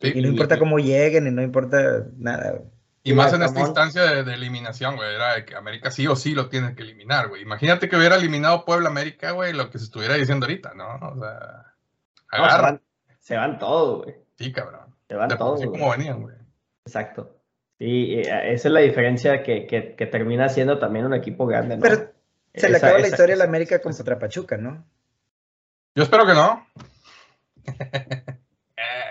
Sí, 0.00 0.08
Y 0.14 0.22
no 0.22 0.28
importa 0.28 0.58
cómo 0.58 0.78
lleguen 0.78 1.26
y 1.26 1.30
no 1.30 1.42
importa 1.42 2.06
nada, 2.16 2.52
güey. 2.52 2.70
Y 3.06 3.12
más 3.12 3.32
en 3.34 3.42
esta 3.42 3.60
instancia 3.60 4.02
de, 4.02 4.24
de 4.24 4.32
eliminación, 4.34 4.96
güey, 4.96 5.14
era 5.14 5.34
de 5.34 5.44
que 5.44 5.54
América 5.54 5.90
sí 5.90 6.06
o 6.06 6.16
sí 6.16 6.34
lo 6.34 6.48
tiene 6.48 6.74
que 6.74 6.82
eliminar, 6.82 7.28
güey. 7.28 7.42
Imagínate 7.42 7.88
que 7.88 7.96
hubiera 7.96 8.16
eliminado 8.16 8.64
Puebla 8.64 8.88
América, 8.88 9.32
güey, 9.32 9.52
lo 9.52 9.70
que 9.70 9.78
se 9.78 9.84
estuviera 9.84 10.14
diciendo 10.14 10.46
ahorita, 10.46 10.72
¿no? 10.74 10.86
O 10.94 11.18
sea, 11.20 11.74
No, 12.38 12.50
se, 12.50 12.62
van, 12.62 12.80
se 13.20 13.36
van 13.36 13.58
todos, 13.58 14.04
güey. 14.04 14.16
Sí, 14.38 14.50
cabrón. 14.52 14.94
Se 15.06 15.14
van 15.16 15.28
De 15.28 15.36
todos, 15.36 15.60
sí 15.60 15.66
güey. 15.66 15.78
como 15.78 15.92
venían, 15.92 16.22
güey. 16.22 16.34
Exacto. 16.86 17.36
Sí, 17.78 18.14
eh, 18.14 18.52
esa 18.54 18.68
es 18.68 18.72
la 18.72 18.80
diferencia 18.80 19.42
que, 19.42 19.66
que, 19.66 19.94
que 19.96 20.06
termina 20.06 20.48
siendo 20.48 20.78
también 20.78 21.04
un 21.04 21.12
equipo 21.14 21.44
grande, 21.46 21.76
¿no? 21.76 21.82
Pero 21.82 21.96
se 22.54 22.68
le 22.70 22.76
Esa- 22.78 22.86
acaba 22.86 23.00
la 23.00 23.08
historia 23.08 23.34
a 23.34 23.38
la 23.38 23.44
América 23.44 23.80
contra 23.82 24.18
Pachuca, 24.18 24.56
¿no? 24.56 24.82
Yo 25.94 26.04
espero 26.04 26.24
que 26.24 26.32
no. 26.34 26.66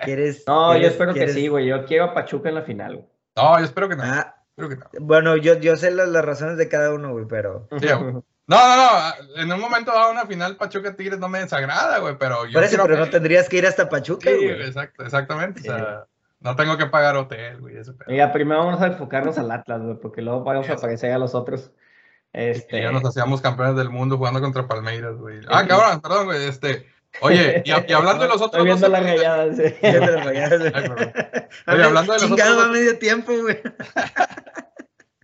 ¿Quieres, 0.04 0.44
No, 0.46 0.72
yo 0.72 0.78
quieres- 0.78 0.92
espero 0.92 1.14
que 1.14 1.28
sí, 1.28 1.48
güey. 1.48 1.66
Yo 1.66 1.84
quiero 1.86 2.04
a 2.06 2.14
Pachuca 2.14 2.48
en 2.48 2.54
la 2.56 2.62
final, 2.62 2.96
güey. 2.96 3.08
No, 3.36 3.58
yo 3.58 3.64
espero 3.64 3.88
que 3.88 3.96
no. 3.96 4.02
Ah, 4.04 4.36
Espero 4.50 4.68
que 4.68 4.76
no. 4.76 4.84
bueno, 5.04 5.36
yo, 5.36 5.54
yo 5.58 5.76
sé 5.76 5.90
las, 5.90 6.08
las 6.08 6.24
razones 6.24 6.56
de 6.56 6.68
cada 6.68 6.92
uno, 6.94 7.10
güey, 7.12 7.26
pero... 7.26 7.66
Sí, 7.80 7.86
güey. 7.88 8.12
No, 8.46 8.58
no, 8.58 8.76
no. 8.76 9.40
En 9.42 9.50
un 9.52 9.58
momento 9.60 9.90
dado 9.90 10.12
una 10.12 10.26
final 10.26 10.56
Pachuca 10.56 10.94
Tigres 10.94 11.18
no 11.18 11.28
me 11.28 11.40
desagrada, 11.40 11.98
güey, 11.98 12.16
pero 12.18 12.44
yo 12.46 12.52
Por 12.52 12.62
eso, 12.64 12.76
pero 12.76 12.88
no 12.88 12.94
América. 12.96 13.10
tendrías 13.10 13.48
que 13.48 13.56
ir 13.56 13.66
hasta 13.66 13.88
Pachuca, 13.88 14.30
Sí, 14.30 14.36
güey. 14.36 14.62
exacto, 14.62 15.02
exactamente. 15.02 15.60
O 15.60 15.64
sea, 15.64 16.04
no 16.40 16.54
tengo 16.54 16.76
que 16.76 16.86
pagar 16.86 17.16
hotel, 17.16 17.60
güey, 17.60 17.78
ese 17.78 17.94
pedo. 17.94 18.04
Mira, 18.10 18.30
primero 18.32 18.64
vamos 18.64 18.80
a 18.82 18.86
enfocarnos 18.88 19.38
al 19.38 19.50
Atlas, 19.50 19.80
güey, 19.82 19.96
porque 19.98 20.20
luego 20.22 20.44
vamos 20.44 20.68
a 20.68 20.72
Eso. 20.74 20.78
aparecer 20.78 21.10
a 21.12 21.18
los 21.18 21.34
otros. 21.34 21.72
Este, 22.34 22.78
Y 22.78 22.82
ya 22.82 22.92
nos 22.92 23.04
hacíamos 23.04 23.40
campeones 23.40 23.76
del 23.76 23.88
mundo 23.90 24.18
jugando 24.18 24.40
contra 24.42 24.68
Palmeiras, 24.68 25.16
güey. 25.16 25.40
Ah, 25.48 25.66
cabrón, 25.66 26.00
perdón, 26.02 26.26
güey. 26.26 26.44
Este, 26.46 26.86
oye, 27.20 27.62
y, 27.64 27.70
y 27.70 27.92
hablando 27.92 28.24
de 28.24 28.28
los 28.28 28.40
otros 28.40 28.64
Estoy 28.64 28.64
viendo 28.64 28.88
dos 28.88 28.90
las 28.90 29.02
rayadas. 29.02 29.56
sí. 29.56 29.62
A 31.66 31.72
Oye, 31.72 31.84
hablando 31.84 32.12
de 32.12 32.18
los 32.18 32.28
chingado, 32.28 32.52
otros 32.54 32.68
va 32.68 32.72
medio 32.72 32.98
tiempo, 32.98 33.32
güey. 33.40 33.58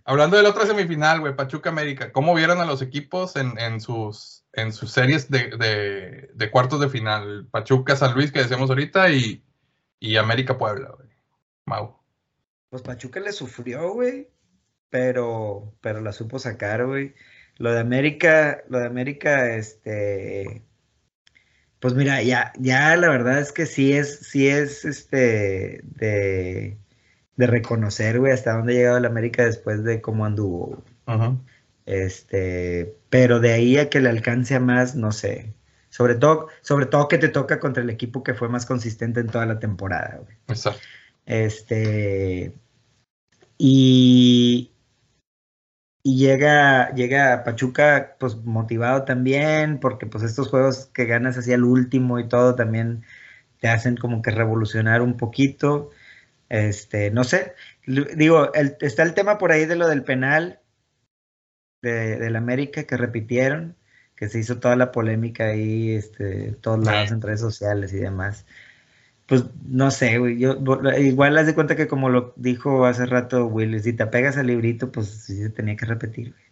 Hablando 0.03 0.35
de 0.35 0.43
la 0.43 0.49
otra 0.49 0.65
semifinal, 0.65 1.19
güey, 1.19 1.35
Pachuca 1.35 1.69
América, 1.69 2.11
¿cómo 2.11 2.33
vieron 2.33 2.59
a 2.59 2.65
los 2.65 2.81
equipos 2.81 3.35
en, 3.35 3.57
en 3.59 3.79
sus, 3.79 4.43
en 4.53 4.73
sus 4.73 4.91
series 4.91 5.29
de, 5.29 5.55
de, 5.57 6.29
de, 6.33 6.51
cuartos 6.51 6.79
de 6.81 6.89
final? 6.89 7.47
Pachuca 7.51 7.95
San 7.95 8.13
Luis, 8.15 8.31
que 8.31 8.39
decíamos 8.41 8.69
ahorita, 8.69 9.11
y, 9.11 9.43
y 9.99 10.17
América 10.17 10.57
Puebla, 10.57 10.89
güey. 10.97 11.09
Mau. 11.65 11.99
Pues 12.69 12.81
Pachuca 12.81 13.19
le 13.19 13.31
sufrió, 13.31 13.93
güey, 13.93 14.27
pero, 14.89 15.75
pero 15.81 16.01
la 16.01 16.11
supo 16.13 16.39
sacar, 16.39 16.85
güey. 16.85 17.13
Lo 17.57 17.71
de 17.71 17.79
América, 17.79 18.63
lo 18.69 18.79
de 18.79 18.87
América, 18.87 19.55
este, 19.55 20.63
pues 21.81 21.95
mira, 21.95 22.21
ya, 22.21 22.53
ya 22.59 22.95
la 22.95 23.09
verdad 23.09 23.39
es 23.39 23.51
que 23.51 23.65
sí 23.65 23.91
es, 23.91 24.19
sí 24.19 24.47
es, 24.47 24.85
este, 24.85 25.81
de, 25.83 26.77
de 27.35 27.47
reconocer, 27.47 28.19
güey, 28.19 28.31
hasta 28.31 28.53
dónde 28.53 28.73
ha 28.73 28.77
llegado 28.77 28.97
el 28.97 29.05
América 29.05 29.43
después 29.43 29.83
de 29.83 29.99
cómo 29.99 30.25
anduvo. 30.25 30.83
Ajá. 31.07 31.35
Este, 31.85 32.95
pero 33.09 33.39
de 33.39 33.53
ahí 33.53 33.77
a 33.77 33.89
que 33.89 33.99
le 33.99 34.09
alcance 34.09 34.55
a 34.55 34.59
más, 34.59 34.95
no 34.95 35.11
sé. 35.11 35.53
Sobre 35.89 36.15
todo, 36.15 36.47
sobre 36.61 36.85
todo 36.85 37.07
que 37.07 37.17
te 37.17 37.27
toca 37.27 37.59
contra 37.59 37.83
el 37.83 37.89
equipo 37.89 38.23
que 38.23 38.35
fue 38.35 38.47
más 38.47 38.65
consistente 38.65 39.19
en 39.19 39.27
toda 39.27 39.45
la 39.45 39.59
temporada, 39.59 40.21
güey. 40.23 40.37
Exacto. 40.47 40.79
Este, 41.25 42.53
y, 43.57 44.70
y 46.03 46.17
llega, 46.17 46.93
llega 46.95 47.43
Pachuca, 47.43 48.15
pues 48.19 48.35
motivado 48.37 49.03
también, 49.03 49.79
porque 49.79 50.05
pues 50.07 50.23
estos 50.23 50.49
juegos 50.49 50.89
que 50.93 51.05
ganas 51.05 51.37
hacia 51.37 51.55
el 51.55 51.63
último 51.63 52.19
y 52.19 52.27
todo 52.27 52.55
también 52.55 53.03
te 53.59 53.67
hacen 53.69 53.97
como 53.97 54.21
que 54.21 54.31
revolucionar 54.31 55.01
un 55.01 55.17
poquito. 55.17 55.91
Este, 56.49 57.11
no 57.11 57.23
sé, 57.23 57.53
digo, 57.85 58.53
el, 58.53 58.77
está 58.81 59.03
el 59.03 59.13
tema 59.13 59.37
por 59.37 59.51
ahí 59.51 59.65
de 59.65 59.75
lo 59.75 59.87
del 59.87 60.03
penal 60.03 60.59
de, 61.81 62.17
del 62.17 62.35
América 62.35 62.83
que 62.83 62.97
repitieron, 62.97 63.77
que 64.15 64.27
se 64.27 64.39
hizo 64.39 64.59
toda 64.59 64.75
la 64.75 64.91
polémica 64.91 65.45
ahí, 65.45 65.91
este, 65.93 66.53
todos 66.61 66.83
lados 66.83 67.11
en 67.11 67.21
redes 67.21 67.39
sociales 67.41 67.93
y 67.93 67.97
demás. 67.97 68.45
Pues 69.31 69.45
no 69.65 69.91
sé, 69.91 70.17
güey, 70.17 70.37
yo 70.39 70.57
igual 70.99 71.37
haz 71.37 71.45
de 71.45 71.55
cuenta 71.55 71.77
que 71.77 71.87
como 71.87 72.09
lo 72.09 72.33
dijo 72.35 72.85
hace 72.85 73.05
rato 73.05 73.45
Will, 73.45 73.81
si 73.81 73.93
te 73.93 74.05
pegas 74.07 74.35
al 74.35 74.47
librito, 74.47 74.91
pues 74.91 75.07
sí 75.07 75.37
se 75.37 75.49
tenía 75.49 75.77
que 75.77 75.85
repetir, 75.85 76.33
güey. 76.33 76.43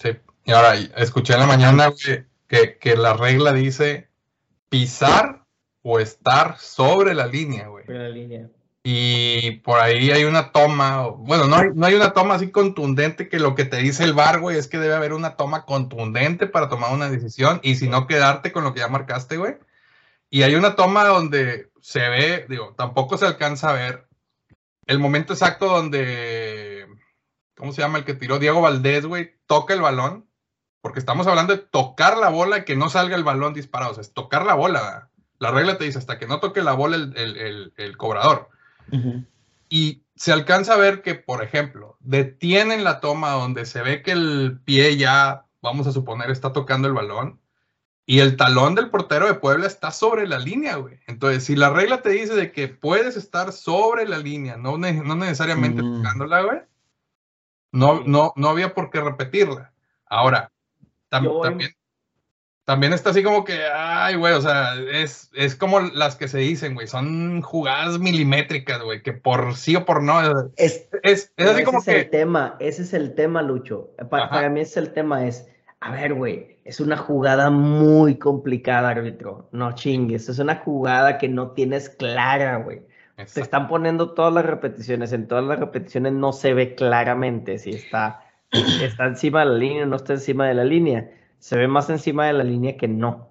Sí, 0.00 0.18
y 0.46 0.52
ahora 0.52 0.76
escuché 0.96 1.34
en 1.34 1.40
la 1.40 1.46
mañana, 1.46 1.88
güey, 1.88 2.24
que, 2.48 2.78
que 2.78 2.96
la 2.96 3.12
regla 3.12 3.52
dice 3.52 4.08
pisar 4.70 5.44
o 5.82 6.00
estar 6.00 6.56
sobre 6.56 7.12
la 7.12 7.26
línea, 7.26 7.68
güey. 7.68 7.84
Sobre 7.84 7.98
la 7.98 8.08
línea. 8.08 8.48
Y 8.82 9.50
por 9.58 9.78
ahí 9.78 10.10
hay 10.10 10.24
una 10.24 10.52
toma, 10.52 11.08
bueno, 11.08 11.46
no 11.46 11.56
hay, 11.56 11.68
no 11.74 11.84
hay 11.84 11.96
una 11.96 12.14
toma 12.14 12.36
así 12.36 12.50
contundente 12.50 13.28
que 13.28 13.38
lo 13.38 13.54
que 13.54 13.66
te 13.66 13.76
dice 13.76 14.04
el 14.04 14.14
bar, 14.14 14.40
güey, 14.40 14.56
es 14.56 14.68
que 14.68 14.78
debe 14.78 14.94
haber 14.94 15.12
una 15.12 15.36
toma 15.36 15.66
contundente 15.66 16.46
para 16.46 16.70
tomar 16.70 16.94
una 16.94 17.10
decisión 17.10 17.60
y 17.62 17.74
si 17.74 17.90
no 17.90 18.06
quedarte 18.06 18.52
con 18.52 18.64
lo 18.64 18.72
que 18.72 18.80
ya 18.80 18.88
marcaste, 18.88 19.36
güey. 19.36 19.56
Y 20.30 20.44
hay 20.44 20.54
una 20.54 20.76
toma 20.76 21.04
donde 21.04 21.68
se 21.86 22.00
ve, 22.08 22.46
digo, 22.48 22.74
tampoco 22.76 23.16
se 23.16 23.26
alcanza 23.26 23.70
a 23.70 23.74
ver 23.74 24.08
el 24.86 24.98
momento 24.98 25.34
exacto 25.34 25.66
donde, 25.66 26.84
¿cómo 27.54 27.72
se 27.72 27.80
llama? 27.80 27.98
El 27.98 28.04
que 28.04 28.14
tiró 28.14 28.40
Diego 28.40 28.60
Valdés, 28.60 29.06
güey, 29.06 29.36
toca 29.46 29.72
el 29.72 29.80
balón, 29.80 30.28
porque 30.80 30.98
estamos 30.98 31.28
hablando 31.28 31.54
de 31.56 31.62
tocar 31.62 32.18
la 32.18 32.28
bola 32.28 32.58
y 32.58 32.64
que 32.64 32.74
no 32.74 32.88
salga 32.88 33.14
el 33.14 33.22
balón 33.22 33.54
disparado, 33.54 33.92
o 33.92 33.94
sea, 33.94 34.00
es 34.00 34.12
tocar 34.12 34.44
la 34.44 34.54
bola. 34.54 35.10
La 35.38 35.52
regla 35.52 35.78
te 35.78 35.84
dice 35.84 35.98
hasta 35.98 36.18
que 36.18 36.26
no 36.26 36.40
toque 36.40 36.60
la 36.60 36.72
bola 36.72 36.96
el, 36.96 37.16
el, 37.16 37.36
el, 37.36 37.72
el 37.76 37.96
cobrador. 37.96 38.48
Uh 38.90 38.96
-huh. 38.96 39.26
Y 39.68 40.02
se 40.16 40.32
alcanza 40.32 40.74
a 40.74 40.78
ver 40.78 41.02
que, 41.02 41.14
por 41.14 41.44
ejemplo, 41.44 41.98
detienen 42.00 42.82
la 42.82 42.98
toma 42.98 43.30
donde 43.30 43.64
se 43.64 43.82
ve 43.82 44.02
que 44.02 44.10
el 44.10 44.58
pie 44.64 44.96
ya, 44.96 45.44
vamos 45.62 45.86
a 45.86 45.92
suponer, 45.92 46.32
está 46.32 46.52
tocando 46.52 46.88
el 46.88 46.94
balón 46.94 47.38
y 48.08 48.20
el 48.20 48.36
talón 48.36 48.76
del 48.76 48.88
portero 48.88 49.26
de 49.26 49.34
Puebla 49.34 49.66
está 49.66 49.90
sobre 49.90 50.28
la 50.28 50.38
línea, 50.38 50.76
güey. 50.76 51.00
Entonces, 51.08 51.42
si 51.42 51.56
la 51.56 51.70
regla 51.70 52.02
te 52.02 52.10
dice 52.10 52.34
de 52.34 52.52
que 52.52 52.68
puedes 52.68 53.16
estar 53.16 53.52
sobre 53.52 54.06
la 54.06 54.18
línea, 54.18 54.56
no, 54.56 54.78
ne 54.78 54.92
no 54.92 55.16
necesariamente 55.16 55.82
mm. 55.82 55.96
tocándola, 55.96 56.42
güey, 56.42 56.60
no, 57.72 58.04
no, 58.06 58.32
no 58.36 58.48
había 58.48 58.74
por 58.74 58.90
qué 58.90 59.00
repetirla. 59.00 59.72
Ahora, 60.06 60.52
tam 61.08 61.28
también, 61.42 61.72
también 62.64 62.92
está 62.92 63.10
así 63.10 63.24
como 63.24 63.44
que, 63.44 63.64
ay, 63.64 64.14
güey, 64.14 64.34
o 64.34 64.40
sea, 64.40 64.76
es, 64.76 65.28
es 65.34 65.56
como 65.56 65.80
las 65.80 66.14
que 66.14 66.28
se 66.28 66.38
dicen, 66.38 66.74
güey, 66.74 66.86
son 66.86 67.42
jugadas 67.42 67.98
milimétricas, 67.98 68.82
güey, 68.82 69.02
que 69.02 69.14
por 69.14 69.56
sí 69.56 69.74
o 69.74 69.84
por 69.84 70.00
no. 70.00 70.20
Es, 70.56 70.88
es, 71.02 71.32
es 71.36 71.48
así 71.48 71.64
como 71.64 71.78
ese 71.78 71.90
que. 71.90 71.98
Es 71.98 72.04
el 72.04 72.10
tema, 72.10 72.56
ese 72.60 72.82
es 72.82 72.94
el 72.94 73.16
tema, 73.16 73.42
Lucho. 73.42 73.90
Para, 74.08 74.30
para 74.30 74.48
mí, 74.48 74.60
ese 74.60 74.78
es 74.78 74.86
el 74.86 74.92
tema, 74.92 75.26
es, 75.26 75.48
a 75.80 75.92
ver, 75.92 76.14
güey, 76.14 76.58
es 76.64 76.80
una 76.80 76.96
jugada 76.96 77.50
muy 77.50 78.18
complicada, 78.18 78.90
árbitro. 78.90 79.48
No 79.52 79.72
chingues, 79.72 80.28
es 80.28 80.38
una 80.38 80.56
jugada 80.56 81.18
que 81.18 81.28
no 81.28 81.52
tienes 81.52 81.88
clara, 81.88 82.56
güey. 82.56 82.82
Te 83.16 83.40
están 83.40 83.66
poniendo 83.68 84.12
todas 84.12 84.34
las 84.34 84.44
repeticiones, 84.44 85.12
en 85.12 85.26
todas 85.26 85.44
las 85.44 85.58
repeticiones 85.58 86.12
no 86.12 86.32
se 86.32 86.52
ve 86.52 86.74
claramente 86.74 87.58
si 87.58 87.70
está, 87.70 88.24
está 88.82 89.06
encima 89.06 89.40
de 89.40 89.46
la 89.46 89.54
línea 89.54 89.84
o 89.84 89.86
no 89.86 89.96
está 89.96 90.12
encima 90.12 90.46
de 90.46 90.54
la 90.54 90.64
línea 90.64 91.10
se 91.38 91.56
ve 91.56 91.68
más 91.68 91.90
encima 91.90 92.26
de 92.26 92.32
la 92.32 92.44
línea 92.44 92.76
que 92.76 92.88
no, 92.88 93.28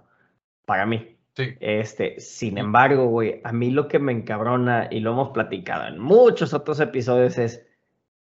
para 0.66 0.86
mí. 0.86 1.18
Sí. 1.36 1.56
Este, 1.60 2.20
sin 2.20 2.58
embargo, 2.58 3.08
güey, 3.08 3.42
a 3.44 3.52
mí 3.52 3.72
lo 3.72 3.88
que 3.88 4.00
me 4.00 4.14
encabrona, 4.14 4.88
y 4.90 5.02
lo 5.02 5.12
hemos 5.12 5.30
platicado 5.32 5.88
en 5.88 6.00
muchos 6.00 6.54
otros 6.54 6.80
episodios, 6.80 7.38
es 7.38 7.68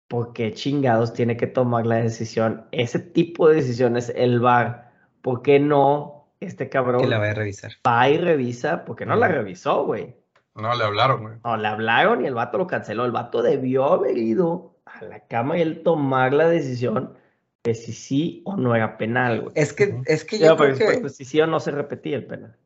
por 0.09 0.33
qué 0.33 0.53
chingados 0.53 1.13
tiene 1.13 1.37
que 1.37 1.47
tomar 1.47 1.87
la 1.87 1.97
decisión, 1.97 2.67
ese 2.73 2.99
tipo 2.99 3.49
de 3.49 3.57
decisiones, 3.57 4.13
el 4.15 4.41
VAR, 4.41 4.93
¿por 5.23 5.43
qué 5.43 5.59
no 5.59 6.29
este 6.41 6.69
cabrón 6.69 7.01
que 7.01 7.09
la 7.09 7.19
va 7.19 7.31
a 7.31 7.35
revisar? 7.35 7.73
Va 7.87 8.09
y 8.09 8.19
revisa, 8.19 8.85
porque 8.85 9.07
no 9.07 9.17
la 9.17 9.29
revisó, 9.29 9.85
güey. 9.85 10.15
No, 10.55 10.75
le 10.75 10.85
hablaron, 10.85 11.23
güey. 11.23 11.35
No, 11.45 11.57
le 11.57 11.69
hablaron 11.69 12.25
y 12.25 12.27
el 12.27 12.35
vato 12.35 12.57
lo 12.57 12.67
canceló. 12.67 13.05
El 13.05 13.13
vato 13.13 13.43
debió 13.43 13.93
haber 13.93 14.17
ido 14.17 14.79
a 14.87 15.05
la 15.05 15.21
cama 15.21 15.59
y 15.59 15.63
él 15.63 15.83
tomar 15.83 16.33
la 16.33 16.49
decisión 16.49 17.15
de 17.63 17.75
si 17.75 17.93
sí 17.93 18.43
o 18.47 18.57
no 18.57 18.75
era 18.75 18.97
penal, 18.97 19.43
güey. 19.43 19.53
Es 19.55 19.73
que, 19.73 20.01
es 20.07 20.25
que 20.25 20.39
yo 20.39 20.51
no, 20.51 20.57
creo 20.57 20.77
pero, 20.79 20.93
que... 20.93 20.99
Pues, 20.99 21.17
si 21.17 21.25
sí 21.25 21.41
o 21.41 21.47
no 21.47 21.61
se 21.61 21.73
repetía 21.73 22.17
el 22.17 22.27
penal. 22.27 22.57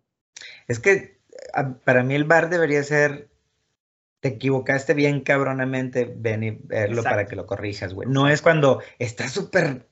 Es 0.69 0.79
que 0.79 1.21
para 1.85 2.03
mí 2.03 2.15
el 2.15 2.25
bar 2.25 2.51
debería 2.51 2.83
ser, 2.83 3.30
te 4.21 4.29
equivocaste 4.29 4.95
bien 4.95 5.21
cabronamente, 5.21 6.13
ven 6.15 6.43
y 6.43 6.51
verlo 6.51 6.99
Exacto. 6.99 7.11
para 7.11 7.27
que 7.27 7.37
lo 7.37 7.47
corrijas, 7.47 7.95
güey. 7.95 8.09
No 8.09 8.29
es 8.29 8.43
cuando 8.43 8.81
está 8.99 9.29
súper 9.29 9.87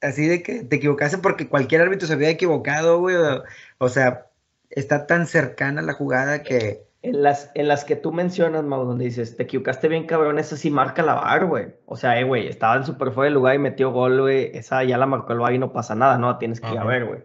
así 0.00 0.26
de 0.26 0.42
que 0.42 0.64
te 0.64 0.76
equivocaste 0.76 1.18
porque 1.18 1.48
cualquier 1.48 1.82
árbitro 1.82 2.06
se 2.06 2.14
había 2.14 2.30
equivocado, 2.30 3.00
güey. 3.00 3.16
O, 3.16 3.44
o, 3.78 3.88
sea, 3.88 4.26
está 4.70 5.06
tan 5.06 5.26
cercana 5.26 5.82
la 5.82 5.92
jugada 5.92 6.42
que... 6.42 6.86
En 7.02 7.22
las, 7.22 7.52
en 7.54 7.68
las 7.68 7.84
que 7.84 7.94
tú 7.94 8.10
mencionas, 8.12 8.64
Mau, 8.64 8.84
donde 8.84 9.04
dices, 9.04 9.36
te 9.36 9.44
equivocaste 9.44 9.86
bien, 9.86 10.06
cabrón, 10.06 10.40
esa 10.40 10.56
sí 10.56 10.70
marca 10.70 11.02
la 11.02 11.14
VAR, 11.14 11.46
güey. 11.46 11.66
O 11.84 11.96
sea, 11.96 12.18
eh, 12.18 12.24
güey, 12.24 12.48
estaba 12.48 12.76
en 12.76 12.84
súper 12.84 13.12
fuera 13.12 13.28
de 13.28 13.34
lugar 13.34 13.54
y 13.54 13.58
metió 13.58 13.92
gol, 13.92 14.22
güey. 14.22 14.50
Esa 14.54 14.82
ya 14.82 14.98
la 14.98 15.06
marcó 15.06 15.32
el 15.32 15.38
VAR 15.38 15.52
y 15.52 15.58
no 15.58 15.72
pasa 15.72 15.94
nada, 15.94 16.18
¿no? 16.18 16.38
Tienes 16.38 16.60
que 16.60 16.72
ir 16.72 16.78
a 16.78 16.84
ver, 16.84 17.04
güey. 17.04 17.20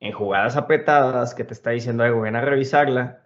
En 0.00 0.12
jugadas 0.12 0.56
apretadas 0.56 1.34
que 1.34 1.44
te 1.44 1.52
está 1.52 1.70
diciendo, 1.70 2.04
eh, 2.04 2.10
güey, 2.10 2.24
ven 2.24 2.36
a 2.36 2.40
revisarla, 2.40 3.20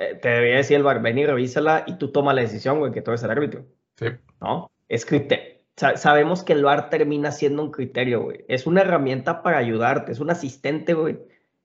eh, 0.00 0.14
te 0.20 0.28
debería 0.28 0.56
decir 0.56 0.76
el 0.76 0.82
VAR, 0.82 1.02
ven 1.02 1.18
y 1.18 1.26
revísala 1.26 1.84
y 1.86 1.98
tú 1.98 2.10
toma 2.10 2.34
la 2.34 2.42
decisión, 2.42 2.78
güey, 2.78 2.92
que 2.92 3.02
tú 3.02 3.10
eres 3.10 3.22
el 3.22 3.30
árbitro. 3.30 3.66
Sí. 3.96 4.06
¿No? 4.40 4.70
Es 4.88 5.04
criterio. 5.04 5.60
Sa 5.76 5.96
sabemos 5.96 6.42
que 6.42 6.52
el 6.52 6.64
VAR 6.64 6.90
termina 6.90 7.30
siendo 7.32 7.62
un 7.62 7.70
criterio, 7.70 8.22
güey. 8.22 8.44
Es 8.48 8.66
una 8.66 8.82
herramienta 8.82 9.42
para 9.42 9.58
ayudarte, 9.58 10.12
es 10.12 10.20
un 10.20 10.30
asistente, 10.30 10.94
güey 10.94 11.18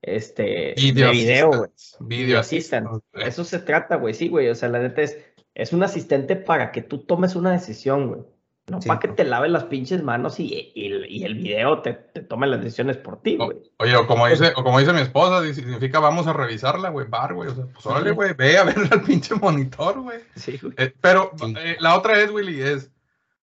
este 0.06 0.76
video 0.78 1.08
de 1.08 1.14
video, 1.14 1.48
güey. 1.50 1.70
Video 2.00 2.40
assistant. 2.40 2.88
Eso 3.14 3.44
se 3.44 3.60
trata, 3.60 3.96
güey, 3.96 4.14
sí, 4.14 4.30
güey. 4.30 4.50
O 4.50 4.56
sea, 4.56 4.70
la 4.70 4.80
neta 4.80 5.02
es, 5.02 5.18
es 5.54 5.74
un 5.74 5.84
asistente 5.84 6.36
para 6.36 6.72
que 6.72 6.82
tú 6.82 7.00
tomes 7.00 7.36
una 7.36 7.52
decisión, 7.52 8.08
güey. 8.08 8.22
No 8.68 8.82
sí, 8.82 8.88
para 8.88 9.00
que 9.00 9.10
te 9.10 9.24
lave 9.24 9.48
las 9.48 9.66
pinches 9.66 10.02
manos 10.02 10.40
y, 10.40 10.72
y, 10.74 10.92
y 11.08 11.24
el 11.24 11.36
video 11.36 11.82
te, 11.82 11.94
te, 11.94 12.22
tome 12.22 12.48
las 12.48 12.62
decisiones 12.62 12.98
por 12.98 13.22
ti, 13.22 13.38
güey. 13.38 13.58
Oye, 13.78 13.96
o 13.96 14.08
como 14.08 14.26
dice, 14.28 14.54
o 14.56 14.64
como 14.64 14.80
dice 14.80 14.92
mi 14.92 15.02
esposa, 15.02 15.42
significa 15.54 16.00
vamos 16.00 16.26
a 16.26 16.34
revisarla, 16.34 16.90
güey, 16.90 17.08
bar, 17.08 17.36
güey. 17.36 17.50
O 17.50 17.56
sea, 17.56 17.66
pues 17.66 17.86
órale, 17.86 18.12
güey, 18.12 18.34
ve 18.34 18.58
a 18.58 18.64
ver 18.64 18.76
al 18.92 19.04
pinche 19.04 19.36
monitor, 19.36 20.02
güey. 20.02 20.20
Sí, 20.36 20.58
güey. 20.60 20.74
Eh, 20.78 20.94
pero 21.00 21.32
sí. 21.38 21.54
eh, 21.60 21.78
la 21.80 21.96
otra 21.96 22.20
es, 22.20 22.32
Willy, 22.32 22.62
es, 22.62 22.92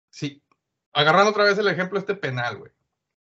sí, 0.10 0.42
agarrando 0.94 1.30
otra 1.30 1.44
vez 1.44 1.60
el 1.60 1.68
ejemplo 1.68 2.00
este 2.00 2.16
penal, 2.16 2.58
güey 2.58 2.72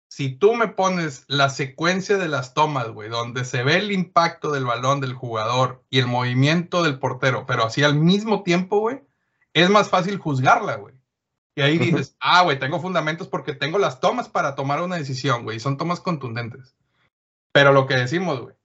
si 0.09 0.35
tú 0.35 0.55
me 0.55 0.67
pones 0.67 1.23
la 1.27 1.49
secuencia 1.49 2.17
de 2.17 2.27
las 2.27 2.53
tomas, 2.55 2.89
güey, 2.89 3.09
donde 3.09 3.45
se 3.45 3.63
ve 3.63 3.77
el 3.77 3.91
impacto 3.91 4.51
del 4.51 4.65
balón 4.65 4.99
del 4.99 5.13
jugador 5.13 5.83
y 5.89 5.99
el 5.99 6.07
movimiento 6.07 6.81
del 6.81 6.99
portero, 6.99 7.45
pero 7.45 7.65
así 7.65 7.83
al 7.83 7.95
mismo 7.95 8.41
tiempo, 8.41 8.79
güey, 8.79 9.01
es 9.53 9.69
más 9.69 9.89
fácil 9.89 10.17
juzgarla, 10.17 10.75
güey. 10.75 10.95
Y 11.59 11.61
ahí 11.61 11.77
dices, 11.77 12.15
ah, 12.21 12.43
güey, 12.43 12.57
tengo 12.57 12.79
fundamentos 12.79 13.27
porque 13.27 13.53
tengo 13.53 13.79
las 13.79 13.99
tomas 13.99 14.29
para 14.29 14.55
tomar 14.55 14.81
una 14.81 14.95
decisión, 14.95 15.43
güey, 15.43 15.57
y 15.57 15.59
son 15.59 15.75
tomas 15.75 15.99
contundentes. 15.99 16.73
Pero 17.51 17.73
lo 17.73 17.85
que 17.85 17.95
decimos, 17.95 18.39
güey, 18.39 18.55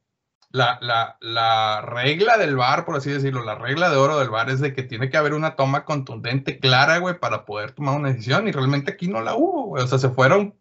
la, 0.53 0.79
la, 0.81 1.17
la 1.21 1.81
regla 1.81 2.39
del 2.39 2.55
bar, 2.55 2.85
por 2.85 2.95
así 2.95 3.11
decirlo, 3.11 3.43
la 3.43 3.57
regla 3.57 3.91
de 3.91 3.97
oro 3.97 4.21
del 4.21 4.31
bar 4.31 4.49
es 4.49 4.61
de 4.61 4.73
que 4.73 4.85
tiene 4.85 5.11
que 5.11 5.17
haber 5.17 5.35
una 5.35 5.57
toma 5.57 5.85
contundente, 5.85 6.61
clara, 6.61 6.99
güey, 6.99 7.19
para 7.19 7.45
poder 7.45 7.73
tomar 7.73 7.97
una 7.97 8.11
decisión. 8.11 8.47
Y 8.47 8.53
realmente 8.53 8.93
aquí 8.93 9.09
no 9.09 9.23
la 9.23 9.35
hubo, 9.35 9.65
güey. 9.65 9.83
O 9.83 9.89
sea, 9.89 9.99
se 9.99 10.11
fueron, 10.11 10.55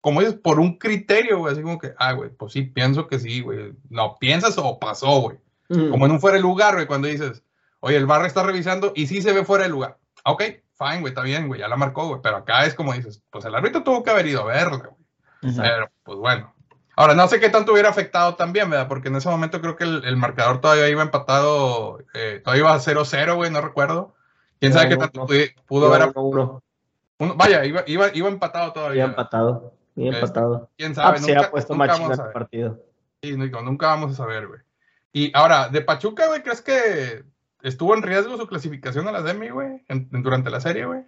como 0.00 0.20
dices, 0.20 0.36
por 0.36 0.60
un 0.60 0.78
criterio, 0.78 1.38
güey. 1.38 1.54
Así 1.54 1.62
como 1.62 1.80
que, 1.80 1.92
ah, 1.98 2.12
güey, 2.12 2.30
pues 2.30 2.52
sí, 2.52 2.62
pienso 2.62 3.08
que 3.08 3.18
sí, 3.18 3.40
güey. 3.40 3.72
No, 3.90 4.16
piensas 4.20 4.56
o 4.58 4.78
pasó, 4.78 5.22
güey. 5.22 5.38
Mm. 5.70 5.90
Como 5.90 6.06
en 6.06 6.12
un 6.12 6.20
fuera 6.20 6.36
de 6.36 6.42
lugar, 6.42 6.74
güey, 6.74 6.86
cuando 6.86 7.08
dices, 7.08 7.42
oye, 7.80 7.96
el 7.96 8.06
bar 8.06 8.24
está 8.24 8.44
revisando 8.44 8.92
y 8.94 9.08
sí 9.08 9.20
se 9.22 9.32
ve 9.32 9.44
fuera 9.44 9.64
de 9.64 9.70
lugar. 9.70 9.98
Ok, 10.24 10.44
fine, 10.78 11.00
güey, 11.00 11.10
está 11.12 11.22
bien, 11.22 11.46
güey, 11.48 11.60
ya 11.60 11.68
la 11.68 11.76
marcó, 11.76 12.06
güey. 12.08 12.20
Pero 12.22 12.36
acá 12.38 12.64
es 12.66 12.74
como 12.74 12.92
dices, 12.92 13.22
pues 13.30 13.44
el 13.44 13.54
árbitro 13.54 13.82
tuvo 13.82 14.02
que 14.02 14.10
haber 14.10 14.26
ido 14.26 14.42
a 14.42 14.46
verla, 14.46 14.78
güey. 14.78 15.52
Ujú. 15.52 15.60
Pero, 15.62 15.90
pues 16.02 16.18
bueno. 16.18 16.54
Ahora, 16.96 17.14
no 17.14 17.26
sé 17.26 17.40
qué 17.40 17.48
tanto 17.48 17.72
hubiera 17.72 17.88
afectado 17.88 18.36
también, 18.36 18.70
¿verdad? 18.70 18.86
Porque 18.86 19.08
en 19.08 19.16
ese 19.16 19.28
momento 19.28 19.60
creo 19.60 19.74
que 19.76 19.82
el, 19.84 20.04
el 20.04 20.16
marcador 20.16 20.60
todavía 20.60 20.88
iba 20.88 21.02
empatado, 21.02 21.98
eh, 22.14 22.40
todavía 22.44 22.60
iba 22.62 22.72
a 22.74 22.78
0-0, 22.78 23.34
güey, 23.34 23.50
no 23.50 23.60
recuerdo. 23.60 24.14
¿Quién 24.60 24.72
No, 24.72 24.78
sabe 24.78 24.90
qué 24.90 24.96
tanto 24.96 25.20
no. 25.22 25.26
pudo 25.66 25.86
Iba 25.88 25.96
haber... 25.96 26.12
uno, 26.14 26.62
uno. 27.18 27.34
vaya, 27.34 27.64
iba, 27.64 27.82
iba, 27.86 28.14
iba 28.14 28.28
empatado 28.28 28.72
todavía. 28.72 29.04
empatado. 29.06 29.74
Bien 29.96 30.14
Este, 30.14 30.20
empatado. 30.26 30.70
¿Quién 30.76 30.92
Ah, 30.92 30.94
sabe? 30.94 31.10
pues 31.12 31.24
se 31.24 31.34
nunca, 31.34 31.46
ha 31.46 31.50
puesto 31.50 31.74
nunca 31.74 31.86
vamos 31.92 32.18
a 32.20 32.26
el 32.26 32.32
partido. 32.32 32.80
Sí, 33.22 33.36
Nico, 33.36 33.60
nunca 33.62 33.86
vamos 33.88 34.12
a 34.12 34.14
saber, 34.16 34.46
güey. 34.46 34.60
Y 35.12 35.36
ahora, 35.36 35.68
de 35.68 35.80
Pachuca, 35.82 36.28
güey, 36.28 36.42
¿crees 36.42 36.62
que 36.62 37.24
estuvo 37.64 37.94
en 37.94 38.02
riesgo 38.02 38.36
su 38.36 38.46
clasificación 38.46 39.08
a 39.08 39.12
la 39.12 39.22
semi, 39.26 39.48
güey, 39.50 39.82
en- 39.88 40.08
en- 40.12 40.22
durante 40.22 40.50
la 40.50 40.60
serie, 40.60 40.84
güey? 40.86 41.02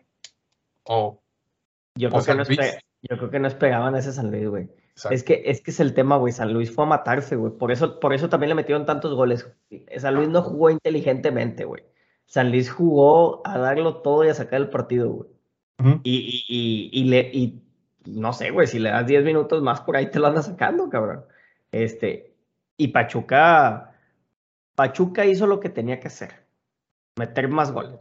O, 0.85 1.21
Yo 1.99 2.09
O 2.09 2.11
creo, 2.11 2.21
que 2.21 2.27
San 2.27 2.37
Luis. 2.39 2.49
espe- 2.51 2.79
yo 3.09 3.17
creo 3.17 3.31
que 3.31 3.39
no 3.39 3.49
esperaban 3.49 3.95
ese 3.95 4.13
San 4.13 4.31
Luis, 4.31 4.49
güey. 4.49 4.69
Es 5.11 5.23
que, 5.23 5.43
es 5.47 5.61
que 5.63 5.71
es 5.71 5.81
el 5.81 5.95
tema, 5.95 6.17
güey. 6.17 6.33
San 6.33 6.53
Luis 6.53 6.71
fue 6.75 6.85
a 6.85 6.89
matarse, 6.89 7.37
güey. 7.37 7.53
Por 7.53 7.71
eso, 7.73 8.01
por 8.01 8.13
eso 8.15 8.29
también 8.29 8.49
le 8.51 8.55
metieron 8.55 8.85
tantos 8.87 9.15
goles. 9.15 9.47
San 9.97 10.15
Luis 10.15 10.29
no 10.29 10.43
jugó 10.43 10.71
inteligentemente, 10.71 11.65
güey. 11.65 11.85
San 12.27 12.51
Luis 12.51 12.71
jugó 12.71 13.41
a 13.47 13.57
darlo 13.59 14.03
todo 14.03 14.25
y 14.25 14.29
a 14.29 14.35
sacar 14.35 14.61
el 14.61 14.69
partido, 14.71 15.11
güey. 15.11 15.31
Y, 16.03 16.45
y, 16.49 16.91
y 17.01 17.05
le, 17.05 17.31
y 17.33 17.63
no 18.07 18.33
sé, 18.33 18.51
güey, 18.51 18.67
si 18.67 18.79
le 18.79 18.91
das 18.91 19.07
10 19.07 19.23
minutos 19.25 19.63
más 19.63 19.81
por 19.83 19.97
ahí 19.97 20.11
te 20.11 20.19
lo 20.19 20.27
andas 20.27 20.47
sacando, 20.47 20.89
cabrón. 20.89 21.25
Este, 21.73 22.35
y 22.79 22.89
Pachuca, 22.89 23.93
Pachuca 24.75 25.25
hizo 25.27 25.47
lo 25.47 25.61
que 25.61 25.69
tenía 25.69 26.01
que 26.01 26.09
hacer, 26.09 26.46
meter 27.17 27.49
más 27.49 27.73
goles. 27.73 27.99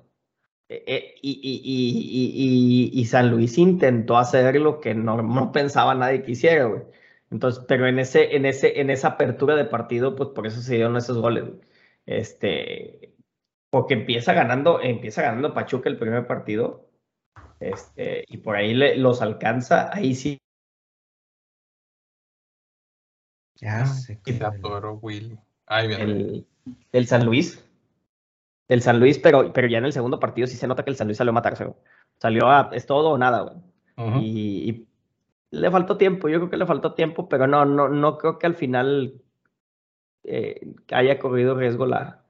Eh, 0.67 0.83
eh, 0.87 1.15
y, 1.21 1.31
y, 1.43 2.91
y, 2.95 2.99
y, 3.01 3.05
San 3.05 3.29
Luis 3.29 3.57
intentó 3.57 4.17
hacer 4.17 4.55
lo 4.55 4.79
que 4.79 4.95
no, 4.95 5.21
no 5.21 5.51
pensaba 5.51 5.93
nadie 5.93 6.23
que 6.23 6.31
hiciera, 6.31 6.65
güey. 6.65 6.83
Entonces, 7.31 7.63
pero 7.67 7.87
en 7.87 7.99
ese, 7.99 8.35
en 8.35 8.45
ese, 8.45 8.79
en 8.79 8.89
esa 8.89 9.09
apertura 9.09 9.55
de 9.55 9.65
partido, 9.65 10.15
pues 10.15 10.29
por 10.29 10.47
eso 10.47 10.61
se 10.61 10.75
dieron 10.75 10.97
esos 10.97 11.17
goles, 11.17 11.45
güey. 11.45 11.59
Este, 12.05 13.13
porque 13.69 13.93
empieza 13.93 14.33
ganando, 14.33 14.81
empieza 14.81 15.21
ganando 15.21 15.53
Pachuca 15.53 15.89
el 15.89 15.97
primer 15.97 16.27
partido. 16.27 16.89
Este, 17.59 18.25
y 18.27 18.37
por 18.37 18.55
ahí 18.55 18.73
le- 18.73 18.97
los 18.97 19.21
alcanza, 19.21 19.89
ahí 19.93 20.13
sí. 20.15 20.37
Ya 23.55 23.85
te 24.23 24.43
atoró 24.43 24.95
Willy. 24.95 25.39
Ahí 25.67 25.87
viene. 25.87 26.03
el, 26.03 26.47
el 26.91 27.07
San 27.07 27.25
Luis. 27.25 27.64
El 28.67 28.81
San 28.81 28.99
Luis, 28.99 29.19
pero, 29.19 29.53
pero 29.53 29.67
ya 29.67 29.77
en 29.77 29.85
el 29.85 29.93
segundo 29.93 30.19
partido 30.19 30.47
sí 30.47 30.57
se 30.57 30.67
nota 30.67 30.83
que 30.83 30.89
el 30.89 30.95
San 30.95 31.07
Luis 31.07 31.17
salió 31.17 31.31
a 31.31 31.33
matarse, 31.33 31.65
güey. 31.65 31.77
Salió 32.19 32.49
a, 32.49 32.69
es 32.73 32.85
todo 32.85 33.09
o 33.11 33.17
nada, 33.17 33.41
güey. 33.41 33.55
Y, 34.21 34.69
y 34.69 34.87
le 35.51 35.71
faltó 35.71 35.97
tiempo, 35.97 36.27
yo 36.27 36.39
creo 36.39 36.49
que 36.49 36.57
le 36.57 36.65
faltó 36.65 36.93
tiempo, 36.93 37.29
pero 37.29 37.47
no, 37.47 37.63
no, 37.65 37.87
no 37.87 38.17
creo 38.17 38.39
que 38.39 38.47
al 38.47 38.55
final 38.55 39.21
eh, 40.23 40.73
haya 40.91 41.19
corrido 41.19 41.55
riesgo 41.55 41.85
la, 41.85 42.23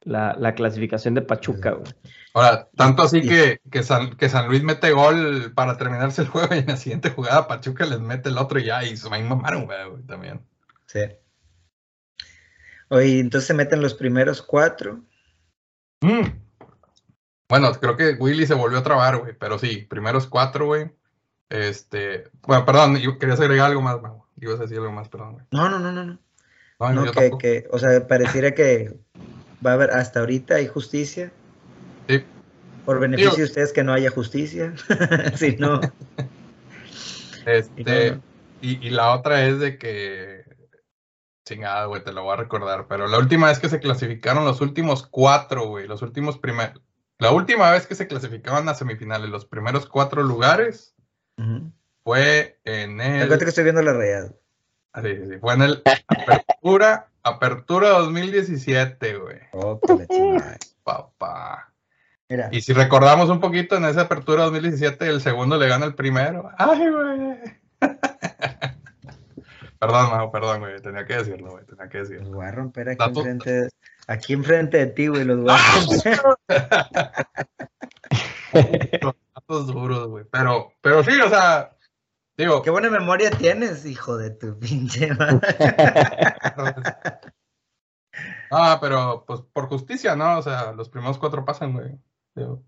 la, 0.00 0.34
la 0.38 0.54
clasificación 0.54 1.14
de 1.14 1.22
Pachuca, 1.22 1.72
güey. 1.72 1.92
Ahora, 2.34 2.68
tanto 2.74 3.02
así 3.02 3.18
Y- 3.18 3.28
que, 3.28 3.60
que, 3.70 3.82
San, 3.82 4.16
que 4.16 4.28
San 4.28 4.48
Luis 4.48 4.62
mete 4.62 4.90
gol 4.92 5.52
para 5.54 5.76
terminarse 5.76 6.22
el 6.22 6.28
juego 6.28 6.54
y 6.54 6.58
en 6.58 6.66
la 6.66 6.76
siguiente 6.76 7.10
jugada 7.10 7.46
Pachuca 7.46 7.84
les 7.86 8.00
mete 8.00 8.30
el 8.30 8.38
otro 8.38 8.58
y 8.58 8.64
ya, 8.64 8.82
y 8.82 8.96
se 8.96 9.08
me 9.10 9.22
mamaron, 9.22 9.66
güey, 9.66 9.88
güey, 9.90 10.02
también. 10.04 10.40
Sí. 10.86 11.00
Oye, 12.88 13.18
entonces 13.20 13.46
se 13.48 13.54
meten 13.54 13.82
los 13.82 13.94
primeros 13.94 14.42
cuatro. 14.42 15.00
Mm. 16.00 16.26
Bueno, 17.48 17.72
creo 17.72 17.96
que 17.96 18.14
Willy 18.18 18.46
se 18.46 18.54
volvió 18.54 18.78
a 18.78 18.82
trabar, 18.82 19.18
güey, 19.18 19.34
pero 19.38 19.58
sí, 19.58 19.86
primeros 19.88 20.26
cuatro, 20.26 20.66
güey. 20.66 20.90
Este, 21.48 22.28
bueno, 22.42 22.64
perdón, 22.64 22.96
yo 22.98 23.18
querías 23.18 23.38
agregar 23.40 23.66
algo 23.70 23.82
más, 23.82 24.00
Mau. 24.02 24.24
Ibas 24.40 24.58
a 24.58 24.62
decir 24.62 24.78
algo 24.78 24.92
más, 24.92 25.08
perdón, 25.08 25.32
güey. 25.34 25.44
No, 25.52 25.68
no, 25.68 25.78
no, 25.78 25.92
no, 25.92 26.04
no. 26.04 26.18
No, 26.80 26.92
No, 26.92 27.04
yo 27.06 27.12
que, 27.12 27.20
tampoco. 27.20 27.38
que, 27.38 27.68
o 27.70 27.78
sea, 27.78 28.06
pareciera 28.06 28.52
que 28.52 28.94
va 29.64 29.70
a 29.70 29.74
haber, 29.74 29.90
hasta 29.92 30.20
ahorita 30.20 30.56
hay 30.56 30.66
justicia. 30.66 31.32
Sí. 32.08 32.22
Por 32.84 32.98
beneficio 33.00 33.30
Digo- 33.30 33.38
de 33.38 33.44
ustedes 33.44 33.72
que 33.72 33.84
no 33.84 33.92
haya 33.92 34.10
justicia. 34.10 34.74
si 35.36 35.56
no, 35.56 35.80
Este. 37.46 38.18
Y, 38.60 38.84
y 38.86 38.90
la 38.90 39.12
otra 39.14 39.44
es 39.46 39.58
de 39.60 39.78
que. 39.78 40.44
Chingada, 41.46 41.86
güey, 41.86 42.02
te 42.02 42.12
lo 42.12 42.24
voy 42.24 42.34
a 42.34 42.36
recordar. 42.36 42.88
Pero 42.88 43.06
la 43.06 43.18
última 43.18 43.46
vez 43.46 43.60
que 43.60 43.68
se 43.68 43.78
clasificaron 43.78 44.44
los 44.44 44.60
últimos 44.60 45.06
cuatro, 45.06 45.68
güey, 45.68 45.86
los 45.86 46.02
últimos 46.02 46.38
primeros. 46.38 46.82
La 47.18 47.30
última 47.30 47.70
vez 47.70 47.86
que 47.86 47.94
se 47.94 48.08
clasificaban 48.08 48.68
a 48.68 48.74
semifinales, 48.74 49.30
los 49.30 49.46
primeros 49.46 49.86
cuatro 49.86 50.24
lugares, 50.24 50.94
Ujú. 51.38 51.72
fue 52.02 52.58
en 52.64 53.00
el. 53.00 53.22
Acuérdate 53.22 53.44
que 53.44 53.48
estoy 53.50 53.64
viendo 53.64 53.80
la 53.80 53.92
rayada. 53.92 54.32
Ah, 54.92 55.02
sí, 55.02 55.14
sí, 55.14 55.22
sí, 55.30 55.38
fue 55.38 55.54
en 55.54 55.62
el 55.62 55.82
Apertura, 56.08 57.08
Apertura 57.22 57.90
2017, 57.90 59.16
güey. 59.16 59.38
Oh, 59.52 59.80
que 59.80 59.94
la 59.94 60.06
chingada. 60.06 60.58
Papá. 60.82 61.72
Mira, 62.28 62.48
Y 62.50 62.60
si 62.60 62.72
recordamos 62.72 63.30
un 63.30 63.38
poquito, 63.38 63.76
en 63.76 63.84
esa 63.84 64.02
Apertura 64.02 64.44
2017, 64.44 65.06
el 65.06 65.20
segundo 65.20 65.58
le 65.58 65.68
gana 65.68 65.86
el 65.86 65.94
primero. 65.94 66.50
¡Ay, 66.58 66.90
güey! 66.90 67.38
perdón, 69.78 70.10
Mau, 70.10 70.30
perdón, 70.30 70.60
güey. 70.60 70.80
Tenía 70.80 71.04
que 71.06 71.16
decirlo, 71.16 71.50
güey. 71.52 71.64
Tenía 71.66 71.88
que 71.88 71.98
decirlo. 71.98 72.22
los 72.24 72.34
voy 72.34 72.46
a 72.46 72.50
romper 72.52 72.88
aquí 72.90 72.98
Dato- 72.98 73.20
enfrente, 73.20 73.68
aquí 74.06 74.32
enfrente 74.32 74.78
de 74.78 74.86
ti, 74.86 75.06
güey, 75.08 75.24
los 75.24 75.40
voy 75.40 75.50
a 75.50 75.58
romper. 75.74 76.20
Datos 79.34 79.66
duros, 79.66 80.08
güey. 80.08 80.24
Pero, 80.30 80.72
pero 80.80 81.02
sí, 81.04 81.20
o 81.20 81.28
sea, 81.28 81.76
digo, 82.36 82.62
Qué 82.62 82.70
buena 82.70 82.90
memoria 82.90 83.30
tienes, 83.30 83.84
hijo 83.84 84.16
de 84.16 84.30
tu 84.30 84.58
pinche 84.58 85.12
madre. 85.14 85.40
ah, 88.50 88.78
pero 88.80 89.24
pues 89.26 89.42
por 89.52 89.68
justicia, 89.68 90.16
¿no? 90.16 90.38
O 90.38 90.42
sea, 90.42 90.72
los 90.72 90.88
primeros 90.88 91.18
cuatro 91.18 91.44
pasan, 91.44 91.72
güey. 91.74 91.98
Digo, 92.34 92.62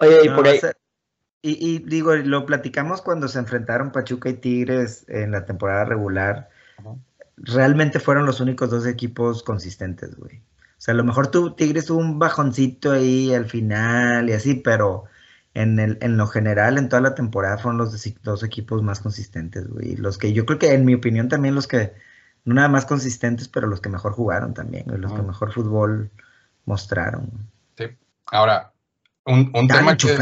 Oye, 0.00 0.20
y 0.24 0.28
No, 0.28 0.36
por 0.36 0.46
ahí, 0.48 0.58
o 0.58 0.60
sea, 0.60 0.72
y, 1.50 1.58
y 1.60 1.78
digo, 1.78 2.14
lo 2.14 2.46
platicamos 2.46 3.02
cuando 3.02 3.28
se 3.28 3.38
enfrentaron 3.38 3.92
Pachuca 3.92 4.28
y 4.28 4.34
Tigres 4.34 5.04
en 5.08 5.30
la 5.30 5.44
temporada 5.44 5.84
regular. 5.84 6.50
Ajá. 6.78 6.96
Realmente 7.36 8.00
fueron 8.00 8.24
los 8.24 8.40
únicos 8.40 8.70
dos 8.70 8.86
equipos 8.86 9.42
consistentes, 9.42 10.16
güey. 10.16 10.38
O 10.38 10.80
sea, 10.80 10.92
a 10.92 10.96
lo 10.96 11.04
mejor 11.04 11.28
tu 11.28 11.54
Tigres 11.54 11.86
tuvo 11.86 11.98
un 11.98 12.18
bajoncito 12.18 12.92
ahí 12.92 13.34
al 13.34 13.46
final 13.46 14.28
y 14.28 14.32
así, 14.32 14.54
pero 14.54 15.04
en, 15.54 15.78
el, 15.78 15.98
en 16.00 16.16
lo 16.16 16.26
general, 16.26 16.78
en 16.78 16.88
toda 16.88 17.00
la 17.00 17.14
temporada, 17.14 17.58
fueron 17.58 17.78
los 17.78 17.92
dos, 18.22 18.42
equipos 18.42 18.82
más 18.82 19.00
consistentes, 19.00 19.68
güey. 19.68 19.96
Los 19.96 20.18
que 20.18 20.32
yo 20.32 20.44
creo 20.44 20.58
que, 20.58 20.72
en 20.72 20.84
mi 20.84 20.94
opinión, 20.94 21.28
también 21.28 21.54
los 21.54 21.66
que, 21.66 21.94
no 22.44 22.54
nada 22.54 22.68
más 22.68 22.84
consistentes, 22.84 23.48
pero 23.48 23.66
los 23.66 23.80
que 23.80 23.88
mejor 23.88 24.12
jugaron 24.12 24.52
también, 24.52 24.84
güey. 24.86 24.98
Los 24.98 25.12
que 25.12 25.22
mejor 25.22 25.52
fútbol 25.52 26.10
mostraron. 26.66 27.30
güey. 27.30 27.88
sí. 27.90 27.96
Ahora, 28.30 28.72
un, 29.24 29.50
un 29.54 29.68
tema 29.68 29.96
que. 29.96 30.18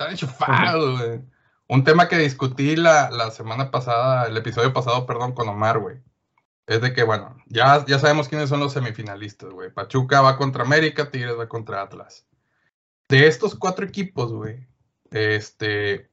Están 0.00 0.12
enchufados, 0.12 0.98
güey. 0.98 1.20
Un 1.68 1.84
tema 1.84 2.08
que 2.08 2.16
discutí 2.16 2.74
la, 2.74 3.10
la 3.10 3.30
semana 3.30 3.70
pasada, 3.70 4.28
el 4.28 4.36
episodio 4.38 4.72
pasado, 4.72 5.04
perdón, 5.04 5.32
con 5.32 5.46
Omar, 5.46 5.78
güey. 5.78 5.98
Es 6.66 6.80
de 6.80 6.94
que, 6.94 7.02
bueno, 7.02 7.36
ya, 7.48 7.84
ya 7.84 7.98
sabemos 7.98 8.26
quiénes 8.26 8.48
son 8.48 8.60
los 8.60 8.72
semifinalistas, 8.72 9.50
güey. 9.50 9.70
Pachuca 9.70 10.22
va 10.22 10.38
contra 10.38 10.64
América, 10.64 11.10
Tigres 11.10 11.38
va 11.38 11.50
contra 11.50 11.82
Atlas. 11.82 12.26
De 13.10 13.26
estos 13.26 13.54
cuatro 13.54 13.84
equipos, 13.84 14.32
güey, 14.32 14.66
este. 15.10 16.10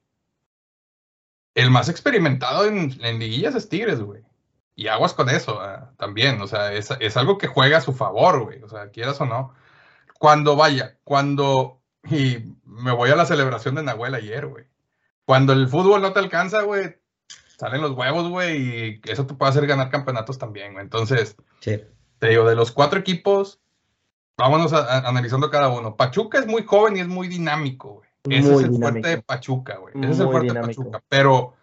El 1.56 1.72
más 1.72 1.88
experimentado 1.88 2.66
en, 2.66 2.94
en 3.02 3.20
liguillas 3.20 3.56
es 3.56 3.70
Tigres, 3.70 4.02
güey. 4.02 4.22
Y 4.76 4.88
aguas 4.88 5.14
con 5.14 5.30
eso 5.30 5.62
ah, 5.62 5.94
también. 5.98 6.42
O 6.42 6.48
sea, 6.48 6.74
es, 6.74 6.92
es 7.00 7.16
algo 7.16 7.38
que 7.38 7.48
juega 7.48 7.78
a 7.78 7.82
su 7.82 7.94
favor, 7.94 8.44
güey. 8.44 8.62
O 8.64 8.68
sea, 8.68 8.92
quieras 8.92 9.22
o 9.22 9.26
no. 9.26 9.54
Cuando 10.20 10.58
vaya, 10.58 10.98
cuando. 11.06 11.82
Y 12.10 12.57
me 12.78 12.92
voy 12.92 13.10
a 13.10 13.16
la 13.16 13.26
celebración 13.26 13.76
de 13.76 13.84
Nahuel 13.84 14.16
ayer, 14.16 14.46
güey. 14.48 14.66
Cuando 15.26 15.54
el 15.54 15.68
fútbol 15.68 16.02
no 16.02 16.14
te 16.14 16.20
alcanza, 16.20 16.62
güey, 16.64 16.96
salen 17.58 17.82
los 17.82 17.92
huevos, 17.92 18.30
güey, 18.30 18.58
y 18.58 19.02
eso 19.06 19.26
te 19.26 19.34
puede 19.34 19.50
hacer 19.50 19.68
ganar 19.68 19.90
campeonatos 19.90 20.38
también, 20.38 20.74
güey. 20.74 20.84
Entonces, 20.84 21.36
Sí. 21.60 21.82
te 22.20 22.28
digo, 22.30 22.48
de 22.48 22.56
los 22.56 22.72
cuatro 22.72 23.00
equipos, 23.00 23.60
vámonos 24.38 24.74
a- 24.74 24.86
a- 24.86 25.08
analizando 25.10 25.50
cada 25.50 25.70
uno. 25.70 25.96
Pachuca 25.96 26.40
es 26.40 26.46
muy 26.48 26.64
joven 26.64 26.98
y 26.98 27.00
es 27.02 27.08
muy 27.08 27.28
dinámico, 27.28 27.96
güey. 27.96 28.08
Ese 28.40 28.50
Muy 28.52 28.58
es 28.60 28.64
el 28.68 28.72
dinámico. 28.74 28.80
fuerte 28.92 29.10
de 29.10 29.22
Pachuca, 29.22 29.78
güey. 29.78 29.94
Ese 30.00 30.12
es 30.12 30.20
el 30.20 30.26
Muy 30.26 30.32
fuerte 30.34 30.48
dinámico. 30.54 30.84
de 30.84 30.90
Pachuca. 30.92 31.04
Pero 31.10 31.54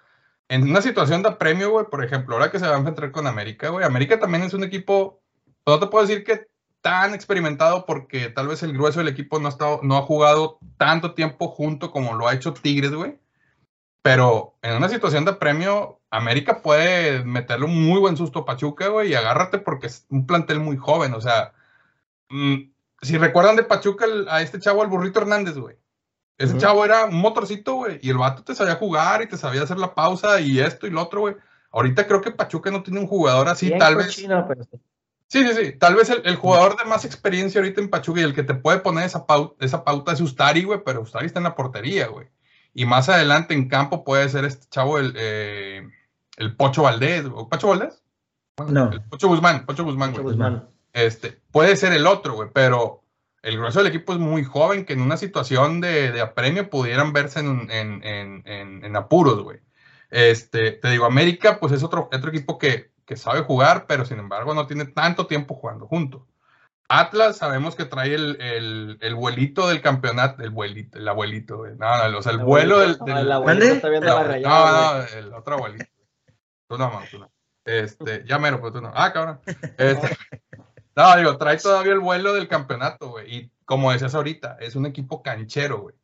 en 0.49 0.63
una 0.69 0.83
situación 0.83 1.23
de 1.23 1.33
premio, 1.33 1.71
güey, 1.71 1.87
por 1.91 2.05
ejemplo, 2.05 2.35
ahora 2.35 2.51
que 2.51 2.59
se 2.59 2.67
va 2.67 2.75
a 2.75 2.79
enfrentar 2.79 3.11
con 3.13 3.27
América, 3.27 3.69
güey, 3.69 3.85
América 3.85 4.19
también 4.19 4.43
es 4.45 4.55
un 4.55 4.65
equipo 4.65 5.21
pues 5.63 5.79
no 5.79 5.81
te 5.81 5.91
puedo 5.91 6.07
decir 6.07 6.25
que 6.25 6.47
tan 6.85 7.15
experimentado 7.15 7.87
porque 7.87 8.29
tal 8.29 8.47
vez 8.47 8.63
el 8.63 8.75
grueso 8.75 8.99
del 8.99 9.09
equipo 9.09 9.39
no 9.41 9.47
ha, 9.47 9.51
estado, 9.51 9.81
no 9.83 9.97
ha 9.97 10.03
jugado 10.03 10.59
tanto 10.77 11.15
tiempo 11.15 11.49
junto 11.49 11.91
como 11.91 12.13
lo 12.13 12.29
ha 12.29 12.35
hecho 12.35 12.53
Tigres, 12.53 12.93
güey. 12.93 13.19
Pero 14.03 14.59
en 14.61 14.77
una 14.77 14.91
situación 14.91 15.25
de 15.25 15.33
premio, 15.33 16.03
América 16.11 16.61
puede 16.61 17.25
meterle 17.25 17.65
un 17.65 17.87
muy 17.87 17.99
buen 18.01 18.19
susto 18.19 18.41
a 18.41 18.45
Pachuca, 18.45 18.89
güey, 18.89 19.11
y 19.13 19.15
agárrate 19.15 19.57
porque 19.57 19.87
es 19.87 20.05
un 20.11 20.27
plantel 20.27 20.61
muy 20.61 20.77
joven. 20.77 21.15
O 21.15 21.23
sea, 21.23 21.55
mm, 22.29 22.71
si 23.01 23.17
recuerdan 23.17 23.57
de 23.57 23.63
Pachuca 23.63 24.05
a 24.29 24.43
este 24.43 24.61
chavo, 24.61 24.83
al 24.83 24.89
burrito 24.89 25.21
Hernández, 25.21 25.57
güey. 25.57 25.79
Ese 26.37 26.59
chavo 26.59 26.85
era 26.85 27.07
un 27.07 27.19
motorcito, 27.19 27.77
güey, 27.77 27.99
y 28.03 28.11
el 28.11 28.19
vato 28.19 28.45
te 28.45 28.55
sabía 28.55 28.75
jugar 28.75 29.23
y 29.23 29.29
te 29.29 29.39
sabía 29.39 29.63
hacer 29.63 29.79
la 29.79 29.95
pausa 29.95 30.39
y 30.39 30.61
esto 30.61 30.87
y 30.87 30.91
lo 30.91 31.01
otro, 31.01 31.21
güey. 31.21 31.37
Ahorita 31.71 32.07
creo 32.07 32.21
que 32.21 32.31
Pachuca 32.31 32.71
no 32.71 32.83
tiene 32.83 33.01
un 33.01 33.07
jugador 33.07 33.49
así, 33.49 33.73
tal 33.79 33.97
vez. 33.97 34.23
Sí, 35.29 35.47
sí, 35.47 35.55
sí. 35.55 35.73
Tal 35.73 35.95
vez 35.97 36.11
el, 36.11 36.37
jugador 36.37 36.77
de 36.77 36.85
más 36.85 37.05
experiencia 37.05 37.61
ahorita 37.61 37.81
en 37.81 37.91
Pachuca 37.91 38.21
y 38.21 38.25
el 38.25 38.35
que 38.35 38.43
te 38.43 38.55
puede 38.55 38.79
poner 38.79 39.05
esa 39.05 39.27
pauta, 39.27 39.65
esa 39.65 39.85
pauta 39.85 40.13
es 40.13 40.21
Ustari, 40.21 40.65
güey, 40.65 40.81
pero 40.85 41.03
Ustari 41.03 41.27
está 41.27 41.41
en 41.41 41.45
la 41.45 41.57
portería, 41.57 42.07
güey. 42.09 42.29
Y 42.73 42.87
más 42.87 43.09
adelante 43.09 43.55
en 43.55 43.69
campo 43.69 44.05
puede 44.05 44.29
ser 44.29 44.45
este 44.45 44.67
chavo, 44.69 44.99
el, 44.99 45.15
eh, 45.17 45.89
el 46.37 46.57
Pocho 46.57 46.83
Valdés. 46.83 47.25
¿O 47.33 47.49
¿Pocho 47.49 47.69
Valdés? 47.69 48.03
no. 48.69 48.93
El 48.93 49.03
Pocho 49.03 49.29
Guzmán, 49.29 49.67
Pocho 49.67 49.85
Guzmán, 49.85 50.13
Pocho 50.13 50.23
Guzmán. 50.23 50.69
Este, 50.93 51.41
puede 51.51 51.77
ser 51.77 51.93
el 51.93 52.07
otro, 52.07 52.35
güey, 52.35 52.51
pero 52.53 53.03
el 53.43 53.59
grueso 53.59 53.81
del 53.81 53.89
equipo 53.89 54.13
es 54.13 54.19
muy 54.19 54.45
joven 54.45 54.85
que 54.85 54.93
en 54.93 55.01
una 55.01 55.17
situación 55.17 55.81
de, 55.81 56.13
de 56.13 56.21
apremio 56.21 56.71
pudieran 56.71 57.13
verse 57.13 57.41
en, 57.41 57.69
en, 57.71 58.05
en, 58.05 58.85
en 58.85 58.97
apuros, 58.97 59.43
güey. 59.43 59.61
Este, 60.11 60.71
te 60.71 60.91
digo, 60.91 61.07
América, 61.07 61.59
pues 61.59 61.73
es 61.73 61.83
otro, 61.83 62.09
otro 62.13 62.31
equipo 62.31 62.57
que 62.57 62.94
que 63.07 63.17
sabe 63.17 63.43
jugar, 63.43 63.87
pero 63.87 64.05
sin 64.05 64.19
embargo 64.19 64.55
no 64.55 64.67
tiene 64.67 64.87
tanto 64.87 65.27
tiempo 65.27 65.55
jugando 65.55 65.87
junto. 65.87 66.27
Atlas 66.89 67.39
sabemos 67.39 67.77
que 67.77 67.87
trae 67.87 68.15
el, 68.15 68.41
el, 68.41 68.99
el 69.01 69.15
vuelito 69.15 69.69
del 69.69 69.81
campeonato, 69.81 70.43
el 70.43 70.51
vuelito, 70.51 70.99
el 70.99 71.09
abuelito, 71.09 71.67
No, 71.79 72.11
no, 72.11 72.19
o 72.19 72.23
sea, 72.23 72.33
el, 72.33 72.39
vuelo 72.39 72.79
del... 72.81 72.99
del 72.99 73.31
el 73.31 73.63
está 73.63 73.89
viendo 73.89 74.07
la 74.07 74.23
rayada. 74.23 74.93
No, 74.93 74.99
no, 74.99 75.19
el 75.19 75.33
otro 75.33 75.55
abuelito. 75.55 75.87
Tú 76.69 76.79
no, 76.79 77.03
tú 77.11 77.19
no. 77.19 77.31
Este, 77.65 78.25
ya 78.27 78.39
mero, 78.39 78.59
pero 78.59 78.73
tú 78.73 78.81
no. 78.83 78.93
Ah, 78.95 79.13
cabrón. 79.13 79.41
Este, 79.79 80.17
no, 80.97 81.17
digo, 81.17 81.39
trae 81.39 81.57
todavía 81.57 81.93
el 81.93 82.01
vuelo 82.01 82.35
del 82.35 82.49
campeonato, 82.49 83.09
güey. 83.09 83.35
Y 83.35 83.53
como 83.65 83.91
decías 83.91 84.15
ahorita, 84.15 84.59
es 84.61 84.77
un 84.77 84.85
equipo 84.85 85.23
canchero, 85.23 85.81
güey. 85.81 85.95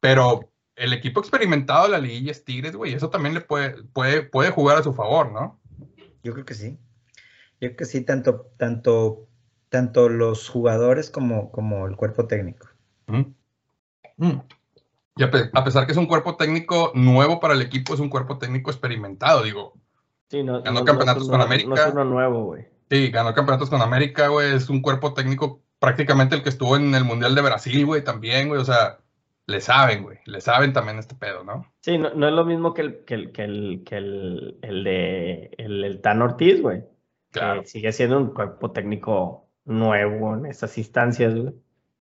Pero 0.00 0.50
el 0.76 0.92
equipo 0.92 1.20
experimentado 1.20 1.84
de 1.84 1.90
la 1.90 1.98
liguilla 1.98 2.32
es 2.32 2.44
Tigres, 2.44 2.76
güey. 2.76 2.92
Eso 2.92 3.08
también 3.08 3.34
le 3.34 3.40
puede, 3.40 3.82
puede, 3.84 4.22
puede 4.22 4.50
jugar 4.50 4.76
a 4.76 4.82
su 4.82 4.92
favor, 4.92 5.32
¿no? 5.32 5.61
Yo 6.22 6.32
creo 6.32 6.44
que 6.44 6.54
sí. 6.54 6.78
Yo 7.60 7.68
creo 7.68 7.76
que 7.76 7.84
sí, 7.84 8.02
tanto, 8.02 8.52
tanto, 8.56 9.28
tanto 9.68 10.08
los 10.08 10.48
jugadores 10.48 11.10
como, 11.10 11.50
como 11.50 11.86
el 11.86 11.96
cuerpo 11.96 12.26
técnico. 12.26 12.68
Mm. 13.06 13.22
Y 15.16 15.22
a, 15.24 15.30
pesar 15.64 15.86
que 15.86 15.92
es 15.92 15.98
un 15.98 16.06
cuerpo 16.06 16.36
técnico 16.36 16.92
nuevo 16.94 17.38
para 17.38 17.54
el 17.54 17.62
equipo, 17.62 17.92
es 17.94 18.00
un 18.00 18.08
cuerpo 18.08 18.38
técnico 18.38 18.70
experimentado, 18.70 19.42
digo. 19.42 19.74
Sí, 20.28 20.42
no, 20.42 20.62
ganó 20.62 20.84
campeonatos 20.84 21.28
con 21.28 21.40
América. 21.40 21.68
No 21.68 21.74
es 21.76 21.86
uno 21.92 22.04
nuevo, 22.04 22.44
güey. 22.44 22.66
Sí, 22.90 23.10
ganó 23.10 23.34
campeonatos 23.34 23.68
con 23.68 23.82
América, 23.82 24.28
güey. 24.28 24.54
Es 24.54 24.70
un 24.70 24.80
cuerpo 24.80 25.12
técnico 25.12 25.60
prácticamente 25.78 26.36
el 26.36 26.42
que 26.42 26.48
estuvo 26.48 26.76
en 26.76 26.94
el 26.94 27.04
Mundial 27.04 27.34
de 27.34 27.42
Brasil, 27.42 27.84
güey, 27.84 28.02
también, 28.02 28.48
güey. 28.48 28.60
O 28.60 28.64
sea, 28.64 29.00
le 29.46 29.60
saben, 29.60 30.04
güey. 30.04 30.18
Le 30.26 30.40
saben 30.40 30.72
también 30.72 30.98
este 30.98 31.14
pedo, 31.14 31.44
¿no? 31.44 31.66
Sí, 31.80 31.98
no, 31.98 32.08
es 32.08 32.34
lo 32.34 32.44
mismo 32.44 32.74
que 32.74 32.82
el, 32.82 33.04
que 33.04 33.14
el, 33.14 33.32
que 33.32 33.42
el, 33.44 33.82
que 33.84 33.96
el, 33.96 34.58
el 34.62 34.84
de 34.84 35.50
el, 35.58 36.00
Tan 36.00 36.22
Ortiz, 36.22 36.60
güey. 36.62 36.84
Claro. 37.30 37.62
sigue 37.64 37.92
siendo 37.92 38.18
un 38.18 38.34
cuerpo 38.34 38.72
técnico 38.72 39.48
nuevo 39.64 40.34
en 40.34 40.46
estas 40.46 40.76
instancias, 40.78 41.34
güey. 41.34 41.54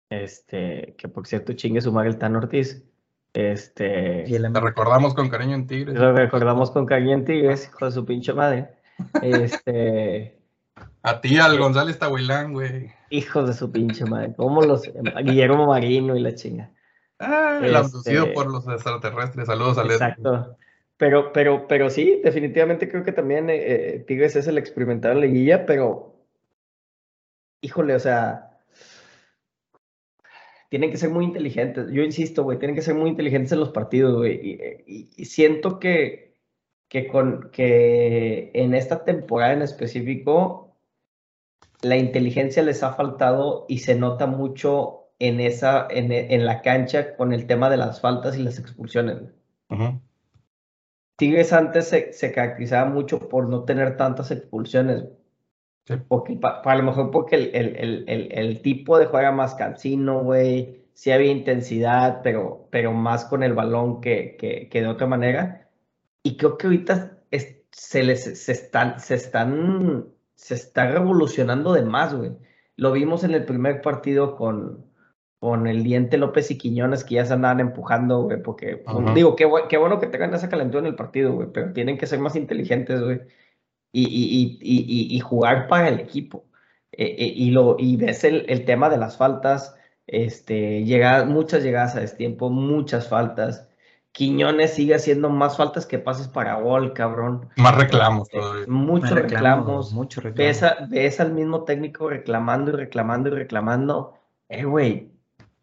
Este, 0.08 0.94
que 0.96 1.08
por 1.08 1.26
cierto, 1.26 1.54
chingue 1.54 1.80
su 1.80 1.92
madre 1.92 2.10
el 2.10 2.18
Tan 2.18 2.36
Ortiz. 2.36 2.84
Este. 3.32 4.24
Te 4.24 4.60
recordamos 4.60 5.14
con 5.14 5.28
cariño 5.28 5.54
en 5.54 5.66
Tigres. 5.66 5.98
Lo 5.98 6.12
recordamos 6.14 6.70
con 6.70 6.86
cariño 6.86 7.14
en 7.14 7.24
Tigres, 7.24 7.66
hijo 7.66 7.84
de 7.84 7.90
su 7.90 8.06
pinche 8.06 8.32
madre. 8.32 8.70
Este. 9.20 10.38
A 11.02 11.20
ti, 11.20 11.38
al 11.38 11.58
González 11.58 11.98
Tahuilán, 11.98 12.52
güey. 12.52 12.90
Hijos 13.10 13.46
de 13.46 13.54
su 13.54 13.70
pinche 13.70 14.04
madre. 14.04 14.32
¿Cómo 14.36 14.62
los. 14.62 14.82
Guillermo 15.22 15.66
Marino 15.66 16.16
y 16.16 16.20
la 16.20 16.34
chinga. 16.34 16.70
Ah, 17.18 17.60
el 17.62 17.74
este, 17.74 18.26
por 18.34 18.50
los 18.50 18.66
extraterrestres. 18.68 19.46
Saludos 19.46 19.78
a 19.78 19.82
Exacto. 19.84 20.56
Pero, 20.96 21.32
pero, 21.32 21.66
pero 21.68 21.90
sí, 21.90 22.20
definitivamente 22.24 22.88
creo 22.88 23.04
que 23.04 23.12
también 23.12 23.50
eh, 23.50 23.56
eh, 23.56 24.04
Tigres 24.06 24.34
es 24.36 24.46
el 24.46 24.56
experimentado 24.56 25.14
en 25.14 25.20
liguilla, 25.20 25.66
pero 25.66 26.16
híjole, 27.60 27.94
o 27.94 27.98
sea, 27.98 28.60
tienen 30.70 30.90
que 30.90 30.96
ser 30.96 31.10
muy 31.10 31.24
inteligentes. 31.26 31.90
Yo 31.90 32.02
insisto, 32.02 32.44
güey, 32.44 32.58
tienen 32.58 32.74
que 32.74 32.82
ser 32.82 32.94
muy 32.94 33.10
inteligentes 33.10 33.52
en 33.52 33.60
los 33.60 33.70
partidos, 33.70 34.16
güey. 34.16 34.78
Y, 34.86 35.24
siento 35.26 35.78
que, 35.78 36.34
que, 36.88 37.08
con, 37.08 37.50
que 37.50 38.50
en 38.54 38.74
esta 38.74 39.04
temporada 39.04 39.52
en 39.52 39.62
específico, 39.62 40.76
la 41.82 41.96
inteligencia 41.96 42.62
les 42.62 42.82
ha 42.82 42.94
faltado 42.94 43.66
y 43.68 43.78
se 43.78 43.94
nota 43.96 44.26
mucho 44.26 45.05
en, 45.18 45.40
esa, 45.40 45.86
en, 45.90 46.12
en, 46.12 46.44
la 46.44 46.62
cancha 46.62 47.16
con 47.16 47.32
el 47.32 47.46
tema 47.46 47.70
de 47.70 47.76
las 47.76 48.00
faltas 48.00 48.36
y 48.36 48.42
las 48.42 48.58
expulsiones. 48.58 49.18
Tigres 51.16 51.52
antes 51.52 51.88
se, 51.88 52.12
se, 52.12 52.32
caracterizaba 52.32 52.90
mucho 52.90 53.28
por 53.28 53.48
no 53.48 53.64
tener 53.64 53.96
tantas 53.96 54.30
expulsiones. 54.30 55.04
Porque, 56.08 56.36
para 56.36 56.76
lo 56.76 56.82
mejor 56.82 57.10
porque 57.10 57.36
el, 57.36 57.50
el, 57.54 58.04
el, 58.08 58.28
el, 58.32 58.60
tipo 58.60 58.98
de 58.98 59.06
juega 59.06 59.32
más 59.32 59.54
cansino, 59.54 60.22
güey. 60.22 60.84
Sí 60.94 61.10
había 61.10 61.30
intensidad, 61.30 62.20
pero, 62.22 62.68
pero 62.70 62.92
más 62.92 63.26
con 63.26 63.42
el 63.42 63.52
balón 63.52 64.00
que, 64.00 64.36
que, 64.38 64.68
que 64.68 64.80
de 64.80 64.88
otra 64.88 65.06
manera. 65.06 65.70
Y 66.22 66.36
creo 66.36 66.56
que 66.56 66.66
ahorita 66.66 67.16
se 67.76 68.02
les 68.02 68.42
se 68.42 68.52
están, 68.52 68.98
se 69.00 69.14
están, 69.14 70.06
se 70.34 70.54
está 70.54 70.90
revolucionando 70.90 71.74
de 71.74 71.82
más, 71.82 72.14
güey. 72.14 72.32
Lo 72.76 72.92
vimos 72.92 73.22
en 73.22 73.32
el 73.32 73.44
primer 73.44 73.82
partido 73.82 74.34
con, 74.36 74.86
con 75.38 75.66
el 75.66 75.82
diente 75.82 76.16
López 76.16 76.50
y 76.50 76.58
Quiñones 76.58 77.04
que 77.04 77.16
ya 77.16 77.24
se 77.24 77.34
andaban 77.34 77.60
empujando, 77.60 78.22
güey, 78.22 78.42
porque 78.42 78.78
pues, 78.78 79.14
digo, 79.14 79.36
qué, 79.36 79.48
qué, 79.68 79.76
bueno 79.76 80.00
que 80.00 80.06
tengan 80.06 80.34
esa 80.34 80.48
calentura 80.48 80.80
en 80.80 80.86
el 80.86 80.94
partido, 80.94 81.32
güey, 81.32 81.48
pero 81.52 81.72
tienen 81.72 81.98
que 81.98 82.06
ser 82.06 82.18
más 82.18 82.36
inteligentes, 82.36 83.02
güey, 83.02 83.20
y, 83.92 84.04
y, 84.04 84.58
y, 84.60 85.16
y, 85.16 85.20
jugar 85.20 85.68
para 85.68 85.88
el 85.88 86.00
equipo. 86.00 86.44
Eh, 86.92 87.14
eh, 87.18 87.32
y, 87.34 87.50
lo, 87.50 87.76
y 87.78 87.96
ves 87.96 88.24
el, 88.24 88.44
el, 88.48 88.64
tema 88.64 88.88
de 88.88 88.98
las 88.98 89.16
faltas, 89.16 89.76
este, 90.06 90.84
llega, 90.84 91.24
muchas 91.24 91.62
llegadas 91.62 91.96
a 91.96 92.00
destiempo, 92.00 92.50
muchas 92.50 93.08
faltas. 93.08 93.68
Quiñones 94.12 94.72
sigue 94.72 94.94
haciendo 94.94 95.28
más 95.28 95.58
faltas 95.58 95.84
que 95.84 95.98
pases 95.98 96.28
para 96.28 96.54
gol, 96.54 96.94
cabrón. 96.94 97.50
Más 97.56 97.76
reclamos 97.76 98.28
este, 98.28 98.38
todavía. 98.38 98.64
Muchos 98.66 99.10
reclamos. 99.10 99.92
Mucho 99.92 100.22
reclamos. 100.22 100.60
Ves, 100.60 100.90
ves, 100.90 101.20
al 101.20 101.32
mismo 101.32 101.64
técnico 101.64 102.08
reclamando 102.08 102.70
y 102.70 102.76
reclamando 102.76 103.28
y 103.28 103.32
reclamando. 103.32 104.14
Eh, 104.48 104.64
güey, 104.64 105.15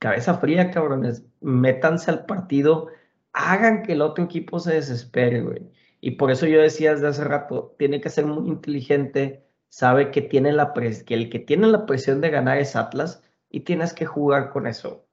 cabeza 0.03 0.33
fría, 0.33 0.69
cabrones, 0.69 1.25
métanse 1.39 2.11
al 2.11 2.25
partido, 2.25 2.89
hagan 3.31 3.83
que 3.83 3.93
el 3.93 4.01
otro 4.01 4.25
equipo 4.25 4.59
se 4.59 4.73
desespere, 4.73 5.41
güey. 5.41 5.71
Y 6.01 6.11
por 6.11 6.29
eso 6.29 6.45
yo 6.45 6.59
decía 6.61 6.91
desde 6.91 7.07
hace 7.07 7.23
rato, 7.23 7.73
tiene 7.79 8.01
que 8.01 8.09
ser 8.09 8.25
muy 8.25 8.49
inteligente, 8.49 9.45
sabe 9.69 10.11
que, 10.11 10.21
tiene 10.21 10.51
la 10.51 10.73
pres 10.73 11.03
que 11.03 11.13
el 11.13 11.29
que 11.29 11.39
tiene 11.39 11.67
la 11.67 11.85
presión 11.85 12.19
de 12.19 12.31
ganar 12.31 12.57
es 12.57 12.75
Atlas 12.75 13.23
y 13.49 13.61
tienes 13.61 13.93
que 13.93 14.05
jugar 14.05 14.49
con 14.49 14.67
eso. 14.67 15.07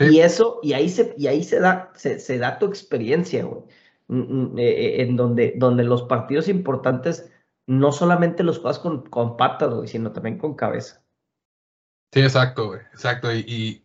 Y 0.00 0.18
eso, 0.18 0.58
y 0.64 0.72
ahí 0.72 0.88
se, 0.88 1.14
y 1.16 1.28
ahí 1.28 1.44
se 1.44 1.60
da, 1.60 1.92
se, 1.94 2.38
da 2.38 2.58
tu 2.58 2.66
experiencia, 2.66 3.44
güey. 3.44 3.62
Mm, 4.08 4.54
mm, 4.54 4.58
eh, 4.58 4.62
eh, 4.62 5.02
en 5.02 5.14
donde, 5.14 5.54
donde 5.56 5.84
los 5.84 6.02
partidos 6.02 6.48
importantes 6.48 7.30
no 7.68 7.92
solamente 7.92 8.42
los 8.42 8.58
juegas 8.58 8.80
con, 8.80 9.08
con 9.08 9.36
patas, 9.36 9.72
güey, 9.72 9.86
sino 9.86 10.10
también 10.10 10.36
con 10.36 10.54
cabeza. 10.54 10.99
Sí, 12.12 12.20
exacto, 12.20 12.66
güey, 12.68 12.80
exacto. 12.92 13.32
Y, 13.32 13.84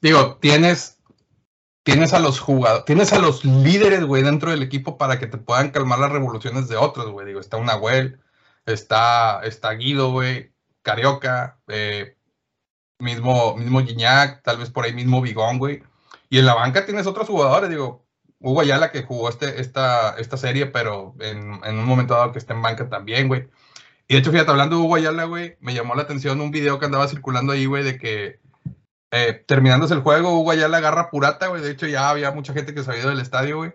digo, 0.00 0.36
tienes, 0.36 1.00
tienes 1.82 2.12
a 2.12 2.20
los 2.20 2.38
jugadores, 2.40 2.84
tienes 2.84 3.12
a 3.12 3.18
los 3.18 3.44
líderes, 3.44 4.04
güey, 4.04 4.22
dentro 4.22 4.50
del 4.50 4.62
equipo 4.62 4.98
para 4.98 5.18
que 5.18 5.26
te 5.26 5.38
puedan 5.38 5.70
calmar 5.70 5.98
las 5.98 6.12
revoluciones 6.12 6.68
de 6.68 6.76
otros, 6.76 7.10
güey. 7.10 7.26
Digo, 7.26 7.40
está 7.40 7.58
Nahuel, 7.58 8.20
está, 8.66 9.40
está 9.44 9.72
Guido, 9.72 10.12
güey, 10.12 10.52
Carioca, 10.82 11.58
eh, 11.68 12.16
mismo, 12.98 13.56
mismo 13.56 13.80
Gignac, 13.84 14.42
tal 14.42 14.58
vez 14.58 14.70
por 14.70 14.84
ahí 14.84 14.92
mismo 14.92 15.20
Bigón, 15.20 15.58
güey. 15.58 15.82
Y 16.30 16.38
en 16.38 16.46
la 16.46 16.54
banca 16.54 16.86
tienes 16.86 17.06
otros 17.06 17.28
jugadores, 17.28 17.70
digo, 17.70 18.06
Hugo 18.40 18.60
Ayala 18.60 18.92
que 18.92 19.02
jugó 19.02 19.28
este, 19.28 19.60
esta, 19.60 20.16
esta 20.18 20.36
serie, 20.36 20.66
pero 20.66 21.14
en, 21.20 21.60
en 21.64 21.78
un 21.78 21.86
momento 21.86 22.14
dado 22.14 22.32
que 22.32 22.38
está 22.38 22.54
en 22.54 22.62
banca 22.62 22.88
también, 22.88 23.28
güey. 23.28 23.48
Y 24.08 24.14
de 24.14 24.20
hecho, 24.20 24.30
fíjate, 24.30 24.50
hablando 24.50 24.76
de 24.76 24.82
Hugo 24.82 24.96
Ayala, 24.96 25.24
güey, 25.24 25.56
me 25.60 25.74
llamó 25.74 25.94
la 25.94 26.02
atención 26.02 26.40
un 26.40 26.50
video 26.50 26.78
que 26.78 26.86
andaba 26.86 27.08
circulando 27.08 27.52
ahí, 27.52 27.66
güey, 27.66 27.84
de 27.84 27.98
que 27.98 28.40
eh, 29.10 29.44
terminándose 29.46 29.94
el 29.94 30.00
juego, 30.00 30.38
Hugo 30.38 30.50
Ayala 30.50 30.78
agarra 30.78 31.10
purata, 31.10 31.46
güey. 31.46 31.62
De 31.62 31.70
hecho, 31.70 31.86
ya 31.86 32.10
había 32.10 32.30
mucha 32.30 32.52
gente 32.52 32.74
que 32.74 32.82
se 32.82 32.90
había 32.90 33.02
ido 33.02 33.10
del 33.10 33.20
estadio, 33.20 33.58
güey. 33.58 33.72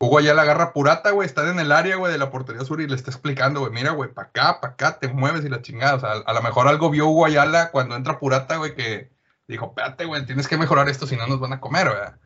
Hugo 0.00 0.20
ya 0.20 0.32
la 0.32 0.42
agarra 0.42 0.72
Purata, 0.72 1.10
güey, 1.10 1.26
está 1.26 1.50
en 1.50 1.58
el 1.58 1.72
área, 1.72 1.96
güey, 1.96 2.12
de 2.12 2.18
la 2.18 2.30
portería 2.30 2.64
sur 2.64 2.80
y 2.80 2.86
le 2.86 2.94
está 2.94 3.10
explicando, 3.10 3.60
güey, 3.60 3.72
mira, 3.72 3.90
güey, 3.90 4.12
para 4.12 4.28
acá, 4.28 4.60
para 4.60 4.74
acá, 4.74 4.98
te 5.00 5.08
mueves 5.08 5.44
y 5.44 5.48
la 5.48 5.60
chingada. 5.60 5.96
O 5.96 6.00
sea, 6.00 6.12
a 6.24 6.32
lo 6.32 6.42
mejor 6.42 6.68
algo 6.68 6.88
vio 6.90 7.08
Hugo 7.08 7.26
Ayala 7.26 7.72
cuando 7.72 7.96
entra 7.96 8.20
Purata, 8.20 8.58
güey, 8.58 8.76
que 8.76 9.10
dijo, 9.48 9.66
espérate, 9.66 10.04
güey, 10.04 10.24
tienes 10.24 10.46
que 10.46 10.56
mejorar 10.56 10.88
esto, 10.88 11.06
si 11.06 11.16
no 11.16 11.26
nos 11.26 11.40
van 11.40 11.52
a 11.52 11.60
comer, 11.60 11.88
¿verdad? 11.88 12.16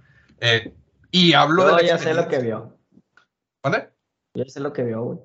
Eh, 0.40 0.74
y 1.10 1.32
hablo 1.32 1.70
Yo 1.70 1.76
de... 1.76 1.86
ya 1.86 1.96
sé 1.96 2.12
lo 2.12 2.28
que 2.28 2.40
vio. 2.40 2.76
¿Dónde? 3.62 3.88
Yo 4.34 4.44
sé 4.44 4.60
lo 4.60 4.74
que 4.74 4.82
vio, 4.82 5.02
güey. 5.02 5.18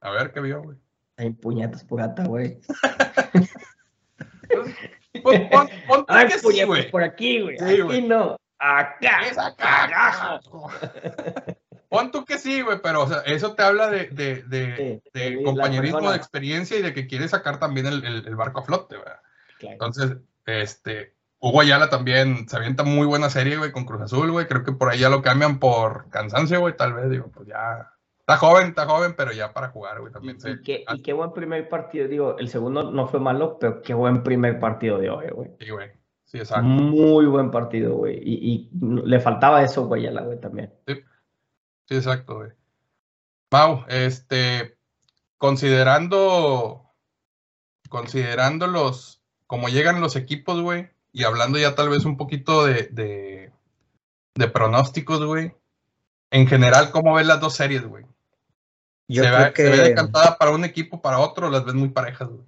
A 0.00 0.10
ver, 0.10 0.32
¿qué 0.32 0.40
vio, 0.40 0.62
güey? 0.62 0.76
Hay 1.22 1.30
puñetas 1.30 1.84
purata, 1.84 2.24
güey. 2.24 2.58
Pon, 5.22 5.48
pon, 5.50 5.68
pon 5.86 6.06
tú 6.06 6.14
Ay, 6.14 6.26
que 6.26 6.38
sí, 6.38 6.62
güey. 6.64 6.90
por 6.90 7.02
aquí, 7.02 7.40
güey. 7.42 7.58
Sí, 7.58 7.64
aquí 7.64 7.80
güey. 7.82 8.02
no. 8.02 8.36
Acá. 8.58 9.26
Es 9.28 9.38
acá, 9.38 9.88
carajo. 9.88 10.70
Pon 11.88 12.10
tú 12.10 12.24
que 12.24 12.38
sí, 12.38 12.62
güey, 12.62 12.78
pero 12.82 13.02
o 13.02 13.08
sea, 13.08 13.18
eso 13.20 13.54
te 13.54 13.62
habla 13.62 13.88
de, 13.90 14.06
de, 14.08 14.42
de, 14.44 14.76
Sí, 14.76 15.02
de 15.20 15.28
sí, 15.28 15.34
la 15.36 15.42
compañerismo, 15.44 16.10
de 16.10 16.16
experiencia 16.16 16.78
y 16.78 16.82
de 16.82 16.92
que 16.94 17.06
quiere 17.06 17.28
sacar 17.28 17.58
también 17.60 17.86
el, 17.86 18.04
el- 18.04 18.26
el 18.26 18.36
barco 18.36 18.60
a 18.60 18.64
flote, 18.64 18.96
¿verdad? 18.96 19.20
Claro. 19.58 19.72
Entonces, 19.74 20.16
este, 20.46 21.14
Hugo 21.38 21.60
Ayala 21.60 21.90
también 21.90 22.48
se 22.48 22.56
avienta 22.56 22.82
muy 22.82 23.06
buena 23.06 23.28
serie, 23.30 23.58
güey, 23.58 23.72
con 23.72 23.84
Cruz 23.84 24.00
Azul, 24.02 24.30
güey. 24.32 24.46
Creo 24.46 24.64
que 24.64 24.72
por 24.72 24.90
ahí 24.90 24.98
ya 25.00 25.10
lo 25.10 25.22
cambian 25.22 25.58
por 25.58 26.08
cansancio, 26.10 26.60
güey, 26.60 26.76
tal 26.76 26.94
vez, 26.94 27.10
digo, 27.10 27.30
pues 27.30 27.46
ya. 27.48 27.92
Está 28.22 28.36
joven, 28.36 28.68
está 28.68 28.86
joven, 28.86 29.14
pero 29.16 29.32
ya 29.32 29.52
para 29.52 29.70
jugar, 29.70 29.98
güey, 30.00 30.10
Y, 30.10 30.12
también 30.12 30.36
y 30.36 30.40
se. 30.40 30.60
qué, 30.62 30.84
y 30.88 31.02
qué 31.02 31.12
buen 31.12 31.32
primer 31.32 31.68
partido, 31.68 32.06
digo, 32.06 32.38
el 32.38 32.48
segundo 32.48 32.92
no 32.92 33.08
fue 33.08 33.18
malo, 33.18 33.58
pero 33.58 33.82
qué 33.82 33.94
buen 33.94 34.22
primer 34.22 34.60
partido 34.60 34.98
de 34.98 35.10
hoy, 35.10 35.26
güey. 35.32 35.50
Sí, 35.58 35.70
güey. 35.70 35.90
Sí, 36.24 36.38
exacto. 36.38 36.62
Muy 36.62 37.26
buen 37.26 37.50
partido, 37.50 37.96
güey. 37.96 38.18
Y, 38.22 38.70
y 38.72 39.04
le 39.04 39.18
faltaba 39.18 39.62
eso, 39.62 39.86
güey, 39.86 40.06
a 40.06 40.12
la 40.12 40.22
güey 40.22 40.40
también. 40.40 40.72
Sí, 40.86 40.94
exacto, 41.96 42.36
güey. 42.36 42.52
Mau, 43.50 43.84
este, 43.88 44.78
considerando, 45.36 46.94
considerando 47.88 48.68
los, 48.68 49.20
como 49.48 49.68
llegan 49.68 50.00
los 50.00 50.14
equipos, 50.14 50.62
güey, 50.62 50.90
y 51.12 51.24
hablando 51.24 51.58
ya 51.58 51.74
tal 51.74 51.88
vez 51.88 52.04
un 52.04 52.16
poquito 52.16 52.64
de, 52.64 52.84
de, 52.92 53.52
de 54.36 54.48
pronósticos, 54.48 55.22
güey, 55.24 55.52
en 56.30 56.46
general, 56.46 56.92
¿cómo 56.92 57.14
ves 57.14 57.26
las 57.26 57.40
dos 57.40 57.54
series, 57.56 57.84
güey? 57.84 58.06
Yo 59.08 59.24
¿Se, 59.24 59.30
creo 59.30 59.44
ve, 59.46 59.52
se 59.56 59.62
ve 59.70 59.76
que 59.76 59.82
decantada 59.90 60.38
para 60.38 60.52
un 60.52 60.64
equipo, 60.64 61.02
para 61.02 61.18
otro, 61.18 61.50
las 61.50 61.64
ves 61.64 61.74
muy 61.74 61.90
parejas, 61.90 62.28
güey? 62.28 62.44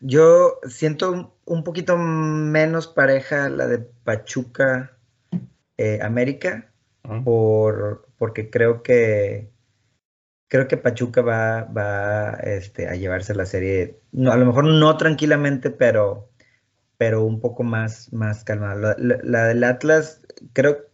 yo 0.00 0.58
siento 0.68 1.10
un- 1.10 1.30
un 1.44 1.64
poquito 1.64 1.96
menos 1.96 2.86
pareja 2.86 3.48
la 3.48 3.66
de 3.66 3.78
Pachuca 3.78 4.96
eh, 5.76 5.98
América 6.02 6.70
por 7.24 8.06
porque 8.18 8.50
creo 8.50 8.82
que 8.82 9.50
creo 10.48 10.68
que 10.68 10.76
Pachuca 10.76 11.22
va, 11.22 11.64
va 11.64 12.30
este, 12.42 12.88
a 12.88 12.94
llevarse 12.94 13.34
la 13.34 13.46
serie, 13.46 13.98
no, 14.12 14.32
a 14.32 14.36
lo 14.36 14.46
mejor 14.46 14.64
no 14.64 14.96
tranquilamente, 14.96 15.70
pero, 15.70 16.30
pero 16.96 17.22
un 17.24 17.40
poco 17.40 17.62
más, 17.64 18.12
más 18.12 18.44
calmada. 18.44 18.74
La, 18.74 18.96
la- 18.98 19.20
la 19.22 19.44
del 19.44 19.62
Atlas, 19.64 20.22
creo, 20.54 20.86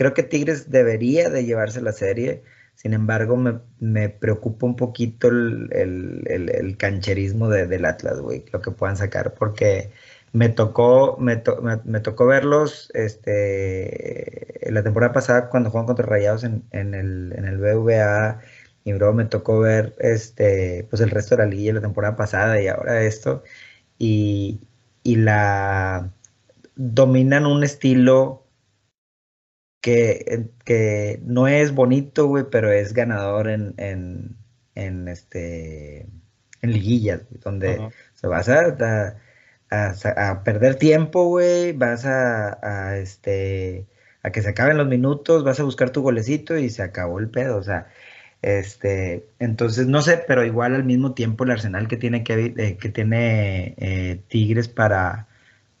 creo 0.00 0.14
que 0.14 0.22
Tigres 0.24 0.70
debería 0.70 1.28
de 1.30 1.44
llevarse 1.44 1.82
la 1.82 1.92
serie, 1.92 2.42
sin 2.74 2.94
embargo 2.94 3.36
me, 3.36 3.60
me 3.80 4.08
preocupa 4.08 4.64
un 4.66 4.76
poquito 4.76 5.28
el, 5.28 5.68
el- 5.72 6.24
el- 6.50 6.76
cancherismo 6.78 7.48
de- 7.50 7.66
del 7.66 7.84
Atlas, 7.84 8.18
güey, 8.20 8.44
lo 8.52 8.62
que 8.62 8.70
puedan 8.70 8.96
sacar, 8.96 9.34
porque 9.34 9.90
me 10.32 10.48
tocó, 10.48 11.16
me, 11.18 11.36
to- 11.36 11.60
me 11.84 12.00
tocó 12.00 12.26
verlos 12.26 12.90
este, 12.94 14.70
la 14.70 14.82
temporada 14.82 15.12
pasada 15.12 15.48
cuando 15.50 15.70
jugaban 15.70 15.86
contra 15.86 16.06
Rayados 16.06 16.44
en, 16.44 16.64
en 16.72 16.94
el, 16.94 17.34
en 17.36 17.44
el 17.44 17.58
BVA 17.58 18.40
y 18.84 18.92
bro, 18.94 19.12
me 19.12 19.26
tocó 19.26 19.60
ver 19.60 19.94
este, 19.98 20.86
pues 20.88 21.02
el 21.02 21.10
resto 21.10 21.36
de 21.36 21.42
la 21.44 21.50
liga 21.50 21.74
la 21.74 21.80
temporada 21.82 22.16
pasada 22.16 22.60
y 22.62 22.68
ahora 22.68 23.02
esto. 23.02 23.42
Y, 23.98 24.60
y 25.02 25.16
la 25.16 26.10
dominan 26.76 27.46
un 27.46 27.64
estilo 27.64 28.44
que, 29.80 30.50
que 30.64 31.20
no 31.24 31.48
es 31.48 31.72
bonito, 31.74 32.26
güey, 32.26 32.44
pero 32.50 32.70
es 32.72 32.92
ganador 32.92 33.48
en, 33.48 33.74
en, 33.78 34.36
en 34.74 35.08
este 35.08 36.06
en 36.62 36.72
liguillas, 36.72 37.24
güey, 37.28 37.40
donde 37.42 37.90
se 38.14 38.26
vas 38.26 38.48
a, 38.48 39.16
a, 39.70 40.30
a 40.30 40.44
perder 40.44 40.76
tiempo, 40.76 41.24
güey, 41.26 41.72
vas 41.72 42.04
a, 42.04 42.58
a, 42.62 42.98
este 42.98 43.86
a 44.22 44.30
que 44.30 44.42
se 44.42 44.50
acaben 44.50 44.76
los 44.76 44.86
minutos, 44.88 45.44
vas 45.44 45.60
a 45.60 45.64
buscar 45.64 45.90
tu 45.90 46.02
golecito 46.02 46.58
y 46.58 46.68
se 46.68 46.82
acabó 46.82 47.18
el 47.18 47.30
pedo, 47.30 47.56
o 47.56 47.62
sea, 47.62 47.88
este, 48.42 49.26
entonces 49.38 49.86
no 49.86 50.02
sé, 50.02 50.22
pero 50.26 50.44
igual 50.44 50.74
al 50.74 50.84
mismo 50.84 51.14
tiempo 51.14 51.44
el 51.44 51.52
arsenal 51.52 51.88
que 51.88 51.96
tiene 51.96 52.22
que, 52.24 52.54
eh, 52.56 52.76
que 52.78 52.88
tiene 52.90 53.74
eh, 53.78 54.20
Tigres 54.28 54.68
para 54.68 55.26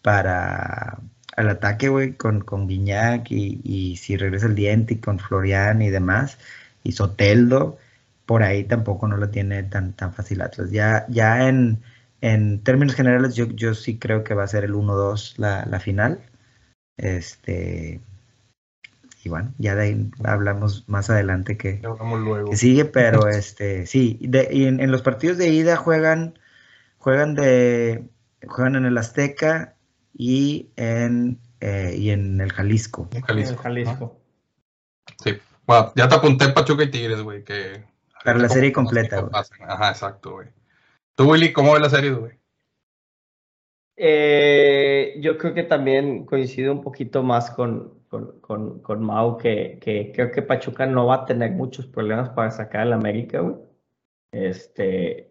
para 0.02 1.00
al 1.36 1.48
ataque, 1.48 1.88
güey, 1.88 2.14
con, 2.14 2.40
con 2.42 2.66
Guiñac 2.68 3.30
y, 3.30 3.60
y 3.64 3.96
si 3.96 4.16
regresa 4.16 4.46
el 4.46 4.54
diente 4.54 4.94
y 4.94 4.98
con 4.98 5.18
Florian 5.18 5.82
y 5.82 5.90
demás, 5.90 6.38
y 6.82 6.92
Soteldo, 6.92 7.78
por 8.26 8.42
ahí 8.42 8.64
tampoco 8.64 9.08
no 9.08 9.16
lo 9.16 9.30
tiene 9.30 9.62
tan, 9.64 9.92
tan 9.94 10.12
fácil 10.12 10.42
Atlas. 10.42 10.70
Ya, 10.70 11.06
ya 11.08 11.48
en, 11.48 11.78
en 12.20 12.60
términos 12.62 12.94
generales, 12.94 13.34
yo, 13.34 13.46
yo 13.48 13.74
sí 13.74 13.98
creo 13.98 14.24
que 14.24 14.34
va 14.34 14.44
a 14.44 14.48
ser 14.48 14.64
el 14.64 14.74
1-2 14.74 15.34
la, 15.38 15.64
la 15.66 15.80
final. 15.80 16.20
Este, 16.96 18.00
y 19.22 19.28
bueno, 19.28 19.52
ya 19.58 19.74
de 19.74 19.82
ahí 19.82 20.10
hablamos 20.24 20.88
más 20.88 21.10
adelante 21.10 21.56
que, 21.56 21.80
luego. 22.16 22.50
que 22.50 22.56
sigue, 22.56 22.84
pero 22.86 23.28
este, 23.28 23.86
sí, 23.86 24.18
de- 24.22 24.48
y 24.50 24.64
en, 24.66 24.80
en 24.80 24.90
los 24.90 25.02
partidos 25.02 25.36
de 25.38 25.48
ida 25.48 25.76
juegan, 25.76 26.38
juegan 26.98 27.34
de, 27.34 28.04
juegan 28.46 28.76
en 28.76 28.86
el 28.86 28.98
Azteca 28.98 29.74
y 30.12 30.70
en, 30.76 31.38
eh, 31.60 31.94
y 31.96 32.10
en 32.10 32.40
el 32.40 32.52
Jalisco. 32.52 33.08
En 33.12 33.22
Jalisco. 33.22 33.52
el 33.52 33.58
Jalisco. 33.58 34.20
Sí. 35.22 35.38
Bueno, 35.66 35.92
ya 35.94 36.08
te 36.08 36.14
apunté 36.14 36.48
Pachuca 36.48 36.84
y 36.84 36.90
Tigres, 36.90 37.22
güey, 37.22 37.44
que... 37.44 37.84
Para 38.24 38.38
la 38.38 38.48
serie 38.48 38.72
completa, 38.72 39.20
güey. 39.20 39.32
Ajá, 39.66 39.90
exacto, 39.90 40.32
güey. 40.32 40.48
Tú, 41.14 41.30
Willy, 41.30 41.52
¿cómo 41.52 41.72
ves 41.72 41.82
la 41.82 41.90
serie, 41.90 42.10
güey? 42.10 42.32
Eh, 43.96 45.16
yo 45.20 45.36
creo 45.36 45.54
que 45.54 45.62
también 45.62 46.24
coincido 46.24 46.72
un 46.72 46.82
poquito 46.82 47.22
más 47.22 47.50
con, 47.50 48.00
con, 48.08 48.40
con, 48.40 48.80
con 48.80 49.02
Mau, 49.02 49.36
que, 49.36 49.78
que 49.80 50.12
creo 50.14 50.30
que 50.30 50.42
Pachuca 50.42 50.86
no 50.86 51.06
va 51.06 51.16
a 51.16 51.24
tener 51.26 51.50
muchos 51.52 51.86
problemas 51.86 52.30
para 52.30 52.50
sacar 52.50 52.82
al 52.82 52.92
América, 52.94 53.40
güey. 53.40 53.56
Este, 54.32 55.29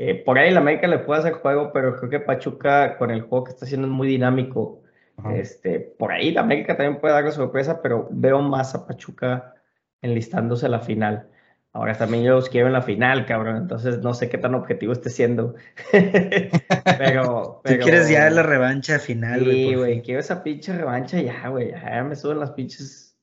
eh, 0.00 0.14
por 0.14 0.38
ahí 0.38 0.50
el 0.50 0.56
América 0.56 0.86
le 0.86 0.98
puede 0.98 1.20
hacer 1.20 1.32
juego, 1.34 1.72
pero 1.72 1.96
creo 1.96 2.10
que 2.10 2.20
Pachuca 2.20 2.96
con 2.98 3.10
el 3.10 3.22
juego 3.22 3.44
que 3.44 3.50
está 3.50 3.64
haciendo 3.64 3.86
es 3.86 3.92
muy 3.92 4.08
dinámico. 4.08 4.82
Ajá. 5.16 5.34
Este, 5.34 5.80
por 5.80 6.12
ahí 6.12 6.30
la 6.30 6.42
América 6.42 6.76
también 6.76 7.00
puede 7.00 7.14
dar 7.14 7.24
la 7.24 7.32
sorpresa, 7.32 7.82
pero 7.82 8.08
veo 8.10 8.40
más 8.40 8.74
a 8.74 8.86
Pachuca 8.86 9.54
enlistándose 10.00 10.66
a 10.66 10.68
la 10.68 10.80
final. 10.80 11.28
Ahora 11.72 11.94
también 11.94 12.24
yo 12.24 12.34
los 12.34 12.48
quiero 12.48 12.66
en 12.66 12.72
la 12.72 12.82
final, 12.82 13.26
cabrón, 13.26 13.56
entonces 13.56 13.98
no 13.98 14.14
sé 14.14 14.28
qué 14.28 14.38
tan 14.38 14.54
objetivo 14.54 14.92
esté 14.92 15.10
siendo. 15.10 15.54
pero, 16.98 17.60
Tú 17.64 17.70
pero... 17.70 17.84
quieres 17.84 18.08
ya 18.08 18.28
la 18.30 18.42
revancha 18.42 18.98
final, 18.98 19.44
güey. 19.44 19.68
Sí, 19.68 19.74
güey, 19.74 20.02
quiero 20.02 20.20
esa 20.20 20.42
pinche 20.42 20.72
revancha 20.72 21.20
ya, 21.20 21.48
güey. 21.48 21.72
Ya 21.72 22.02
me 22.04 22.16
suben 22.16 22.40
las 22.40 22.52
pinches. 22.52 23.16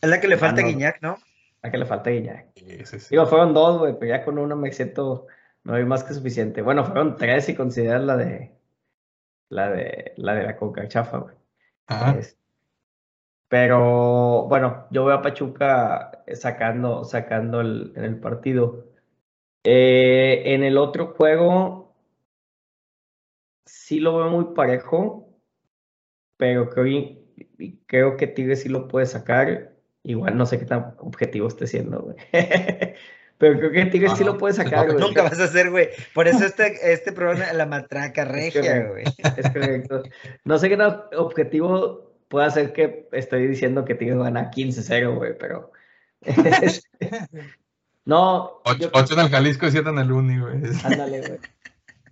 Es 0.00 0.08
la 0.08 0.18
que 0.18 0.28
le 0.28 0.38
falta 0.38 0.62
a 0.62 0.64
Ah, 0.64 0.66
no. 0.66 0.72
Guiñac, 0.72 1.02
¿no? 1.02 1.18
A 1.62 1.70
que 1.70 1.78
le 1.78 1.84
falta 1.84 2.10
Guiñac. 2.10 2.46
Sí, 2.56 2.84
sí, 2.84 3.00
sí. 3.00 3.06
Digo, 3.10 3.26
fueron 3.26 3.52
dos, 3.52 3.78
güey, 3.78 3.94
pero 3.98 4.16
ya 4.16 4.24
con 4.24 4.38
uno 4.38 4.56
me 4.56 4.72
siento. 4.72 5.26
No 5.64 5.74
hay 5.74 5.84
más 5.84 6.04
que 6.04 6.14
suficiente. 6.14 6.62
Bueno, 6.62 6.84
fueron 6.84 7.16
tres 7.16 7.44
si 7.46 7.54
consideras 7.54 8.02
la 8.02 8.16
de. 8.16 8.56
La 9.48 9.70
de 9.70 10.14
la 10.16 10.34
de 10.34 10.44
la 10.44 10.56
coca 10.56 10.88
chafa, 10.88 11.18
güey. 11.18 11.36
Ajá. 11.86 12.18
Es- 12.18 12.38
Pero 13.48 14.46
bueno, 14.48 14.86
yo 14.90 15.04
veo 15.04 15.16
a 15.16 15.22
Pachuca 15.22 16.22
sacando, 16.34 17.04
sacando 17.04 17.60
el, 17.60 17.92
en 17.96 18.04
el 18.04 18.20
partido. 18.20 18.86
Eh, 19.64 20.42
en 20.46 20.64
el 20.64 20.78
otro 20.78 21.08
juego, 21.14 21.94
sí 23.66 24.00
lo 24.00 24.16
veo 24.18 24.30
muy 24.30 24.54
parejo, 24.54 25.28
pero 26.36 26.70
creo, 26.70 27.18
creo 27.86 28.16
que 28.16 28.26
Tigres 28.26 28.62
sí 28.62 28.68
lo 28.68 28.88
puede 28.88 29.06
sacar. 29.06 29.76
Igual 30.02 30.36
no 30.36 30.46
sé 30.46 30.58
qué 30.58 30.64
tan 30.66 30.94
objetivo 30.98 31.48
esté 31.48 31.66
siendo, 31.66 32.00
güey. 32.02 32.16
Pero 33.40 33.58
creo 33.58 33.72
que 33.72 33.86
Tigres 33.86 34.12
sí 34.18 34.22
lo 34.22 34.36
puede 34.36 34.52
sacar, 34.54 34.86
no, 34.86 34.92
güey. 34.92 35.04
Nunca 35.06 35.22
vas 35.22 35.40
a 35.40 35.44
hacer, 35.44 35.70
güey. 35.70 35.88
Por 36.14 36.28
eso 36.28 36.44
este, 36.44 36.92
este 36.92 37.10
programa 37.10 37.46
es 37.46 37.54
la 37.56 37.64
matraca 37.64 38.26
regia, 38.26 38.60
correcto. 38.60 38.90
güey. 38.92 39.04
Es 39.38 39.50
correcto. 39.50 40.02
No 40.44 40.58
sé 40.58 40.68
qué 40.68 40.76
tan 40.76 41.00
objetivo 41.16 42.12
puede 42.28 42.46
hacer 42.46 42.72
que 42.74 43.08
estoy 43.12 43.46
diciendo 43.46 43.86
que 43.86 43.94
Tigres 43.94 44.18
gana 44.18 44.50
15-0, 44.50 45.16
güey, 45.16 45.38
pero. 45.38 45.72
no, 48.04 48.62
yo- 48.78 48.88
Ocho, 48.88 48.90
ocho 48.92 49.14
en 49.14 49.20
el 49.20 49.28
Jalisco 49.30 49.66
y 49.66 49.70
siete 49.70 49.88
en 49.90 49.98
el 49.98 50.12
Uni, 50.12 50.38
güey. 50.38 50.56
ándale, 50.84 51.20
güey. 51.20 51.38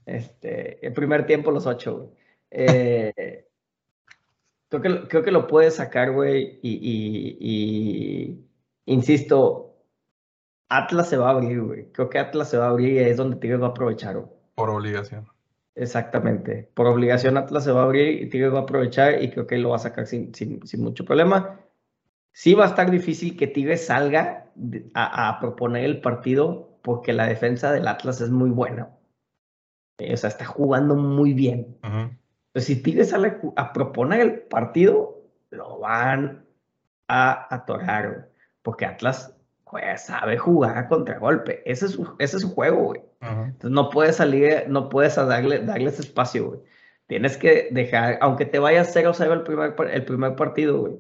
Este, 0.07 0.85
el 0.87 0.93
primer 0.95 1.27
tiempo 1.27 1.51
los 1.51 1.67
ocho, 1.67 1.97
güey. 1.99 2.09
Eh, 2.51 3.45
Creo 4.71 4.83
que, 4.83 5.09
creo 5.09 5.23
que 5.23 5.31
lo 5.31 5.47
puede 5.47 5.71
sacar, 5.71 6.13
güey, 6.13 6.59
y, 6.63 6.71
y, 6.73 7.39
y, 7.41 8.45
insisto, 8.85 9.68
Atlas 10.69 11.09
se 11.09 11.17
va 11.17 11.29
a 11.29 11.33
abrir, 11.33 11.63
güey. 11.63 11.93
Creo 11.93 12.11
que 12.11 12.19
Atlas 12.19 12.51
se 12.51 12.59
va 12.59 12.67
a 12.67 12.71
abrir 12.71 12.95
y 12.95 12.99
es 12.99 13.17
donde 13.17 13.37
Tigres 13.37 13.61
va 13.61 13.67
a 13.67 13.71
aprovechar, 13.71 14.17
güey. 14.17 14.29
Por 14.55 14.71
obligación. 14.71 15.27
Exactamente. 15.75 16.69
Por 16.75 16.87
obligación 16.87 17.37
Atlas 17.37 17.65
se 17.65 17.73
va 17.73 17.83
a 17.83 17.85
abrir 17.85 18.23
y 18.23 18.29
Tigres 18.29 18.53
va 18.53 18.59
a 18.59 18.63
aprovechar 18.63 19.23
y 19.23 19.31
creo 19.31 19.47
que 19.47 19.59
lo 19.59 19.71
va 19.71 19.77
a 19.77 19.81
sacar 19.81 20.07
sin, 20.07 20.35
sin, 20.35 20.67
sin 20.67 20.83
mucho 20.83 21.05
problema. 21.05 21.61
Sí 22.33 22.55
va 22.55 22.65
a 22.65 22.69
estar 22.69 22.91
difícil 22.91 23.37
que 23.37 23.47
Tigres 23.47 23.87
salga 23.87 24.47
a, 24.95 25.29
a, 25.29 25.41
proponer 25.41 25.85
el 25.85 26.01
partido 26.01 26.79
porque 26.83 27.13
la 27.13 27.27
defensa 27.27 27.73
del 27.73 27.87
Atlas 27.87 28.21
es 28.21 28.31
muy 28.31 28.51
buena. 28.51 28.91
O 29.99 30.17
sea, 30.17 30.29
está 30.29 30.45
jugando 30.45 30.95
muy 30.95 31.33
bien. 31.33 31.77
Ujú. 31.83 32.11
Entonces, 32.49 32.65
si 32.65 32.83
Tigres 32.83 33.11
sale 33.11 33.39
a 33.57 33.73
proponer 33.73 34.21
el 34.21 34.41
partido, 34.41 35.23
lo 35.51 35.79
van 35.79 36.45
a 37.09 37.55
atorar, 37.55 38.11
güey. 38.11 38.25
Porque 38.63 38.87
Atlas 38.87 39.38
pues, 39.71 40.03
sabe 40.07 40.39
jugar 40.39 40.77
a 40.79 40.89
contragolpe. 40.89 41.63
Ese 41.71 41.87
es 41.87 41.93
su, 41.93 42.15
ese 42.19 42.37
es 42.37 42.43
su 42.43 42.55
juego, 42.55 42.85
güey. 42.85 43.01
Entonces 43.21 43.71
no 43.71 43.91
puedes 43.91 44.17
salir, 44.17 44.65
no 44.69 44.89
puedes 44.89 45.17
darle, 45.17 45.61
darle 45.61 45.91
ese 45.91 46.03
espacio, 46.03 46.49
güey. 46.49 46.61
Tienes 47.07 47.37
que 47.39 47.69
dejar, 47.71 48.19
aunque 48.21 48.45
te 48.45 48.59
vayas 48.59 48.95
0-0 48.95 49.33
el 49.33 49.43
primer, 49.43 49.75
el 49.91 50.05
primer 50.05 50.37
partido, 50.37 50.79
güey. 50.81 50.95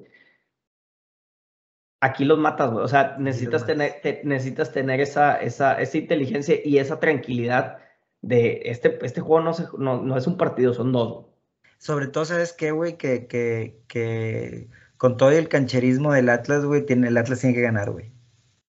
Aquí 2.01 2.25
los 2.25 2.39
matas, 2.39 2.71
güey. 2.71 2.85
O 2.85 2.89
sea, 2.89 3.16
necesitas 3.19 3.66
tener, 3.66 4.01
te- 4.03 4.21
necesitas 4.25 4.73
tener 4.73 5.01
esa, 5.01 5.37
esa, 5.37 5.81
esa 5.81 5.99
inteligencia 5.99 6.57
y 6.64 6.79
esa 6.79 7.01
tranquilidad 7.01 7.79
de 8.23 8.62
este, 8.66 8.99
este 9.05 9.21
juego 9.21 9.43
no, 9.45 9.53
se, 9.53 9.64
no, 9.79 10.01
no 10.03 10.16
es 10.16 10.27
un 10.27 10.37
partido, 10.37 10.73
son 10.75 10.93
dos. 10.93 11.12
güey. 11.12 11.25
Sobre 11.79 12.07
todo, 12.09 12.25
¿sabes 12.25 12.53
qué, 12.53 12.71
güey? 12.71 12.97
Que, 12.97 13.27
que, 13.27 13.81
que 13.89 14.69
con 14.97 15.16
todo 15.16 15.31
el 15.31 15.49
cancherismo 15.49 16.12
del 16.12 16.29
Atlas, 16.29 16.64
güey, 16.64 16.87
tiene, 16.87 17.09
el 17.09 17.16
Atlas 17.16 17.41
tiene 17.41 17.55
que 17.55 17.62
ganar, 17.62 17.91
güey. 17.91 18.12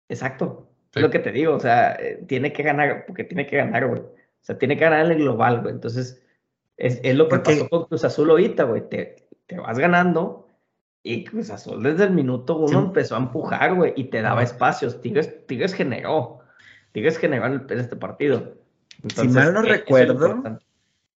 Exacto. 0.09 0.69
Sí. 0.93 0.99
Es 0.99 1.01
lo 1.03 1.09
que 1.09 1.19
te 1.19 1.31
digo, 1.31 1.53
o 1.53 1.59
sea, 1.59 1.93
eh, 1.93 2.23
tiene 2.27 2.53
que 2.53 2.63
ganar, 2.63 3.05
porque 3.05 3.23
tiene 3.23 3.45
que 3.45 3.57
ganar, 3.57 3.87
güey. 3.87 4.01
O 4.01 4.13
sea, 4.41 4.57
tiene 4.57 4.77
que 4.77 4.85
ganar 4.85 5.05
en 5.05 5.11
el 5.11 5.17
global, 5.19 5.61
güey. 5.61 5.73
Entonces, 5.73 6.23
es, 6.77 6.99
es 7.03 7.15
lo 7.15 7.25
que 7.27 7.35
Porque- 7.35 7.55
pasó 7.55 7.69
con 7.69 7.85
Cruz 7.85 8.03
Azul 8.03 8.29
ahorita, 8.29 8.63
güey. 8.63 8.87
Te, 8.89 9.27
te 9.45 9.57
vas 9.57 9.77
ganando 9.77 10.47
y 11.03 11.23
Cruz 11.25 11.49
Azul 11.49 11.83
desde 11.83 12.05
el 12.05 12.11
minuto 12.11 12.57
uno 12.57 12.67
Sí. 12.81 12.85
empezó 12.87 13.15
a 13.15 13.19
empujar, 13.19 13.75
güey, 13.75 13.93
y 13.95 14.05
te 14.05 14.21
daba 14.21 14.43
espacios. 14.43 15.01
Tigres, 15.01 15.45
Tigres 15.47 15.73
generó. 15.73 16.39
Tigres 16.91 17.17
generó 17.17 17.45
en, 17.45 17.65
este 17.69 17.95
partido. 17.95 18.53
Entonces, 19.03 19.33
mal 19.33 19.53
no 19.53 19.61
lo 19.61 19.69
recuerdo. 19.69 20.59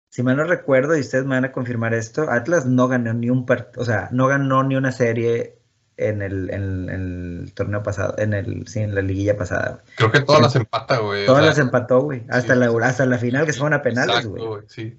Si 0.08 0.22
mal 0.24 0.36
no 0.36 0.44
recuerdo, 0.44 0.96
y 0.96 1.00
ustedes 1.00 1.24
me 1.24 1.36
van 1.36 1.44
a 1.44 1.52
confirmar 1.52 1.94
esto, 1.94 2.28
Atlas 2.28 2.66
no 2.66 2.88
ganó 2.88 3.14
ni 3.14 3.30
un 3.30 3.46
partido, 3.46 3.80
o 3.80 3.84
sea, 3.84 4.08
no 4.10 4.26
ganó 4.26 4.64
ni 4.64 4.74
una 4.74 4.90
serie 4.90 5.59
en 5.96 6.22
el, 6.22 6.50
en, 6.50 6.88
en 6.88 7.40
el 7.44 7.52
torneo 7.54 7.82
pasado, 7.82 8.14
en 8.18 8.32
el, 8.34 8.66
sí, 8.66 8.80
en 8.80 8.94
la 8.94 9.02
liguilla 9.02 9.36
pasada. 9.36 9.82
Creo 9.96 10.10
que 10.10 10.20
todas 10.20 10.38
Sí. 10.38 10.44
las 10.44 10.56
empata, 10.56 10.98
güey. 10.98 11.24
o 11.24 11.26
Todas 11.26 11.42
sea, 11.42 11.50
las 11.50 11.58
empató, 11.58 12.00
güey. 12.00 12.22
Hasta, 12.30 12.54
sí, 12.54 12.58
la, 12.60 12.86
hasta 12.86 13.06
la 13.06 13.18
final 13.18 13.44
que 13.46 13.52
se 13.52 13.58
fueron 13.58 13.78
a 13.78 13.82
penales, 13.82 14.16
Exacto, 14.16 14.48
güey. 14.48 14.62
Sí. 14.68 14.98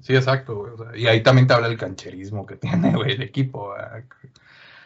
Sí, 0.00 0.16
exacto, 0.16 0.56
güey. 0.56 0.72
o 0.72 0.76
sea, 0.78 0.96
y 0.96 1.06
ahí 1.06 1.22
también 1.22 1.46
te 1.46 1.54
habla 1.54 1.68
el 1.68 1.76
cancherismo 1.78 2.46
que 2.46 2.56
tiene, 2.56 2.92
güey, 2.94 3.12
el 3.12 3.22
equipo. 3.22 3.70
¿verdad? 3.70 4.04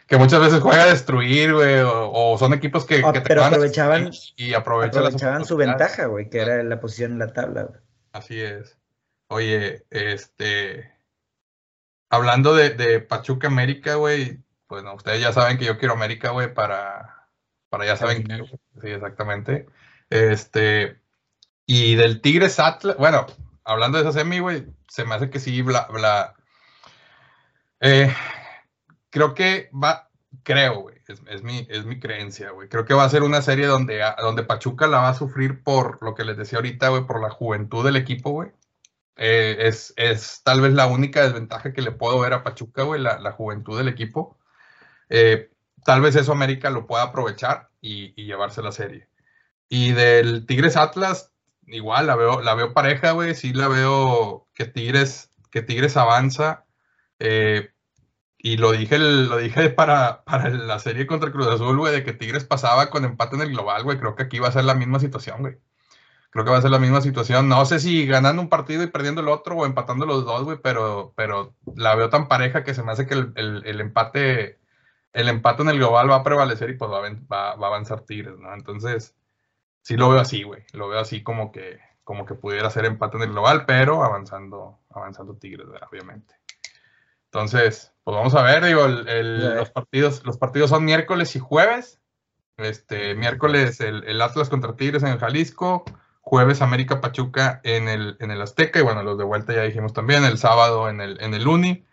Que- 0.09 0.17
muchas 0.19 0.41
veces 0.41 0.61
juega 0.61 0.83
a 0.83 0.87
destruir, 0.87 1.55
güey, 1.55 1.81
o, 1.81 2.11
o 2.13 2.39
son 2.39 2.53
equipos 2.53 2.85
que, 2.85 3.03
Ah, 3.05 3.13
que 3.13 3.21
te 3.21 3.27
pero 3.29 3.43
aprovechaban- 3.45 4.11
y 4.37 4.55
aprovechan, 4.55 5.03
Aprovechaban 5.05 5.45
su 5.45 5.57
ventaja, 5.57 6.07
güey, 6.07 6.29
que 6.31 6.39
era 6.41 6.63
la 6.63 6.79
posición 6.81 7.13
en 7.13 7.19
la 7.21 7.33
tabla, 7.33 7.63
güey. 7.65 7.81
Así 8.13 8.41
es. 8.41 8.79
Oye, 9.29 9.85
este. 9.91 10.93
Hablando 12.11 12.55
de, 12.55 12.71
de 12.71 13.01
Pachuca 13.01 13.49
América, 13.49 13.95
güey. 13.97 14.44
Pues 14.75 14.83
no, 14.83 14.95
ustedes 14.95 15.21
ya 15.21 15.33
saben 15.33 15.57
que 15.57 15.67
yo 15.67 15.79
quiero 15.79 15.95
América, 15.95 16.31
güey, 16.31 16.53
para. 16.53 17.29
Para 17.69 17.87
ya 17.87 17.97
saben 17.97 18.25
que. 18.25 18.45
Sí, 18.81 18.89
exactamente. 18.89 19.69
Este. 20.11 21.01
Y 21.65 21.95
del 21.95 22.21
Tigres 22.21 22.59
Atlas. 22.59 22.97
Bueno, 22.97 23.25
hablando 23.63 23.99
de 23.99 24.03
esa 24.03 24.19
semi, 24.19 24.41
güey, 24.41 24.67
se 24.89 25.05
me 25.05 25.15
hace 25.15 25.31
que 25.31 25.39
sí, 25.39 25.63
bla, 25.63 25.87
bla. 25.93 26.35
Eh, 27.79 28.13
creo 29.11 29.33
que 29.35 29.71
va. 29.73 30.11
Creo, 30.43 30.81
güey. 30.81 30.97
Es, 31.07 31.23
es 31.29 31.45
mi, 31.45 31.69
es 31.71 31.85
mi 31.85 32.01
creencia, 32.01 32.51
güey. 32.51 32.69
Creo 32.69 32.85
que 32.85 32.95
va 32.95 33.05
a 33.05 33.09
ser 33.09 33.23
una 33.23 33.43
serie 33.43 33.67
donde, 33.67 34.03
donde 34.19 34.43
Pachuca 34.43 34.89
la 34.89 34.99
va 34.99 35.11
a 35.11 35.15
sufrir 35.15 35.63
por 35.63 36.03
lo 36.03 36.17
que 36.17 36.25
les 36.25 36.37
decía 36.37 36.59
ahorita, 36.59 36.89
güey, 36.89 37.07
por 37.07 37.23
la 37.23 37.31
juventud 37.31 37.85
del 37.85 37.95
equipo, 37.95 38.33
güey. 38.33 38.51
Eh, 39.15 39.57
es, 39.69 39.95
es 39.97 40.43
tal 40.43 40.61
vez 40.63 40.73
la 40.73 40.89
única 40.89 41.23
desventaja 41.23 41.73
que 41.73 41.81
le 41.81 41.93
puedo 41.93 42.19
ver 42.19 42.33
a 42.33 42.43
Pachuca, 42.43 42.83
güey, 42.83 43.01
la, 43.01 43.21
la 43.21 43.31
juventud 43.31 43.79
del 43.79 43.87
equipo. 43.87 44.37
Eh, 45.09 45.51
tal 45.85 46.01
vez 46.01 46.17
eso 46.17 46.33
América 46.33 46.71
lo 46.71 46.87
pueda 46.87 47.05
aprovechar 47.05 47.71
y, 47.81 48.15
llevarse 48.25 48.63
la 48.63 48.73
serie. 48.73 49.09
Y 49.69 49.93
del 49.93 50.47
Tigres 50.47 50.77
Atlas, 50.77 51.33
igual 51.67 52.07
la 52.07 52.17
veo, 52.17 52.41
la 52.41 52.55
veo 52.55 52.73
pareja, 52.75 53.13
güey. 53.13 53.35
Sí 53.35 53.53
la 53.53 53.69
veo 53.69 54.49
que 54.55 54.67
Tigres, 54.67 55.31
que 55.51 55.63
Tigres 55.63 55.97
avanza. 55.97 56.65
Eh, 57.19 57.71
y 58.39 58.59
lo 58.59 58.73
dije, 58.73 58.99
lo 58.99 59.39
dije 59.39 59.71
para, 59.71 60.23
para 60.25 60.51
la 60.51 60.79
serie 60.79 61.07
contra 61.07 61.33
Cruz 61.33 61.47
Azul, 61.47 61.79
güey, 61.79 61.93
de 61.95 62.05
que 62.05 62.13
Tigres 62.13 62.45
pasaba 62.45 62.91
con 62.91 63.05
empate 63.05 63.37
en 63.37 63.43
el 63.43 63.51
global, 63.51 63.85
güey. 63.85 63.99
Creo 63.99 64.15
que 64.17 64.25
aquí 64.25 64.39
va 64.39 64.49
a 64.49 64.53
ser 64.53 64.65
la 64.65 64.75
misma 64.75 65.01
situación, 65.01 65.41
güey. 65.41 65.57
Creo 66.31 66.45
que 66.45 66.51
va 66.51 66.59
a 66.59 66.63
ser 66.63 66.71
la 66.71 66.79
misma 66.81 67.01
situación. 67.01 67.49
No 67.49 67.65
sé 67.65 67.79
si 67.81 68.07
ganando 68.07 68.43
un 68.43 68.49
partido 68.49 68.83
y 68.83 68.89
perdiendo 68.89 69.21
el 69.21 69.29
otro 69.29 69.57
o 69.57 69.67
empatando 69.67 70.05
los 70.05 70.25
dos, 70.25 70.45
güey, 70.45 70.59
pero, 70.63 71.15
pero 71.17 71.55
la 71.77 71.95
veo 71.95 72.11
tan 72.11 72.29
pareja 72.29 72.65
que 72.65 72.75
se 72.75 72.83
me 72.83 72.93
hace 72.93 73.07
que 73.07 73.15
el- 73.15 73.63
el 73.65 73.81
empate, 73.81 74.59
el 75.15 75.29
empate 75.29 75.63
en 75.63 75.71
el 75.71 75.79
global 75.79 76.11
va 76.11 76.17
a 76.17 76.23
prevalecer 76.25 76.71
y 76.71 76.75
pues 76.77 76.91
va 76.91 76.99
a, 76.99 77.03
va- 77.03 77.57
va 77.57 77.67
a 77.67 77.71
avanzar 77.71 78.03
Tigres, 78.03 78.39
¿no? 78.39 78.53
Entonces, 78.55 79.17
sí 79.83 79.97
lo 79.97 80.11
veo 80.11 80.21
así, 80.21 80.43
güey. 80.45 80.65
Lo 80.73 80.89
veo 80.89 81.01
así 81.01 81.23
como 81.23 81.53
que, 81.53 81.81
como 82.05 82.27
que 82.27 82.35
pudiera 82.35 82.71
ser 82.71 82.85
empate 82.85 83.17
en 83.19 83.25
el 83.25 83.31
global, 83.31 83.65
pero 83.67 84.05
avanzando, 84.05 84.81
avanzando 84.91 85.37
Tigres, 85.37 85.69
¿verdad? 85.69 85.89
obviamente. 85.91 86.35
Entonces, 87.27 87.93
pues 88.05 88.17
vamos 88.17 88.35
a 88.35 88.43
ver, 88.43 88.65
digo, 88.65 88.85
el- 88.85 89.09
el- 89.09 89.55
los 89.57 89.71
partidos, 89.71 90.25
los 90.25 90.39
partidos 90.39 90.71
son 90.71 90.85
miércoles 90.85 91.35
y 91.37 91.41
jueves. 91.41 92.01
Este, 92.57 93.15
miércoles 93.17 93.81
el, 93.81 94.05
el 94.05 94.23
Atlas 94.23 94.49
contra 94.49 94.77
Tigres 94.77 95.03
en 95.03 95.09
el 95.11 95.19
Jalisco, 95.19 95.85
jueves 96.21 96.63
América 96.63 97.01
Pachuca 97.01 97.61
en 97.65 97.89
el, 97.89 98.17
en 98.21 98.31
el 98.31 98.41
Azteca, 98.41 98.79
y 98.79 98.83
bueno, 98.83 99.03
los 99.03 99.19
de 99.19 99.25
vuelta 99.25 99.53
ya 99.53 99.63
dijimos 99.63 99.93
también, 99.93 100.25
el 100.25 100.39
sábado 100.39 100.89
en 100.89 101.01
el, 101.01 101.21
en 101.21 101.35
el 101.35 101.49
Uni, 101.49 101.85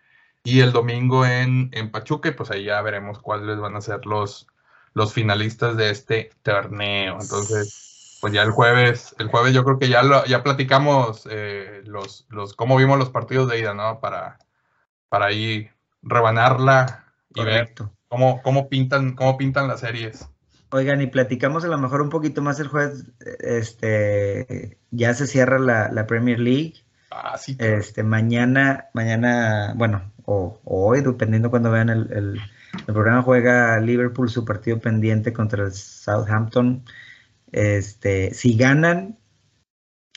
y 0.44 0.60
el 0.60 0.72
domingo 0.72 1.24
en, 1.24 1.70
en 1.72 1.90
Pachuca, 1.90 2.28
y 2.28 2.32
pues 2.32 2.50
ahí 2.50 2.64
ya 2.64 2.82
veremos 2.82 3.18
cuáles 3.18 3.58
van 3.58 3.76
a 3.76 3.80
ser 3.80 4.06
los, 4.06 4.46
los 4.94 5.12
finalistas 5.12 5.76
de 5.76 5.90
este 5.90 6.30
torneo. 6.42 7.18
Entonces, 7.20 8.18
pues 8.20 8.32
ya 8.32 8.42
el 8.42 8.50
jueves, 8.50 9.14
el 9.18 9.28
jueves 9.28 9.54
yo 9.54 9.64
creo 9.64 9.78
que 9.78 9.88
ya 9.88 10.02
lo, 10.02 10.24
ya 10.24 10.42
platicamos 10.42 11.28
eh, 11.30 11.82
los, 11.84 12.26
los, 12.28 12.54
cómo 12.54 12.76
vimos 12.76 12.98
los 12.98 13.10
partidos 13.10 13.48
de 13.48 13.60
ida, 13.60 13.74
¿no? 13.74 14.00
Para, 14.00 14.38
para 15.08 15.26
ahí 15.26 15.70
rebanarla 16.02 17.04
y 17.34 17.44
ver 17.44 17.72
cómo, 18.08 18.42
cómo 18.42 18.68
pintan, 18.68 19.14
cómo 19.14 19.36
pintan 19.36 19.68
las 19.68 19.80
series. 19.80 20.28
Oigan, 20.70 21.02
y 21.02 21.06
platicamos 21.06 21.64
a 21.64 21.68
lo 21.68 21.78
mejor 21.78 22.00
un 22.00 22.08
poquito 22.08 22.42
más 22.42 22.58
el 22.58 22.68
jueves, 22.68 23.04
este, 23.40 24.78
ya 24.90 25.12
se 25.14 25.26
cierra 25.26 25.58
la, 25.58 25.88
la 25.92 26.06
Premier 26.06 26.40
League. 26.40 26.84
Ah, 27.10 27.36
sí. 27.36 27.56
Este, 27.58 28.02
mañana, 28.02 28.86
mañana, 28.94 29.74
bueno, 29.76 30.11
o, 30.24 30.60
o 30.64 30.86
hoy, 30.88 31.00
dependiendo 31.02 31.50
cuando 31.50 31.70
vean 31.70 31.88
el, 31.90 32.12
el- 32.12 32.40
el 32.88 32.94
programa, 32.94 33.22
juega 33.22 33.78
Liverpool 33.80 34.30
su 34.30 34.44
partido 34.46 34.78
pendiente 34.80 35.32
contra 35.32 35.64
el 35.64 35.72
Southampton. 35.72 36.82
Este, 37.50 38.32
si 38.32 38.56
ganan, 38.56 39.18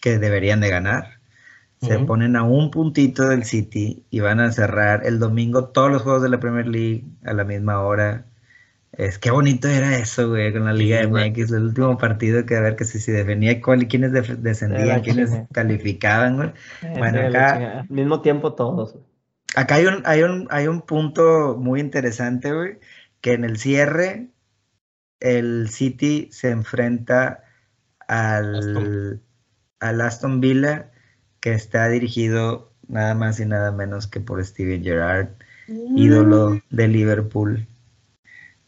que 0.02 0.20
deberían 0.20 0.62
de 0.62 0.70
ganar, 0.70 1.20
se 1.82 2.00
ponen 2.06 2.36
a 2.36 2.44
un 2.44 2.72
puntito 2.72 3.28
del 3.28 3.44
City 3.44 4.04
y 4.10 4.20
van 4.22 4.40
a 4.40 4.52
cerrar 4.52 5.06
el 5.06 5.20
domingo 5.20 5.66
todos 5.66 5.92
los 5.92 6.02
juegos 6.04 6.22
de 6.24 6.30
la 6.30 6.40
Premier 6.40 6.68
League 6.68 7.04
a 7.26 7.34
la 7.34 7.44
misma 7.44 7.82
hora. 7.82 8.26
Es 8.94 9.20
qué 9.20 9.30
bonito 9.32 9.68
era 9.68 9.98
eso, 9.98 10.30
güey, 10.30 10.54
con 10.54 10.64
la 10.66 10.72
Liga 10.74 11.02
Sí. 11.02 11.08
MX, 11.08 11.52
el 11.52 11.64
último 11.64 11.98
partido 11.98 12.46
que 12.46 12.56
a 12.56 12.62
ver 12.62 12.78
que 12.78 12.86
si, 12.86 13.00
si 13.00 13.12
definía 13.12 13.62
cuál, 13.62 13.88
quiénes 13.90 14.14
descendían, 14.42 15.02
quiénes 15.02 15.32
calificaban, 15.52 16.38
güey. 16.38 16.52
Bueno, 16.98 17.20
acá-. 17.28 17.80
Al 17.82 17.90
mismo 17.90 18.22
tiempo 18.22 18.54
todos. 18.54 18.94
güey. 18.94 19.04
Acá 19.56 19.76
hay 19.76 19.86
un, 19.86 20.02
hay 20.06 20.24
un, 20.24 20.48
hay 20.52 20.68
un 20.68 20.82
punto 20.82 21.58
muy 21.58 21.80
interesante, 21.80 22.52
güey, 22.52 22.80
que 23.22 23.34
en 23.34 23.44
el 23.44 23.58
cierre 23.58 24.28
el 25.20 25.70
City 25.70 26.30
se 26.32 26.50
enfrenta 26.50 27.44
al 28.08 28.56
Aston. 28.56 29.22
al 29.80 30.02
Aston 30.02 30.42
Villa, 30.42 30.92
que 31.40 31.54
está 31.54 31.88
dirigido 31.88 32.74
nada 32.88 33.16
más 33.16 33.40
y 33.40 33.46
nada 33.46 33.72
menos 33.72 34.08
que 34.08 34.20
por 34.20 34.44
Steven 34.44 34.84
Gerrard, 34.84 35.30
ídolo 35.68 36.62
de 36.70 36.88
Liverpool. 36.88 37.66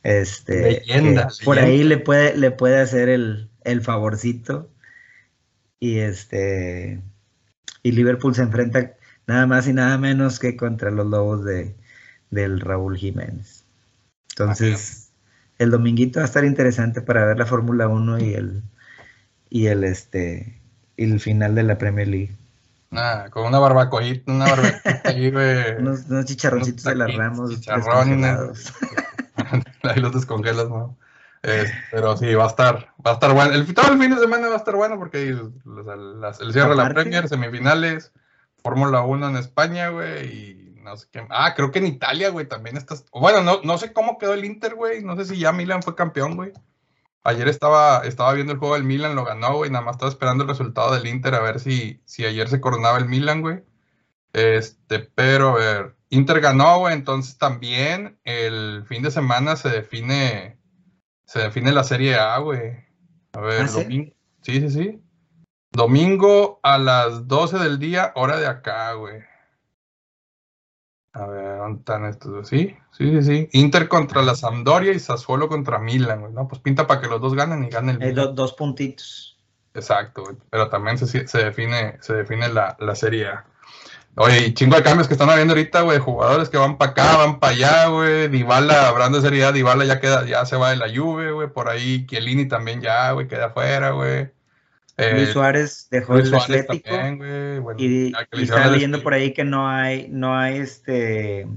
Este, 0.03 0.81
Leyenda, 0.87 1.27
que 1.27 1.45
por 1.45 1.57
leyenda. 1.57 1.77
ahí 1.77 1.83
le 1.83 1.97
puede, 1.97 2.37
le 2.37 2.51
puede 2.51 2.79
hacer 2.79 3.09
el, 3.09 3.49
el 3.63 3.81
favorcito. 3.81 4.71
Y 5.79 5.99
este 5.99 7.01
y 7.83 7.91
Liverpool 7.91 8.35
se 8.35 8.41
enfrenta 8.41 8.95
nada 9.27 9.45
más 9.45 9.67
y 9.67 9.73
nada 9.73 9.97
menos 9.97 10.39
que 10.39 10.55
contra 10.57 10.89
los 10.91 11.05
Lobos 11.05 11.43
de, 11.45 11.75
del 12.31 12.59
Raúl 12.59 12.97
Jiménez. 12.97 13.63
Entonces, 14.31 15.11
el 15.57 15.71
dominguito 15.71 16.19
va 16.19 16.23
a 16.23 16.27
estar 16.27 16.45
interesante 16.45 17.01
para 17.01 17.25
ver 17.25 17.37
la 17.37 17.45
Fórmula 17.45 17.87
1 17.87 18.19
y 18.19 18.33
el 18.33 18.63
y 19.49 19.67
el 19.67 19.83
este 19.83 20.59
y 20.97 21.11
el 21.11 21.19
final 21.19 21.55
de 21.55 21.63
la 21.63 21.77
Premier 21.77 22.07
League. 22.07 22.31
Nah, 22.89 23.29
con 23.29 23.45
una 23.45 23.59
barbacoita, 23.59 24.31
una 24.31 24.45
barbacoita 24.45 25.01
ahí. 25.09 25.27
Unos, 25.79 26.05
unos 26.09 26.25
chicharroncitos 26.25 26.83
de 26.83 26.95
las 26.95 27.13
Ramos. 27.15 27.49
Chicharrones. 27.59 28.73
ahí 29.83 29.99
los 29.99 30.13
descongelas, 30.13 30.69
¿no? 30.69 30.95
Eh, 31.43 31.65
pero 31.91 32.17
sí, 32.17 32.33
va 32.33 32.45
a 32.45 32.47
estar, 32.47 32.93
va 33.05 33.11
a 33.11 33.13
estar 33.13 33.33
bueno. 33.33 33.53
El, 33.53 33.73
todo 33.73 33.91
el 33.93 33.99
fin 33.99 34.09
de 34.11 34.19
semana 34.19 34.47
va 34.47 34.55
a 34.55 34.57
estar 34.57 34.75
bueno 34.75 34.97
porque 34.97 35.33
sea, 35.35 35.95
las- 35.95 36.39
el 36.41 36.51
cierre 36.51 36.69
de 36.69 36.75
la 36.75 36.89
Premier, 36.89 37.27
semifinales, 37.29 38.11
Fórmula 38.67 39.01
1 39.01 39.29
en 39.29 39.37
España, 39.37 39.87
güey, 39.87 40.27
y 40.27 40.81
no 40.83 40.97
sé 40.97 41.07
qué. 41.09 41.25
Ah, 41.29 41.53
creo 41.55 41.71
que 41.71 41.79
en 41.79 41.87
Italia, 41.87 42.31
güey, 42.31 42.49
también 42.49 42.75
estás. 42.75 43.05
Bueno, 43.13 43.41
no, 43.41 43.61
no 43.63 43.77
sé 43.77 43.93
cómo 43.93 44.17
quedó 44.17 44.33
el 44.33 44.43
Inter, 44.43 44.75
güey. 44.75 45.01
No 45.05 45.15
sé 45.15 45.23
si 45.23 45.39
ya 45.39 45.53
Milan 45.53 45.83
fue 45.83 45.95
campeón, 45.95 46.35
güey. 46.35 46.51
Ayer 47.23 47.47
estaba, 47.47 47.99
estaba 47.99 48.33
viendo 48.33 48.51
el 48.51 48.59
juego 48.59 48.73
del 48.73 48.83
Milan, 48.83 49.15
lo 49.15 49.23
ganó, 49.23 49.55
güey. 49.55 49.71
Nada 49.71 49.85
más 49.85 49.95
estaba 49.95 50.11
esperando 50.11 50.43
el 50.43 50.49
resultado 50.49 50.93
del 50.93 51.07
Inter 51.07 51.35
a 51.35 51.39
ver 51.39 51.61
si, 51.61 52.01
si 52.03 52.25
ayer 52.25 52.49
se 52.49 52.59
coronaba 52.59 52.97
el 52.97 53.05
Milan, 53.05 53.39
güey. 53.39 53.63
Este, 54.33 54.99
pero 54.99 55.51
a 55.51 55.55
ver, 55.55 55.95
Inter 56.09 56.41
ganó, 56.41 56.79
güey. 56.79 56.93
Entonces 56.93 57.37
también 57.37 58.19
el 58.25 58.83
fin 58.85 59.01
de 59.01 59.11
semana 59.11 59.55
se 59.55 59.69
define, 59.69 60.59
se 61.25 61.39
define 61.39 61.71
la 61.71 61.85
Serie 61.85 62.15
A, 62.15 62.37
güey. 62.39 62.85
A 63.31 63.39
ver, 63.39 63.61
¿Ah, 63.61 63.67
sí? 63.69 63.83
domingo. 63.83 64.11
Sí, 64.41 64.59
sí, 64.59 64.69
sí. 64.69 65.01
Domingo 65.71 66.59
a 66.63 66.77
las 66.77 67.27
12 67.27 67.57
del 67.59 67.77
día, 67.79 68.11
hora 68.15 68.37
de 68.37 68.47
acá, 68.47 68.93
güey. 68.93 69.21
A 71.13 71.25
ver, 71.25 71.57
¿dónde 71.57 71.79
están 71.79 72.05
estos? 72.05 72.47
Sí, 72.47 72.75
sí, 72.91 73.09
sí, 73.11 73.23
sí. 73.23 73.49
Inter 73.53 73.87
contra 73.87 74.21
la 74.21 74.35
Sampdoria 74.35 74.91
y 74.93 74.99
Sassuolo 74.99 75.47
contra 75.47 75.79
Milan, 75.79 76.21
güey. 76.21 76.33
No, 76.33 76.47
pues 76.47 76.61
pinta 76.61 76.85
para 76.85 77.01
que 77.01 77.07
los 77.07 77.19
dos 77.19 77.33
ganen 77.33 77.63
y 77.63 77.69
ganen 77.69 77.95
el 77.95 78.01
Hay 78.03 78.09
Milan. 78.09 78.25
do- 78.27 78.33
dos 78.33 78.53
puntitos. 78.53 79.35
Exacto, 79.73 80.23
güey. 80.23 80.35
Pero 80.49 80.69
también 80.69 80.97
se, 80.97 81.27
se 81.27 81.37
define, 81.43 81.97
se 82.01 82.13
define 82.13 82.49
la, 82.49 82.75
la 82.79 82.95
Serie 82.95 83.27
A. 83.27 83.45
Oye, 84.15 84.47
y 84.47 84.53
chingo 84.53 84.75
de 84.75 84.83
cambios 84.83 85.07
que 85.07 85.13
están 85.13 85.29
habiendo 85.29 85.53
ahorita, 85.53 85.81
güey. 85.81 85.99
Jugadores 85.99 86.49
que 86.49 86.57
van 86.57 86.77
para 86.77 86.91
acá, 86.91 87.17
van 87.17 87.39
para 87.39 87.53
allá, 87.53 87.87
güey. 87.87 88.27
Dybala, 88.29 88.87
hablando 88.89 89.19
de 89.19 89.27
Serie 89.27 89.45
A, 89.45 89.51
Dybala 89.51 89.85
ya 89.85 89.99
queda, 89.99 90.25
ya 90.25 90.45
se 90.45 90.55
va 90.55 90.69
de 90.71 90.77
la 90.77 90.87
Juve, 90.95 91.31
güey. 91.31 91.47
Por 91.49 91.69
ahí 91.69 92.05
Chiellini 92.07 92.47
también 92.47 92.81
ya, 92.81 93.11
güey, 93.11 93.27
queda 93.27 93.47
afuera, 93.47 93.91
güey. 93.91 94.31
Eh, 94.97 95.13
Luis 95.13 95.29
Suárez 95.29 95.87
dejó 95.91 96.13
Luis 96.13 96.25
el 96.25 96.29
Suárez 96.31 96.61
Atlético. 96.63 96.89
también, 96.89 97.17
güey. 97.17 97.59
Bueno, 97.59 97.79
Y, 97.79 98.07
y 98.07 98.13
el 98.51 98.71
leyendo 98.71 99.03
por 99.03 99.13
ahí 99.13 99.33
que 99.33 99.43
no 99.43 99.67
hay, 99.69 100.07
no 100.09 100.35
hay 100.37 100.57
este, 100.57 101.47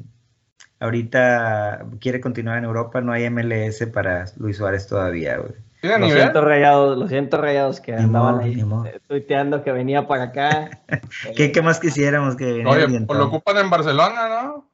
ahorita 0.78 1.86
quiere 2.00 2.20
continuar 2.20 2.58
en 2.58 2.64
Europa, 2.64 3.00
no 3.00 3.12
hay 3.12 3.28
MLS 3.30 3.86
para 3.92 4.26
Luis 4.36 4.56
Suárez 4.58 4.86
todavía, 4.86 5.38
güey. 5.38 5.52
¿Tiene 5.80 5.98
Lo 5.98 6.06
nivel? 6.06 6.20
siento 6.22 6.40
rayados, 6.42 6.98
lo 6.98 7.08
siento 7.08 7.40
rayados 7.40 7.80
que 7.80 7.92
Ni 7.92 8.02
andaban 8.02 8.34
modo, 8.60 8.82
ahí 8.84 8.90
eh, 8.94 9.00
tuiteando 9.08 9.64
que 9.64 9.72
venía 9.72 10.06
para 10.06 10.24
acá. 10.24 10.82
¿Qué, 11.36 11.52
qué 11.52 11.62
más 11.62 11.80
quisiéramos 11.80 12.36
que 12.36 12.44
viniera 12.44 12.70
Oye, 12.70 12.82
alguien 12.84 13.06
pues 13.06 13.18
lo 13.18 13.26
ocupan 13.26 13.56
en 13.56 13.70
Barcelona, 13.70 14.28
¿no? 14.28 14.70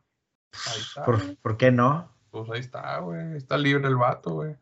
Ahí 0.52 0.80
está. 0.80 1.04
¿Por, 1.04 1.36
por 1.36 1.56
qué 1.56 1.70
no? 1.70 2.12
Pues 2.30 2.50
ahí 2.50 2.60
está, 2.60 2.98
güey. 2.98 3.36
Está 3.36 3.56
libre 3.56 3.86
el 3.86 3.94
vato, 3.96 4.30
güey. 4.30 4.56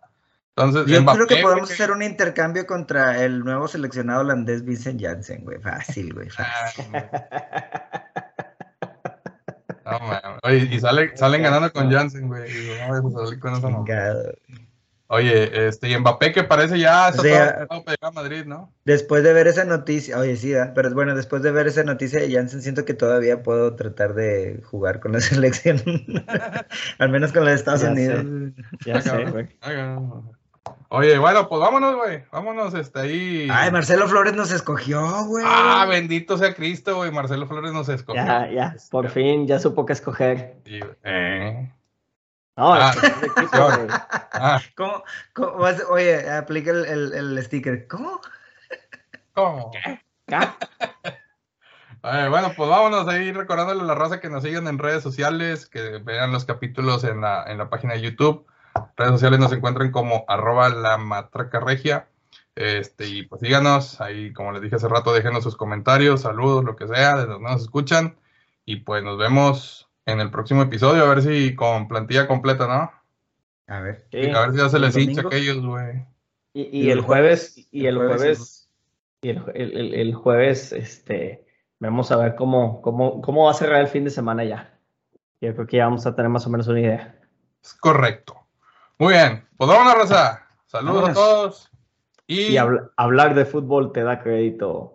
Entonces, 0.56 0.86
Yo 0.86 1.02
Mbappé, 1.02 1.16
creo 1.16 1.26
que 1.26 1.42
podemos 1.42 1.70
hacer 1.70 1.90
un 1.90 2.02
intercambio 2.02 2.64
contra 2.66 3.24
el 3.24 3.40
nuevo 3.40 3.66
seleccionado 3.66 4.20
holandés 4.20 4.64
Vincent 4.64 5.00
Janssen, 5.02 5.42
güey. 5.44 5.58
Fácil, 5.60 6.14
güey. 6.14 6.30
fácil. 6.30 6.84
Ah, 9.86 9.98
no, 10.00 10.06
man. 10.06 10.20
Oye, 10.44 10.68
y 10.70 10.80
sale, 10.80 11.16
salen 11.16 11.42
ganando 11.42 11.72
con 11.72 11.90
Jansen, 11.90 12.28
güey. 12.28 12.50
no 12.88 12.88
vayas 13.02 13.04
a 13.22 13.26
salir 13.26 13.40
con 13.40 13.52
mamá. 13.60 13.78
Chingado. 13.78 14.32
Oye, 15.08 15.68
este, 15.68 15.90
y 15.90 15.98
Mbappé 15.98 16.32
que 16.32 16.44
parece 16.44 16.78
ya 16.78 17.10
está 17.10 17.20
O 17.20 17.24
sea, 17.24 17.56
todo 17.56 17.66
todo 17.68 17.84
para 17.84 17.96
llegar 17.96 18.10
a 18.10 18.14
Madrid, 18.14 18.44
¿no? 18.46 18.72
Después 18.86 19.22
de 19.22 19.32
ver 19.34 19.46
esa 19.46 19.64
noticia, 19.64 20.18
oye, 20.18 20.34
sí, 20.36 20.52
¿verdad? 20.52 20.72
pero 20.74 20.92
bueno, 20.94 21.14
después 21.14 21.42
de 21.42 21.50
ver 21.52 21.66
esa 21.66 21.84
noticia 21.84 22.20
de 22.20 22.32
Janssen, 22.32 22.62
siento 22.62 22.84
que 22.86 22.94
todavía 22.94 23.42
puedo 23.42 23.76
tratar 23.76 24.14
de 24.14 24.62
jugar 24.64 25.00
con 25.00 25.12
la 25.12 25.20
selección. 25.20 25.82
Al 26.98 27.10
menos 27.10 27.32
con 27.32 27.44
la 27.44 27.50
de 27.50 27.56
Estados 27.56 27.82
Ya 27.82 27.90
Unidos. 27.90 28.24
Ya 28.86 28.96
Ah, 28.96 29.00
sé, 29.02 29.24
güey. 29.26 29.48
Oye, 30.94 31.18
bueno, 31.18 31.48
pues 31.48 31.60
vámonos, 31.60 31.96
güey. 31.96 32.24
Vámonos, 32.30 32.74
este, 32.74 33.00
ahí. 33.00 33.48
Ay, 33.50 33.70
Marcelo 33.70 34.08
Flores 34.08 34.34
nos 34.34 34.50
escogió, 34.50 35.24
güey. 35.26 35.44
Ah, 35.46 35.86
bendito 35.88 36.36
sea 36.38 36.54
Cristo, 36.54 36.96
güey. 36.96 37.10
Marcelo 37.10 37.46
Flores 37.46 37.72
nos 37.72 37.88
escogió. 37.88 38.24
Ya, 38.24 38.50
ya, 38.50 38.76
por 38.90 39.08
fin 39.10 39.46
ya 39.46 39.58
supo 39.58 39.84
qué 39.86 39.92
escoger. 39.92 40.56
Sí. 40.64 40.80
Eh. 41.02 41.72
No, 42.56 42.74
Ah. 42.74 42.92
es 42.96 43.04
equipo, 43.22 43.58
güey. 43.64 43.88
Ah, 44.32 44.60
¿Cómo? 44.76 45.02
cómo 45.34 45.52
vas- 45.58 45.84
Oye, 45.90 46.30
aplica 46.30 46.70
el, 46.70 46.84
el- 46.86 47.12
el 47.12 47.44
sticker. 47.44 47.86
¿Cómo? 47.88 48.20
¿cómo? 49.34 49.70
Ca- 50.26 50.56
Eh, 52.06 52.26
bueno, 52.28 52.52
pues 52.54 52.68
vámonos 52.68 53.08
ahí 53.08 53.32
recordándole 53.32 53.80
a 53.80 53.84
la 53.84 53.94
raza 53.94 54.20
que 54.20 54.28
nos 54.28 54.42
sigan 54.42 54.68
en 54.68 54.78
redes 54.78 55.02
sociales, 55.02 55.64
que 55.66 56.00
vean 56.04 56.32
los 56.32 56.44
capítulos 56.44 57.02
en 57.02 57.22
la, 57.22 57.44
en 57.50 57.56
la 57.56 57.70
página 57.70 57.94
de 57.94 58.02
YouTube. 58.02 58.46
Redes 58.96 59.12
sociales 59.12 59.38
nos 59.40 59.52
encuentran 59.52 59.90
como 59.90 60.24
arroba 60.28 60.68
la 60.68 60.96
matraca 60.98 61.60
regia. 61.60 62.08
Este, 62.56 63.06
y 63.08 63.22
pues 63.24 63.40
síganos, 63.40 64.00
ahí 64.00 64.32
como 64.32 64.52
les 64.52 64.62
dije 64.62 64.76
hace 64.76 64.88
rato, 64.88 65.12
déjenos 65.12 65.42
sus 65.42 65.56
comentarios, 65.56 66.20
saludos, 66.22 66.64
lo 66.64 66.76
que 66.76 66.86
sea, 66.86 67.16
de 67.16 67.26
donde 67.26 67.50
nos 67.50 67.62
escuchan. 67.62 68.16
Y 68.64 68.76
pues 68.76 69.02
nos 69.02 69.18
vemos 69.18 69.90
en 70.06 70.20
el 70.20 70.30
próximo 70.30 70.62
episodio, 70.62 71.04
a 71.04 71.08
ver 71.08 71.22
si 71.22 71.54
con 71.54 71.88
plantilla 71.88 72.26
completa, 72.28 72.66
¿no? 72.66 72.92
A 73.66 73.80
ver. 73.80 74.06
Sí. 74.12 74.30
A 74.30 74.40
ver 74.42 74.52
si 74.52 74.58
ya 74.58 74.68
se 74.68 74.76
¿El 74.76 74.82
les 74.82 74.96
hincha 74.96 75.22
aquellos, 75.22 75.64
güey. 75.64 76.04
Y, 76.52 76.62
Y 76.62 76.82
y 76.86 76.90
el 76.90 76.98
el 76.98 77.00
jueves, 77.00 77.68
y 77.72 77.86
el 77.86 77.96
jueves, 77.96 78.16
jueves, 78.18 78.70
y 79.22 79.28
el, 79.30 79.42
el- 79.54 79.76
el- 79.76 79.94
el 79.94 80.14
jueves, 80.14 80.72
este, 80.72 81.44
vamos 81.80 82.12
a 82.12 82.16
ver 82.16 82.36
cómo, 82.36 82.80
cómo, 82.82 83.20
cómo 83.20 83.46
va 83.46 83.50
a 83.50 83.54
cerrar 83.54 83.80
el 83.80 83.88
fin 83.88 84.04
de 84.04 84.10
semana 84.10 84.44
ya. 84.44 84.78
Yo 85.40 85.52
creo 85.54 85.66
que 85.66 85.78
ya 85.78 85.86
vamos 85.86 86.06
a 86.06 86.14
tener 86.14 86.30
más 86.30 86.46
o 86.46 86.50
menos 86.50 86.68
una 86.68 86.80
idea. 86.80 87.20
Es 87.62 87.74
correcto. 87.74 88.43
Muy 88.98 89.12
bien, 89.14 89.46
pues 89.56 89.68
vámonos, 89.68 89.94
raza. 89.98 90.46
Saludos 90.66 90.94
Vámonos. 91.02 91.10
a 91.18 91.20
todos. 91.20 91.70
Y, 92.26 92.40
Y 92.46 92.54
habl- 92.56 92.90
hablar 92.96 93.34
de 93.34 93.44
fútbol 93.44 93.92
te 93.92 94.02
da 94.02 94.22
crédito. 94.22 94.90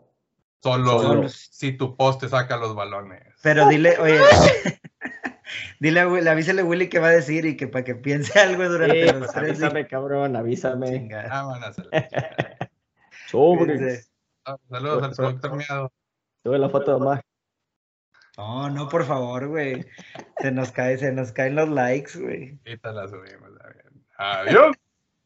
solo 0.64 1.00
Solo. 1.02 1.30
si 1.30 1.74
tu 1.74 1.96
poste 1.96 2.28
saca 2.28 2.58
los 2.58 2.76
balones. 2.76 3.24
Pero 3.44 3.68
dile, 3.68 3.98
oye, 4.00 4.20
dile, 5.80 6.00
a 6.02 6.08
Will- 6.08 6.28
avísale 6.28 6.62
a 6.62 6.66
Willy 6.66 6.90
qué 6.90 7.00
va 7.00 7.08
a 7.08 7.12
decir 7.12 7.46
y 7.46 7.56
que 7.56 7.68
para 7.68 7.84
que 7.86 7.96
piense 7.96 8.38
algo 8.40 8.68
durante 8.68 9.02
Sí, 9.08 9.12
los 9.12 9.18
pues, 9.20 9.32
tres 9.34 9.58
días. 9.60 9.64
avísame, 9.72 9.88
cabrón, 9.88 10.36
avísame. 10.36 11.10
Vámonos. 11.30 11.80
a. 11.80 11.84
Sobres. 13.28 13.78
Cuídense. 13.80 14.10
Saludos 14.70 15.04
al 15.04 15.12
productor 15.16 15.56
miado. 15.56 15.92
Sube 16.44 16.58
la 16.58 16.70
foto 16.70 16.92
de 16.92 16.98
Omar. 16.98 17.22
No, 18.38 18.70
no, 18.70 18.88
por 18.90 19.06
favor, 19.06 19.48
güey. 19.48 19.86
Se 20.40 20.50
nos 20.52 20.72
cae, 20.72 20.98
se 20.98 21.12
nos 21.12 21.32
caen 21.34 21.56
los 21.56 21.70
likes, 21.70 22.18
güey. 22.18 22.58
Ahorita 22.66 22.92
la 22.94 23.08
subimos. 23.08 23.50
a 23.62 23.68
ver. 23.68 23.89
Uh, 24.20 24.44
Adiós. 24.48 24.76